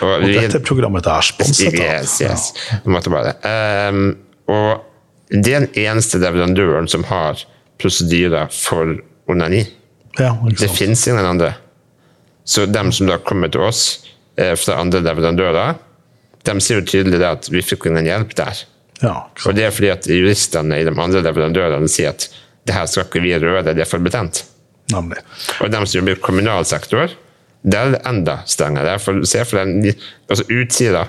Og, 0.00 0.10
og 0.10 0.26
dette 0.26 0.60
programmet 0.64 1.06
er 1.06 1.26
sponset 1.26 1.74
av. 1.74 1.82
Yes, 1.82 2.16
yes. 2.24 2.48
måtte 2.88 3.12
bare. 3.14 3.36
Um, 3.44 4.16
og 4.50 4.84
det 5.30 5.54
er 5.54 5.66
den 5.66 5.84
eneste 5.86 6.20
leverandøren 6.22 6.88
som 6.90 7.06
har 7.08 7.42
prosedyrer 7.82 8.50
for 8.54 8.96
onani. 9.30 9.64
Ja, 10.18 10.34
det 10.50 10.70
finnes 10.74 11.06
ingen 11.08 11.26
andre. 11.26 11.54
Så 12.44 12.66
dem 12.66 12.92
som 12.92 13.08
da 13.08 13.18
kommer 13.18 13.48
til 13.48 13.64
oss 13.64 14.04
eh, 14.36 14.52
fra 14.58 14.78
andre 14.82 15.00
leverandører, 15.02 15.78
de 16.44 16.54
sier 16.60 16.82
jo 16.82 16.86
tydelig 16.86 17.22
at 17.24 17.48
vi 17.50 17.64
fikk 17.64 17.88
ingen 17.88 18.06
hjelp 18.08 18.34
der. 18.38 18.62
Ja, 19.02 19.14
og 19.26 19.56
det 19.56 19.66
er 19.66 19.74
fordi 19.74 19.90
at 19.90 20.06
juristene 20.08 20.78
i 20.78 20.84
de 20.86 20.92
andre 20.92 21.22
leverandørene 21.24 21.88
sier 21.90 22.12
at 22.12 22.28
det 22.64 22.76
her 22.76 22.88
skal 22.90 23.06
ikke 23.08 23.22
vi 23.24 23.34
røre, 23.38 23.64
det 23.66 23.76
er 23.80 23.88
for 23.88 24.02
betent. 24.04 24.44
Nemlig. 24.92 25.20
Og 25.62 25.70
de 25.72 25.80
som 25.86 25.98
jobber 25.98 26.16
i 26.16 26.22
kommunal 26.22 26.66
sektor, 26.68 27.12
det 27.64 27.80
er 27.80 27.96
enda 28.08 28.38
strengere. 28.48 28.98
For, 29.00 29.24
se 29.28 29.44
for 29.48 29.60
deg 29.60 29.94
altså 30.28 30.44
Utsida. 30.52 31.06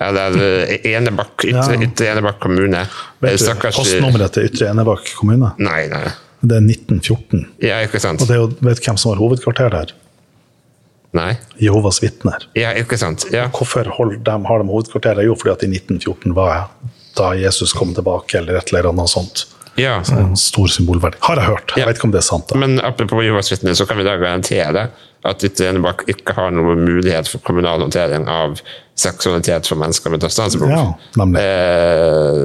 Eller 0.00 0.36
eh, 0.40 0.90
Enebakk, 0.94 1.44
ytre, 1.44 1.74
ja. 1.76 1.80
ytre 1.84 2.10
Enebakk 2.14 2.38
kommune. 2.40 2.84
Vet 3.20 3.42
du 3.42 3.64
postnummeret 3.66 4.36
til 4.36 4.46
Ytre 4.48 4.70
Enebakk 4.70 5.10
kommune? 5.18 5.52
Nei, 5.60 5.82
nei. 5.92 6.06
Det 6.40 6.56
er 6.56 6.64
1914. 6.64 7.42
Ja, 7.60 7.82
ikke 7.84 8.00
sant. 8.00 8.22
Og 8.22 8.30
det 8.30 8.38
er 8.38 8.40
jo, 8.40 8.46
vet 8.64 8.80
du 8.80 8.86
hvem 8.86 9.00
som 9.00 9.12
har 9.12 9.20
hovedkvarter 9.20 9.74
der? 9.74 9.92
Nei. 11.16 11.34
Jehovas 11.60 11.98
vitner. 12.00 12.46
Ja, 12.56 12.70
ikke 12.78 12.96
sant. 13.00 13.26
Ja. 13.34 13.48
Hvorfor 13.52 13.84
de, 13.84 13.90
har 14.46 14.62
de 14.62 14.72
hovedkvarteret? 14.72 15.26
Jo, 15.26 15.34
fordi 15.36 15.52
at 15.52 15.66
i 15.66 15.72
1914 15.74 16.36
var 16.38 16.70
da 17.18 17.32
Jesus 17.36 17.74
kom 17.76 17.92
tilbake, 17.96 18.38
eller 18.38 18.60
et 18.60 18.72
eller 18.72 18.92
annet 18.92 19.10
sånt. 19.10 19.44
Ja. 19.80 19.98
En 20.16 20.36
stor 20.38 20.70
symbolverdi. 20.72 21.18
Har 21.24 21.40
jeg 21.40 21.48
hørt. 21.48 21.74
Jeg 21.76 21.84
ja. 21.84 21.88
vet 21.88 22.00
ikke 22.00 22.08
om 22.10 22.14
det 22.14 22.20
er 22.22 22.26
sant. 22.26 22.48
da. 22.50 22.58
Men 22.60 22.80
apropos 22.84 23.24
Jehovas 23.24 23.50
vitner, 23.52 23.76
så 23.78 23.86
kan 23.88 24.00
vi 24.00 24.06
da 24.06 24.16
garantere 24.20 24.88
at 25.28 25.44
Ytre 25.44 25.68
Enebakk 25.68 26.06
ikke 26.08 26.34
har 26.36 26.52
noen 26.54 26.80
mulighet 26.86 27.28
for 27.28 27.42
kommunal 27.44 27.82
håndtering 27.84 28.24
av 28.30 28.60
seksualitet 29.00 29.68
for 29.68 29.80
mennesker 29.80 30.12
med 30.12 30.22
dødsdansebehov. 30.24 30.72
Ja, 30.72 31.26
eh, 31.42 32.40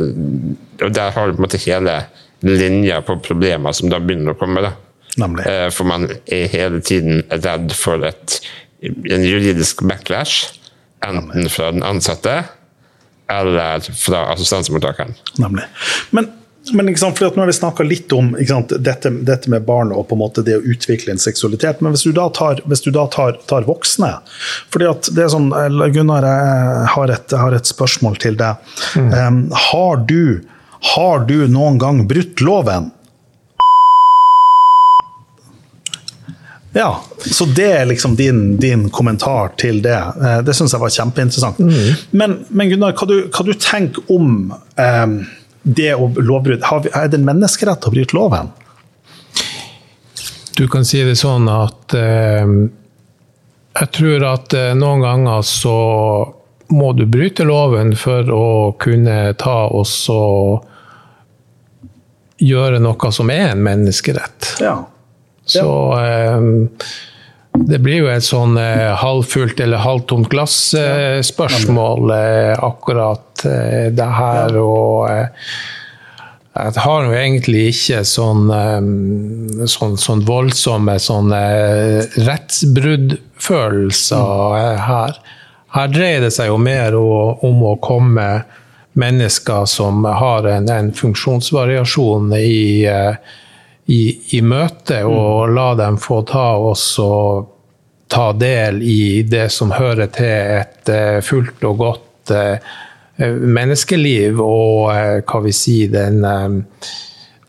og 0.83 0.95
der 0.95 1.15
har 1.15 1.27
du 1.27 1.35
på 1.35 1.39
en 1.39 1.45
måte 1.47 1.61
hele 1.63 2.01
linja 2.45 2.99
på 3.05 3.15
problemer 3.23 3.75
som 3.75 3.89
da 3.91 4.01
begynner 4.03 4.35
å 4.35 4.39
komme. 4.39 4.65
da. 4.65 4.73
Eh, 5.15 5.69
for 5.71 5.87
man 5.87 6.09
er 6.27 6.47
hele 6.51 6.81
tiden 6.83 7.23
redd 7.31 7.71
for 7.77 8.03
et, 8.03 8.39
en 8.83 9.23
juridisk 9.23 9.85
backlash, 9.87 10.51
enten 11.05 11.31
Nemlig. 11.31 11.51
fra 11.55 11.71
den 11.71 11.83
ansatte 11.83 12.43
eller 13.31 13.79
fra 13.95 14.25
assistansemottakeren. 14.33 15.15
Nemlig. 15.41 15.63
Men 16.11 16.29
men 16.73 16.89
ikke 16.89 17.01
sant, 17.03 17.19
for 17.19 17.35
Nå 17.35 17.43
har 17.43 17.49
vi 17.49 17.55
snakka 17.57 17.85
litt 17.85 18.13
om 18.15 18.31
sant, 18.47 18.73
dette, 18.81 19.11
dette, 19.27 19.49
med 19.51 19.65
barn 19.67 19.91
og 19.93 20.07
på 20.09 20.17
en 20.17 20.21
måte 20.23 20.43
det 20.45 20.57
å 20.57 20.63
utvikle 20.65 21.13
en 21.13 21.21
seksualitet. 21.21 21.81
Men 21.83 21.93
hvis 21.93 22.05
du 22.07 22.13
da 22.15 22.27
tar, 22.33 22.61
du 22.65 22.91
da 22.95 23.05
tar, 23.11 23.37
tar 23.49 23.67
voksne 23.67 24.11
fordi 24.73 24.89
at 24.89 25.09
det 25.15 25.25
er 25.25 25.31
sånn, 25.33 25.51
Gunnar, 25.93 26.25
jeg 26.25 26.89
har 26.95 27.13
et, 27.13 27.37
har 27.45 27.55
et 27.55 27.69
spørsmål 27.69 28.17
til 28.21 28.37
deg. 28.39 28.75
Mm. 28.97 29.13
Um, 29.13 29.39
har, 29.69 30.03
du, 30.09 30.41
har 30.95 31.25
du 31.29 31.37
noen 31.51 31.79
gang 31.81 32.03
brutt 32.09 32.41
loven? 32.43 32.91
Ja, 36.75 36.89
så 37.31 37.45
det 37.45 37.69
er 37.71 37.85
liksom 37.87 38.17
din, 38.19 38.57
din 38.59 38.89
kommentar 38.89 39.53
til 39.57 39.79
det. 39.81 39.95
Eh, 39.95 40.41
det 40.43 40.57
syns 40.57 40.73
jeg 40.75 40.81
var 40.81 40.91
kjempeinteressant. 40.91 41.61
Mm. 41.63 42.01
Men, 42.11 42.33
men, 42.49 42.73
Gunnar, 42.73 42.97
hva 42.99 43.07
du, 43.07 43.15
hva 43.31 43.45
du 43.47 43.53
tenker 43.55 44.11
om 44.11 44.51
um, 44.51 45.13
det 45.65 45.95
å 45.97 46.07
lovbrudd 46.13 46.63
Er 46.93 47.09
det 47.09 47.17
en 47.17 47.25
menneskerett 47.27 47.87
å 47.87 47.91
bryte 47.93 48.15
loven? 48.17 48.51
Du 50.55 50.67
kan 50.71 50.85
si 50.87 51.01
det 51.03 51.17
sånn 51.19 51.49
at 51.51 51.93
eh, 51.97 52.45
jeg 53.75 53.91
tror 53.97 54.23
at 54.29 54.53
eh, 54.55 54.71
noen 54.77 55.03
ganger 55.03 55.41
så 55.43 55.77
må 56.71 56.93
du 56.95 57.03
bryte 57.11 57.43
loven 57.45 57.91
for 57.99 58.29
å 58.31 58.47
kunne 58.79 59.33
ta 59.41 59.65
og 59.67 59.83
så 59.89 60.21
gjøre 62.41 62.79
noe 62.83 63.11
som 63.15 63.29
er 63.31 63.51
en 63.51 63.63
menneskerett. 63.65 64.55
Ja. 64.63 64.77
Ja. 65.45 65.59
Så 65.59 65.67
eh, 65.99 66.39
det 67.63 67.79
blir 67.83 67.97
jo 68.03 68.07
et 68.11 68.23
sånn 68.25 68.57
eh, 68.59 68.91
halvfullt 68.99 69.59
eller 69.63 69.77
halvtomt 69.83 70.27
glass-spørsmål, 70.31 72.11
eh, 72.15 72.63
akkurat 72.65 73.45
eh, 73.47 73.87
det 73.95 74.09
her. 74.17 74.57
Og 74.59 75.09
eh, 75.09 75.27
jeg 76.55 76.81
har 76.85 77.05
jo 77.05 77.11
egentlig 77.15 77.63
ikke 77.73 78.03
sånn, 78.07 78.49
eh, 78.55 78.81
sånn, 79.71 79.97
sånn 80.01 80.21
voldsomme 80.27 80.95
sånne 81.01 81.41
rettsbruddfølelser 82.27 84.21
her. 84.89 85.11
Her 85.75 85.87
dreier 85.91 86.21
det 86.23 86.33
seg 86.35 86.45
jo 86.51 86.57
mer 86.61 86.91
om 86.95 87.57
å 87.67 87.79
komme 87.83 88.29
mennesker 88.95 89.65
som 89.67 90.05
har 90.07 90.47
en, 90.47 90.69
en 90.71 90.93
funksjonsvariasjon 90.95 92.31
i 92.39 92.87
i, 93.85 94.37
i 94.37 94.41
møte, 94.41 95.03
og 95.05 95.51
la 95.53 95.69
dem 95.77 95.99
få 96.01 96.21
ta 96.25 96.47
også 96.57 97.09
ta 98.11 98.31
del 98.37 98.81
i 98.85 99.23
det 99.29 99.49
som 99.53 99.73
hører 99.75 100.09
til 100.13 100.59
et 100.59 100.91
uh, 100.93 101.19
fullt 101.25 101.65
og 101.65 101.81
godt 101.81 102.33
uh, 102.33 102.75
menneskeliv, 103.41 104.41
og 104.41 104.89
uh, 104.89 105.19
hva 105.25 105.41
vi 105.45 105.53
sier, 105.55 105.91
den, 105.93 106.21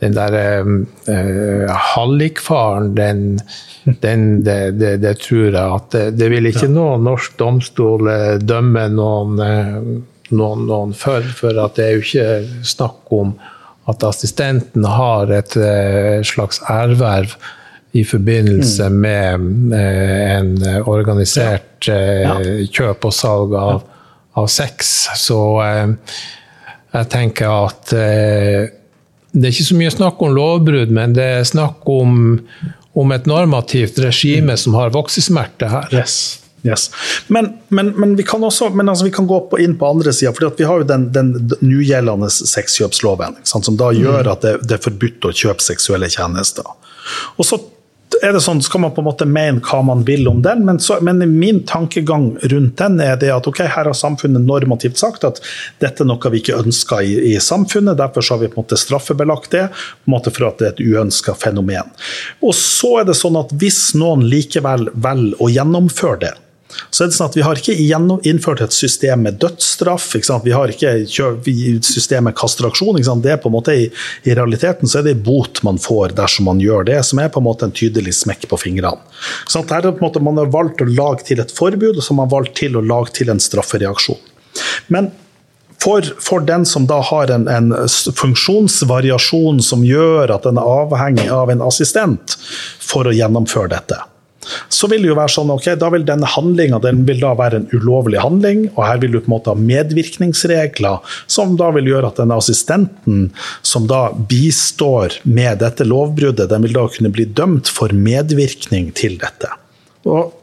den 0.03 0.17
der 0.17 0.37
uh, 0.65 1.73
hallikfaren, 1.95 2.93
den, 2.97 3.25
den 4.05 4.29
det, 4.45 4.61
det, 4.81 4.95
det, 5.05 5.17
tror 5.25 5.49
jeg 5.49 5.65
at 5.65 5.91
det, 5.97 6.07
det 6.21 6.31
vil 6.33 6.53
ikke 6.53 6.69
noen 6.73 7.05
norsk 7.07 7.37
domstol 7.41 8.13
dømme 8.45 8.89
noen, 8.93 9.41
noen, 10.33 10.65
noen 10.69 10.97
for, 10.97 11.25
for 11.37 11.65
at 11.65 11.77
det 11.79 11.87
er 11.87 11.97
jo 11.97 12.05
ikke 12.05 12.65
snakk 12.77 13.15
om 13.17 13.37
at 13.87 14.07
assistenten 14.07 14.87
har 14.89 15.31
et 15.35 15.57
eh, 15.61 16.23
slags 16.27 16.63
ærverv 16.71 17.37
i 17.97 18.03
forbindelse 18.05 18.89
mm. 18.91 18.97
med 19.01 19.77
en 19.77 20.57
organisert. 20.85 21.63
Ja. 21.87 22.33
kjøp 22.73 23.05
og 23.07 23.13
salg 23.15 23.53
av, 23.55 23.85
av 24.35 24.49
sex. 24.51 24.95
Så 25.21 25.39
eh, 25.63 25.93
jeg 26.97 27.09
tenker 27.13 27.53
at 27.53 27.93
eh, 27.97 28.73
det 29.37 29.45
er 29.45 29.53
ikke 29.53 29.69
så 29.69 29.77
mye 29.77 29.93
snakk 29.93 30.23
om 30.25 30.35
lovbrudd, 30.37 30.93
men 30.97 31.15
det 31.17 31.27
er 31.41 31.47
snakk 31.49 31.85
om, 31.93 32.39
om 32.97 33.13
et 33.13 33.29
normativt 33.29 34.01
regime 34.01 34.57
som 34.61 34.77
har 34.79 34.95
voksesmerte 34.95 35.69
her. 35.69 35.91
Yes. 35.93 36.46
Yes. 36.67 36.89
Men, 37.33 37.53
men, 37.69 37.93
men, 38.01 38.17
vi 38.19 38.25
kan 38.27 38.45
også 38.45 38.73
men 38.75 38.89
altså, 38.89 39.07
vi 39.07 39.15
kan 39.15 39.29
gå 39.31 39.41
på, 39.51 39.61
inn 39.63 39.77
på 39.79 39.87
andre 39.87 40.13
sida. 40.13 40.33
Vi 40.59 40.67
har 40.67 40.83
jo 40.83 40.89
den, 40.89 41.09
den 41.15 41.33
nugjeldende 41.61 42.31
sexkjøpsloven, 42.33 43.39
som 43.47 43.79
da 43.79 43.93
gjør 43.95 44.25
mm. 44.25 44.33
at 44.33 44.43
det, 44.43 44.57
det, 44.67 44.79
er 44.79 44.85
forbudt 44.89 45.31
å 45.31 45.35
kjøpe 45.37 45.63
seksuelle 45.63 46.11
tjenester. 46.11 46.67
Og 47.37 47.47
så 47.47 47.61
er 48.23 48.33
det 48.33 48.41
sånn, 48.45 48.63
skal 48.65 48.81
man 48.83 48.93
på 48.95 49.03
en 49.03 49.09
måte 49.09 49.27
mene 49.29 49.61
hva 49.65 49.81
man 49.85 50.03
vil 50.07 50.27
om 50.31 50.41
den, 50.45 50.63
men, 50.67 50.79
så, 50.83 50.99
men 51.05 51.21
min 51.37 51.63
tankegang 51.69 52.31
rundt 52.51 52.79
den 52.81 53.01
er 53.03 53.19
det 53.21 53.33
at 53.35 53.49
ok, 53.49 53.63
her 53.67 53.91
har 53.91 53.97
samfunnet 53.97 54.47
normativt 54.47 55.01
sagt 55.01 55.27
at 55.27 55.41
dette 55.83 56.05
er 56.05 56.09
noe 56.09 56.33
vi 56.33 56.41
ikke 56.43 56.59
ønsker 56.63 57.05
i, 57.05 57.17
i 57.33 57.35
samfunnet, 57.43 57.99
derfor 57.99 58.25
har 58.31 58.43
vi 58.43 58.51
på 58.53 58.61
en 58.61 58.65
måte 58.65 58.81
straffebelagt 58.81 59.53
det 59.53 59.67
på 59.73 60.11
en 60.11 60.17
måte 60.17 60.33
for 60.35 60.49
at 60.49 60.63
det 60.63 60.69
er 60.69 60.75
et 60.77 60.85
uønska 60.87 61.37
fenomen. 61.39 61.93
Og 62.43 62.57
så 62.57 63.01
er 63.03 63.11
det 63.11 63.19
sånn 63.19 63.39
at 63.41 63.53
hvis 63.59 63.81
noen 63.99 64.25
likevel 64.31 64.91
velger 64.95 65.43
å 65.43 65.51
gjennomføre 65.53 66.21
det, 66.25 66.35
så 66.91 67.05
er 67.05 67.11
det 67.11 67.17
sånn 67.17 67.31
at 67.31 67.37
Vi 67.37 67.45
har 67.45 67.61
ikke 67.61 67.75
innført 68.29 68.63
et 68.65 68.75
system 68.75 69.25
med 69.27 69.39
dødsstraff. 69.43 70.09
Vi 70.45 70.55
har 70.55 70.73
ikke 70.73 70.93
et 71.07 71.85
system 71.89 72.29
med 72.29 72.37
kastraksjon. 72.39 73.01
Det 73.23 73.33
er 73.33 73.41
på 73.43 73.51
en 73.51 73.57
måte 73.57 73.75
i, 73.75 73.89
i, 74.25 74.35
realiteten 74.37 74.89
så 74.89 75.01
er 75.01 75.11
det 75.11 75.19
bot 75.27 75.63
man 75.67 75.79
får 75.83 76.17
dersom 76.17 76.49
man 76.51 76.63
gjør 76.63 76.87
det, 76.89 77.03
som 77.07 77.21
er 77.23 77.31
på 77.33 77.43
en 77.43 77.49
måte 77.49 77.69
en 77.69 77.75
tydelig 77.77 78.17
smekk 78.23 78.49
på 78.51 78.61
fingrene. 78.61 79.03
Sånn 79.51 79.67
at 79.67 79.87
på 79.87 79.93
en 79.93 80.03
måte 80.03 80.25
Man 80.27 80.39
har 80.41 80.49
valgt 80.51 80.83
å 80.83 80.89
lage 80.89 81.27
til 81.29 81.41
et 81.41 81.53
forbud, 81.55 81.97
og 81.97 82.03
så 82.03 82.13
har 82.13 82.23
man 82.25 82.33
valgt 82.33 82.57
til 82.59 82.77
å 82.77 82.83
lage 82.83 83.15
til 83.17 83.31
en 83.31 83.41
straffereaksjon. 83.43 84.19
Men 84.93 85.13
for, 85.83 86.03
for, 86.21 86.41
den 86.41 86.65
som 86.67 86.87
da 86.87 87.01
har 87.05 87.31
en, 87.31 87.47
en, 87.49 87.73
funksjonsvariasjon 88.17 89.61
som 89.63 89.85
gjør 89.87 90.33
at 90.35 90.47
den 90.49 90.59
er 90.59 90.71
avhengig 90.83 91.29
av 91.33 91.53
en 91.53 91.65
assistent 91.67 92.37
for 92.83 93.07
å 93.07 93.15
gjennomføre 93.15 93.71
dette, 93.75 94.01
så 94.69 94.89
vil 94.91 95.05
det 95.05 95.11
jo 95.11 95.19
være 95.19 95.35
sånn 95.35 95.53
ok, 95.55 95.69
da 95.81 95.91
vil 95.95 96.07
denne 96.07 96.29
handlinga 96.31 96.81
da 96.83 97.33
være 97.39 97.61
en 97.61 97.69
ulovlig 97.75 98.21
handling, 98.23 98.67
og 98.75 98.83
her 98.87 99.03
vil 99.03 99.17
du 99.17 99.21
på 99.21 99.31
en 99.31 99.35
måte 99.37 99.53
ha 99.53 99.59
medvirkningsregler 99.59 101.15
som 101.27 101.57
da 101.59 101.71
vil 101.77 101.91
gjøre 101.93 102.13
at 102.13 102.21
denne 102.23 102.39
assistenten 102.39 103.29
som 103.67 103.89
da 103.91 104.09
bistår 104.31 105.21
med 105.25 105.63
dette 105.63 105.87
lovbruddet, 105.87 106.49
den 106.51 106.67
vil 106.67 106.77
da 106.77 106.87
kunne 106.93 107.13
bli 107.15 107.29
dømt 107.29 107.71
for 107.73 107.95
medvirkning 107.95 108.93
til 108.97 109.19
dette. 109.23 109.51
Og 110.07 110.35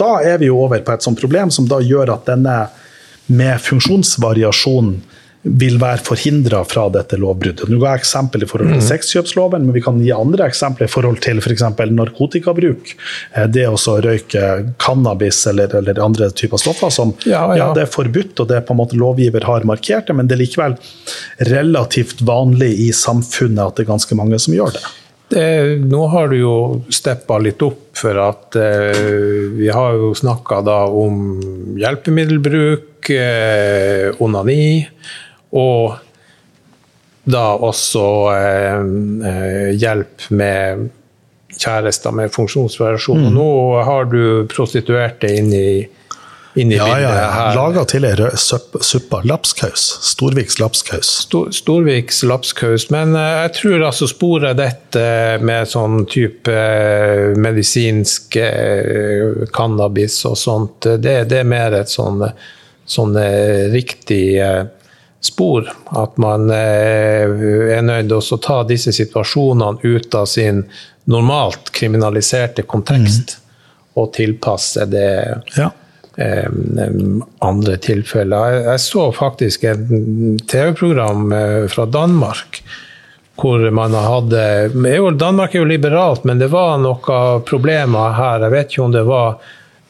da 0.00 0.16
er 0.24 0.40
vi 0.40 0.48
jo 0.48 0.60
over 0.64 0.80
på 0.84 0.94
et 0.94 1.04
sånt 1.04 1.20
problem 1.20 1.52
som 1.52 1.68
da 1.68 1.80
gjør 1.84 2.14
at 2.14 2.28
denne 2.30 2.56
med 3.30 3.60
funksjonsvariasjon 3.62 4.94
vil 5.42 5.78
være 5.80 6.02
forhindra 6.04 6.60
fra 6.68 6.84
dette 6.92 7.16
lovbruddet. 7.16 7.70
Nå 7.70 7.78
ga 7.80 7.94
jeg 7.94 8.02
eksempel 8.02 8.44
i 8.44 8.48
forhold 8.48 8.74
til 8.74 8.82
mm. 8.82 8.86
sexkjøpsloven, 8.90 9.64
men 9.64 9.76
vi 9.76 9.80
kan 9.84 10.00
gi 10.04 10.10
andre 10.12 10.50
eksempler 10.50 10.84
i 10.84 10.92
forhold 10.92 11.22
til 11.24 11.40
f.eks. 11.40 11.64
For 11.78 11.94
narkotikabruk. 11.96 12.92
Eh, 13.32 13.46
det 13.48 13.64
å 13.70 13.78
røyke 14.04 14.50
cannabis 14.82 15.40
eller, 15.48 15.72
eller, 15.80 16.02
andre 16.04 16.28
typer 16.36 16.60
stoffer 16.60 16.92
som 16.92 17.14
ja, 17.24 17.46
ja. 17.54 17.56
ja, 17.62 17.68
det 17.76 17.86
er 17.86 17.92
forbudt, 17.92 18.34
og 18.42 18.50
det 18.50 18.58
er 18.58 18.66
på 18.68 18.76
en 18.76 18.82
måte 18.82 19.00
lovgiver 19.00 19.48
har 19.48 19.64
markert 19.68 20.10
det, 20.10 20.18
men 20.18 20.28
det 20.28 20.36
er 20.36 20.42
likevel 20.42 20.76
relativt 21.48 22.20
vanlig 22.26 22.74
i 22.84 22.90
samfunnet 22.96 23.64
at 23.64 23.78
det 23.78 23.86
er 23.86 23.94
ganske 23.94 24.18
mange 24.18 24.40
som 24.42 24.56
gjør 24.56 24.76
det. 24.76 24.84
Det, 25.30 25.46
nå 25.86 26.02
har 26.10 26.28
du 26.32 26.36
jo 26.40 26.54
steppa 26.92 27.38
litt 27.40 27.62
opp, 27.62 27.86
for 27.96 28.18
at 28.18 28.56
eh, 28.58 29.00
vi 29.56 29.68
har 29.72 29.96
jo 29.96 30.12
snakka 30.16 30.60
om 30.90 31.40
hjelpemiddelbruk, 31.80 33.10
eh, 33.14 34.10
onani, 34.20 34.84
og 35.56 35.98
da 37.30 37.44
også 37.60 38.04
eh, 38.34 38.80
eh, 39.30 39.70
hjelp 39.78 40.30
med 40.30 40.88
kjærester 41.60 42.14
med 42.16 42.32
funksjonsvariasjon. 42.32 43.26
Mm. 43.28 43.34
Nå 43.36 43.50
har 43.86 44.08
du 44.10 44.22
prostituerte 44.50 45.30
inn 45.36 45.52
i 45.54 45.70
inn 46.54 46.72
i 46.72 46.76
ja, 46.76 46.84
bildet 46.84 47.02
ja, 47.02 47.10
ja. 47.14 47.50
Laga 47.54 47.84
til 47.86 48.04
ei 48.08 48.14
suppe. 48.36 49.20
Lapskaus. 49.28 49.84
Storviks 50.10 50.58
lapskaus. 50.58 51.10
Stor, 51.26 51.50
Storviks 51.54 52.22
lapskaus. 52.26 52.88
Men 52.90 53.14
eh, 53.18 53.36
jeg 53.44 53.52
tror 53.60 53.86
altså 53.90 54.08
sporet 54.10 54.58
dette 54.58 55.04
med 55.46 55.70
sånn 55.70 56.04
type 56.10 56.50
eh, 56.50 57.30
medisinsk 57.38 58.40
eh, 58.40 59.46
cannabis 59.54 60.18
og 60.28 60.36
sånt, 60.38 60.90
det, 60.98 61.16
det, 61.30 61.44
er 61.44 61.48
mer 61.48 61.78
et 61.78 61.92
sånn, 61.92 62.24
sånn 62.90 63.16
riktig 63.70 64.24
spor. 65.20 65.68
At 65.96 66.16
man 66.20 66.50
er 66.50 67.82
nødt 67.82 68.08
til 68.08 68.36
å 68.36 68.40
ta 68.42 68.62
disse 68.68 68.92
situasjonene 68.96 69.82
ut 69.82 70.14
av 70.14 70.26
sin 70.30 70.64
normalt 71.10 71.72
kriminaliserte 71.76 72.64
kontekst, 72.68 73.36
mm. 73.36 73.94
og 74.00 74.12
tilpasse 74.16 74.88
det. 74.90 75.12
Ja 75.58 75.72
andre 77.38 77.76
tilfeller. 77.80 78.58
Jeg 78.66 78.80
så 78.80 79.06
faktisk 79.12 79.64
et 79.64 79.86
TV-program 80.50 81.32
eh, 81.32 81.66
fra 81.72 81.86
Danmark 81.86 82.62
hvor 83.40 83.62
man 83.72 83.94
hadde 83.94 84.68
Danmark 85.16 85.54
er 85.54 85.62
jo 85.62 85.64
liberalt, 85.64 86.26
men 86.28 86.38
det 86.38 86.50
var 86.52 86.76
noen 86.76 87.44
problemer 87.48 88.12
her. 88.12 88.44
Jeg 88.44 88.52
vet 88.52 88.74
ikke 88.74 88.82
om 88.84 88.92
det 88.92 89.04
var 89.08 89.38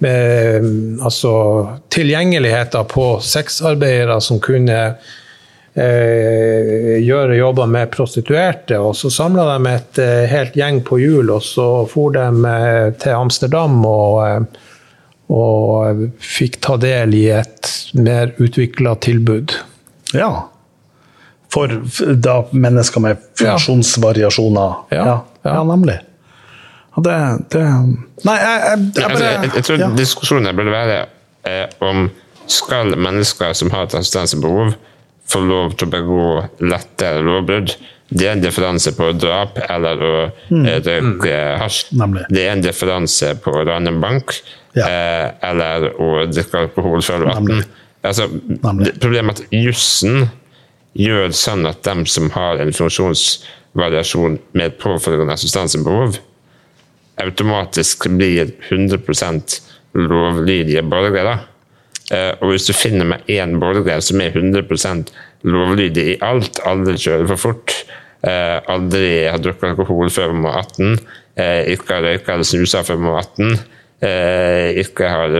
med 0.00 1.00
altså, 1.02 1.32
tilgjengeligheten 1.92 2.86
på 2.88 3.08
sexarbeidere 3.20 4.20
som 4.22 4.38
kunne 4.40 4.78
eh, 4.92 5.10
gjøre 5.76 7.36
jobber 7.38 7.68
med 7.70 7.92
prostituerte. 7.94 8.78
Og 8.82 8.96
så 8.98 9.10
samla 9.12 9.44
de 9.52 9.70
et 9.70 10.00
eh, 10.02 10.24
helt 10.30 10.56
gjeng 10.58 10.80
på 10.86 10.98
hjul, 11.02 11.30
og 11.30 11.44
så 11.46 11.68
for 11.90 12.16
de 12.16 12.26
eh, 12.50 12.90
til 13.00 13.16
Amsterdam 13.18 13.78
og 13.86 14.18
eh, 14.26 14.66
og 15.30 16.06
fikk 16.18 16.58
ta 16.64 16.76
del 16.80 17.14
i 17.14 17.26
et 17.30 17.68
mer 17.94 18.32
utvikla 18.42 18.96
tilbud. 18.98 19.54
Ja. 20.16 20.30
For 21.54 21.70
da 22.18 22.40
mennesker 22.50 23.02
med 23.04 23.20
funksjonsvariasjoner. 23.38 24.74
Ja, 24.90 24.96
ja, 24.96 25.16
ja. 25.44 25.52
ja 25.54 25.60
nemlig. 25.68 26.00
Det, 27.00 27.16
det, 27.54 27.62
Nei, 28.26 28.34
jeg, 28.42 28.56
jeg, 28.64 28.80
jeg, 28.96 29.12
bare, 29.14 29.28
jeg, 29.30 29.50
jeg 29.54 29.64
tror 29.64 29.84
diskusjonen 29.96 30.56
burde 30.58 30.74
være 30.74 30.96
eh, 31.46 31.70
om 31.86 32.08
skal 32.50 32.90
mennesker 32.98 33.54
som 33.54 33.70
har 33.70 33.86
et 33.86 33.94
assistansebehov, 33.94 34.74
få 35.30 35.42
lov 35.46 35.76
til 35.78 35.88
å 35.88 35.92
begå 35.94 36.26
lettere 36.66 37.22
lovbrudd. 37.24 37.74
Det 38.10 38.26
er 38.26 38.34
en 38.34 38.42
differanse 38.42 38.90
på 38.96 39.12
drap 39.14 39.58
eller 39.68 40.00
å 40.02 40.14
mm. 40.50 40.64
Eh, 40.66 40.80
røyke 40.82 41.36
hasj. 41.60 41.92
Det 42.26 42.42
er 42.42 42.56
en 42.56 42.64
differanse 42.64 43.36
på 43.42 43.54
å 43.54 43.62
rane 43.68 43.92
en 43.92 44.00
bank 44.02 44.34
ja. 44.74 44.86
eh, 44.86 45.26
eller 45.50 45.92
å 45.94 46.26
drikke 46.30 46.64
alkohol 46.64 47.04
før 47.06 47.28
18. 47.36 47.62
Altså, 48.00 48.26
problemet 49.02 49.42
er 49.42 49.46
at 49.46 49.54
jussen 49.54 50.26
gjør 50.98 51.30
sånn 51.36 51.68
at 51.68 51.84
dem 51.86 52.02
som 52.08 52.30
har 52.34 52.58
en 52.62 52.72
funksjonsvariasjon 52.74 54.38
med 54.58 54.78
påfølgende 54.80 55.36
assistansebehov, 55.36 56.18
automatisk 57.20 58.08
blir 58.16 58.50
100% 58.70 59.60
lovlydige 60.00 60.82
borgere. 60.88 61.36
Eh, 62.10 62.32
og 62.40 62.52
hvis 62.52 62.68
du 62.68 62.74
finner 62.76 63.08
med 63.12 63.26
én 63.30 63.56
borger 63.62 64.02
som 64.04 64.20
er 64.20 64.34
100 64.34 65.10
lovlydig 65.46 66.06
i 66.14 66.20
alt, 66.26 66.60
aldri 66.66 66.96
kjører 66.98 67.28
for 67.32 67.44
fort, 67.48 67.76
eh, 68.26 68.58
aldri 68.68 69.28
har 69.30 69.38
drukket 69.42 69.72
alkohol 69.72 70.10
før 70.12 70.34
man 70.34 70.48
var 70.48 70.64
18, 70.64 70.98
eh, 71.36 71.74
ikke 71.74 71.94
har 71.94 72.08
røyka 72.08 72.34
eller 72.34 72.48
snusa 72.48 72.82
før 72.86 72.98
man 72.98 73.14
var 73.18 73.28
18, 73.28 73.60
Eh, 74.00 74.78
ikke 74.80 75.08
har 75.12 75.34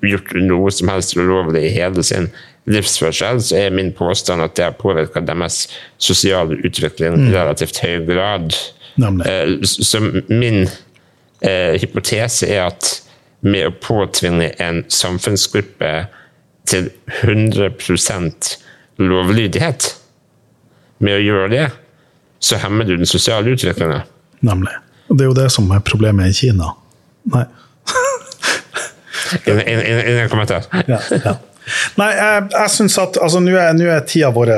gjort 0.00 0.30
noe 0.40 0.70
som 0.72 0.88
helst 0.88 1.12
ulovlig 1.18 1.66
i 1.66 1.72
hele 1.74 2.00
sin 2.06 2.30
livsførsel, 2.68 3.42
så 3.44 3.58
er 3.60 3.74
min 3.76 3.90
påstand 3.92 4.40
at 4.40 4.54
det 4.56 4.64
har 4.64 4.78
påvirka 4.80 5.20
deres 5.20 5.66
sosiale 6.00 6.56
utvikling 6.64 7.18
i 7.18 7.26
mm. 7.26 7.34
relativt 7.34 7.82
høy 7.84 8.06
grad. 8.08 8.56
Eh, 9.28 9.58
så 9.60 10.00
min 10.28 10.64
hypotese 11.78 12.48
er 12.50 12.64
at 12.64 12.88
med 13.40 13.68
å 13.68 13.74
påtvinge 13.82 14.50
en 14.62 14.82
samfunnsgruppe 14.90 15.92
til 16.68 16.90
100% 17.22 18.56
lovlydighet, 18.98 19.92
med 20.98 21.14
å 21.14 21.22
gjøre 21.22 21.50
det, 21.52 21.66
så 22.42 22.58
hemmer 22.58 22.86
du 22.88 22.96
den 22.96 23.06
sosiale 23.06 23.54
utviklinga. 23.54 24.02
Nemlig. 24.46 24.74
Og 25.08 25.18
det 25.18 25.24
er 25.24 25.30
jo 25.30 25.36
det 25.38 25.48
som 25.54 25.70
er 25.74 25.82
problemet 25.86 26.32
i 26.32 26.36
Kina. 26.36 26.72
Nei. 27.32 27.46
En 29.48 30.28
kommentar. 30.32 30.66
Ja, 30.88 30.98
ja. 31.12 31.34
Nei, 32.00 32.10
jeg, 32.16 32.44
jeg 32.54 32.74
synes 32.74 32.98
at 33.02 33.18
altså, 33.22 33.42
Nå 33.44 33.54
er, 33.56 33.82
er 33.94 34.06
tida 34.08 34.30
vår 34.34 34.54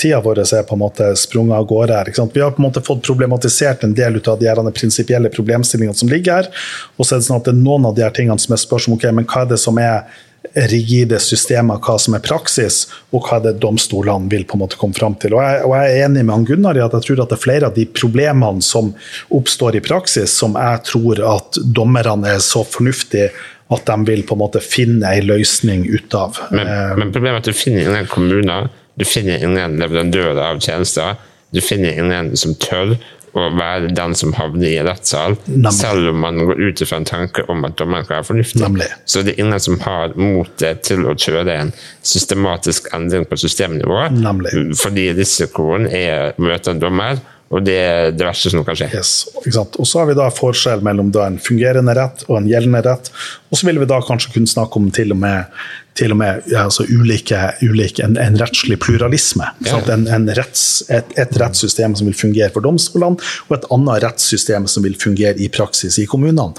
tida 0.00 0.20
vår 0.24 0.42
er 0.44 0.66
på 0.68 0.76
en 0.76 0.84
måte 0.84 1.10
sprunget 1.18 1.58
av 1.58 1.66
gårde. 1.70 1.96
her. 1.96 2.12
Vi 2.34 2.44
har 2.44 2.54
på 2.54 2.62
en 2.62 2.68
måte 2.68 2.84
fått 2.84 3.04
problematisert 3.06 3.84
en 3.84 3.94
del 3.96 4.20
av 4.26 4.38
de 4.40 4.72
prinsipielle 4.76 5.32
problemstillingene 5.32 5.96
som 5.96 6.12
ligger 6.12 6.42
her. 6.42 6.52
Og 6.96 7.06
så 7.06 7.16
er 7.16 7.22
det 7.22 7.28
sånn 7.28 7.40
at 7.40 7.48
det 7.48 7.54
er 7.56 7.64
noen 7.64 7.88
av 7.88 7.96
de 7.96 8.06
her 8.06 8.14
tingene 8.14 8.40
som 8.42 8.54
er 8.56 8.62
spørsmål 8.62 9.00
ok, 9.00 9.10
men 9.18 9.28
hva 9.28 9.44
er 9.44 9.52
det 9.52 9.60
som 9.62 9.78
er 9.82 10.06
rigide 10.54 11.18
systemer, 11.20 11.80
hva 11.82 11.96
som 12.00 12.16
er 12.16 12.24
praksis, 12.24 12.84
og 13.14 13.26
hva 13.26 13.40
det 13.44 13.56
domstolene 13.62 14.30
vil 14.32 14.46
på 14.48 14.56
en 14.56 14.64
måte 14.64 14.78
komme 14.80 14.96
fram 14.96 15.16
til. 15.20 15.36
Og 15.36 15.42
jeg, 15.42 15.64
og 15.66 15.74
jeg, 15.76 15.90
er 15.90 16.06
enig 16.06 16.24
med 16.24 16.34
han 16.34 16.46
Gunnar 16.48 16.78
i 16.78 16.84
at 16.84 16.96
jeg 16.96 17.08
tror 17.08 17.24
at 17.24 17.32
det 17.32 17.38
er 17.38 17.42
flere 17.42 17.70
av 17.70 17.76
de 17.76 17.86
problemene 17.90 18.64
som 18.64 18.92
oppstår 19.34 19.78
i 19.78 19.84
praksis, 19.84 20.36
som 20.38 20.56
jeg 20.58 20.82
tror 20.88 21.22
at 21.34 21.60
dommerne 21.64 22.36
er 22.36 22.42
så 22.44 22.64
fornuftige 22.66 23.32
at 23.74 23.86
de 23.88 23.96
vil 24.06 24.22
på 24.26 24.36
en 24.36 24.42
måte 24.44 24.62
finne 24.62 25.10
en 25.10 25.26
løsning 25.26 25.86
ut 25.90 26.14
av. 26.14 26.38
Men, 26.50 26.66
eh, 26.66 26.96
men 26.96 27.12
problemet 27.14 27.40
er 27.40 27.44
at 27.44 27.50
du 27.50 27.58
finner 27.58 27.88
ingen 27.88 28.06
kommuner, 28.06 28.68
du 28.96 29.04
finner 29.04 29.42
ingen 29.42 29.78
leverandører 29.80 30.42
av 30.52 30.60
tjenester. 30.62 31.16
Du 31.52 31.60
finner 31.60 31.98
ingen 31.98 32.36
som 32.36 32.54
tør 32.54 32.96
å 33.36 33.50
være 33.52 33.90
den 33.94 34.14
som 34.16 34.32
havner 34.36 34.70
i 34.70 34.78
rettssal, 34.84 35.36
selv 35.76 36.10
om 36.10 36.22
man 36.24 36.40
går 36.48 36.62
ut 36.70 36.82
fra 36.88 37.00
en 37.02 37.08
tanke 37.08 37.44
om 37.52 37.66
at 37.68 37.76
dommeren 37.76 38.06
kan 38.08 38.16
være 38.20 38.28
fornuftig. 38.30 38.62
Nemlig. 38.62 38.88
Så 39.04 39.22
det 39.26 39.34
er 39.34 39.44
ingen 39.44 39.60
som 39.60 39.78
har 39.84 40.14
motet 40.16 40.82
til 40.88 41.04
å 41.04 41.12
kjøre 41.12 41.58
en 41.60 41.72
systematisk 42.06 42.88
endring 42.96 43.26
på 43.28 43.36
systemnivå, 43.44 44.06
Nemlig. 44.16 44.54
fordi 44.80 45.10
risikoen 45.18 45.88
er 45.90 46.32
å 46.32 46.46
møte 46.48 46.72
en 46.72 46.80
dommer 46.80 47.20
og 47.46 47.62
det 47.62 47.76
er 47.78 48.08
det 48.10 48.26
verste 48.26 48.50
som 48.50 48.64
kan 48.66 48.74
skje. 48.78 48.88
Yes, 48.96 49.12
og 49.38 49.86
så 49.86 50.00
har 50.00 50.08
vi 50.08 50.16
da 50.18 50.26
forskjell 50.34 50.82
mellom 50.86 51.12
en 51.22 51.38
fungerende 51.42 51.94
rett 51.94 52.24
og 52.26 52.40
en 52.40 52.48
gjeldende 52.50 52.82
rett. 52.82 53.10
Og 53.52 53.60
så 53.60 53.68
vil 53.68 53.78
vi 53.78 53.86
da 53.86 54.00
kanskje 54.02 54.32
kunne 54.34 54.50
snakke 54.50 54.80
om 54.80 54.88
til 54.94 55.14
og 55.14 55.20
med, 55.22 55.52
til 55.98 56.14
og 56.16 56.18
med 56.18 56.48
ja, 56.50 56.64
altså 56.64 56.88
ulike, 56.90 57.38
ulike, 57.62 58.02
en, 58.02 58.18
en, 58.18 58.38
rettslig 58.40 58.80
pluralisme. 58.82 59.46
Ja. 59.68 59.78
En, 59.94 60.08
en 60.10 60.26
retts, 60.34 60.82
et, 60.90 61.14
et, 61.14 61.38
rettssystem 61.38 61.94
som 61.94 62.10
vil 62.10 62.18
fungere 62.18 62.50
for 62.54 62.66
domstolene, 62.66 63.22
og 63.46 63.56
et 63.60 63.70
annet 63.78 64.02
rettssystem 64.08 64.66
som 64.70 64.86
vil 64.86 64.98
fungere 64.98 65.38
i 65.38 65.46
praksis 65.52 66.00
i 66.02 66.08
kommunene. 66.10 66.58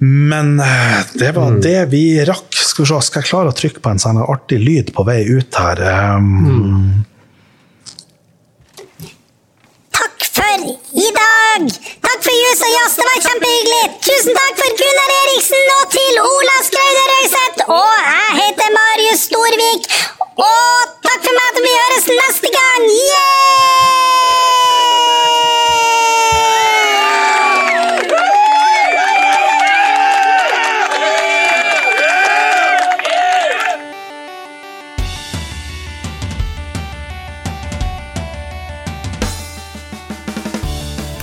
Men 0.00 0.56
eh, 0.64 1.04
det 1.20 1.34
var 1.36 1.58
mm. 1.58 1.60
det 1.60 1.80
vi 1.92 2.04
rakk. 2.24 2.48
Skal, 2.56 2.86
vi 2.86 2.88
se, 2.88 3.04
skal 3.04 3.20
jeg 3.20 3.28
klare 3.34 3.52
å 3.52 3.56
trykke 3.56 3.84
på 3.84 3.92
en 3.92 4.00
sånn 4.00 4.24
artig 4.24 4.62
lyd 4.64 4.94
på 4.96 5.04
vei 5.04 5.20
ut 5.28 5.60
her? 5.60 5.84
Um, 6.16 6.30
mm. 6.40 7.09
For 10.40 10.60
i 11.06 11.08
dag! 11.20 11.62
Takk 12.06 12.20
for! 12.26 12.34
Jus 12.42 12.60
og 12.66 12.70
Jazz, 12.76 12.92
det 12.98 13.06
var 13.08 13.18
kjempehyggelig. 13.26 13.86
Tusen 14.06 14.38
takk 14.38 14.54
for 14.60 14.70
Gunnar 14.80 15.10
Eriksen 15.20 15.72
og 15.76 15.84
til 15.96 16.20
Ola 16.32 16.56
Skreide 16.68 17.04
Røiseth. 17.12 17.64
Og 17.80 17.96
jeg 18.10 18.28
heter 18.40 18.76
Marius 18.78 19.26
Storvik. 19.28 19.90
Og 20.50 20.94
takk 21.08 21.20
for 21.26 21.34
meg 21.40 21.50
til 21.56 21.66
vi 21.68 21.74
høres 21.80 22.08
neste 22.22 22.54
gang. 22.58 22.88
Yeah! 23.00 24.09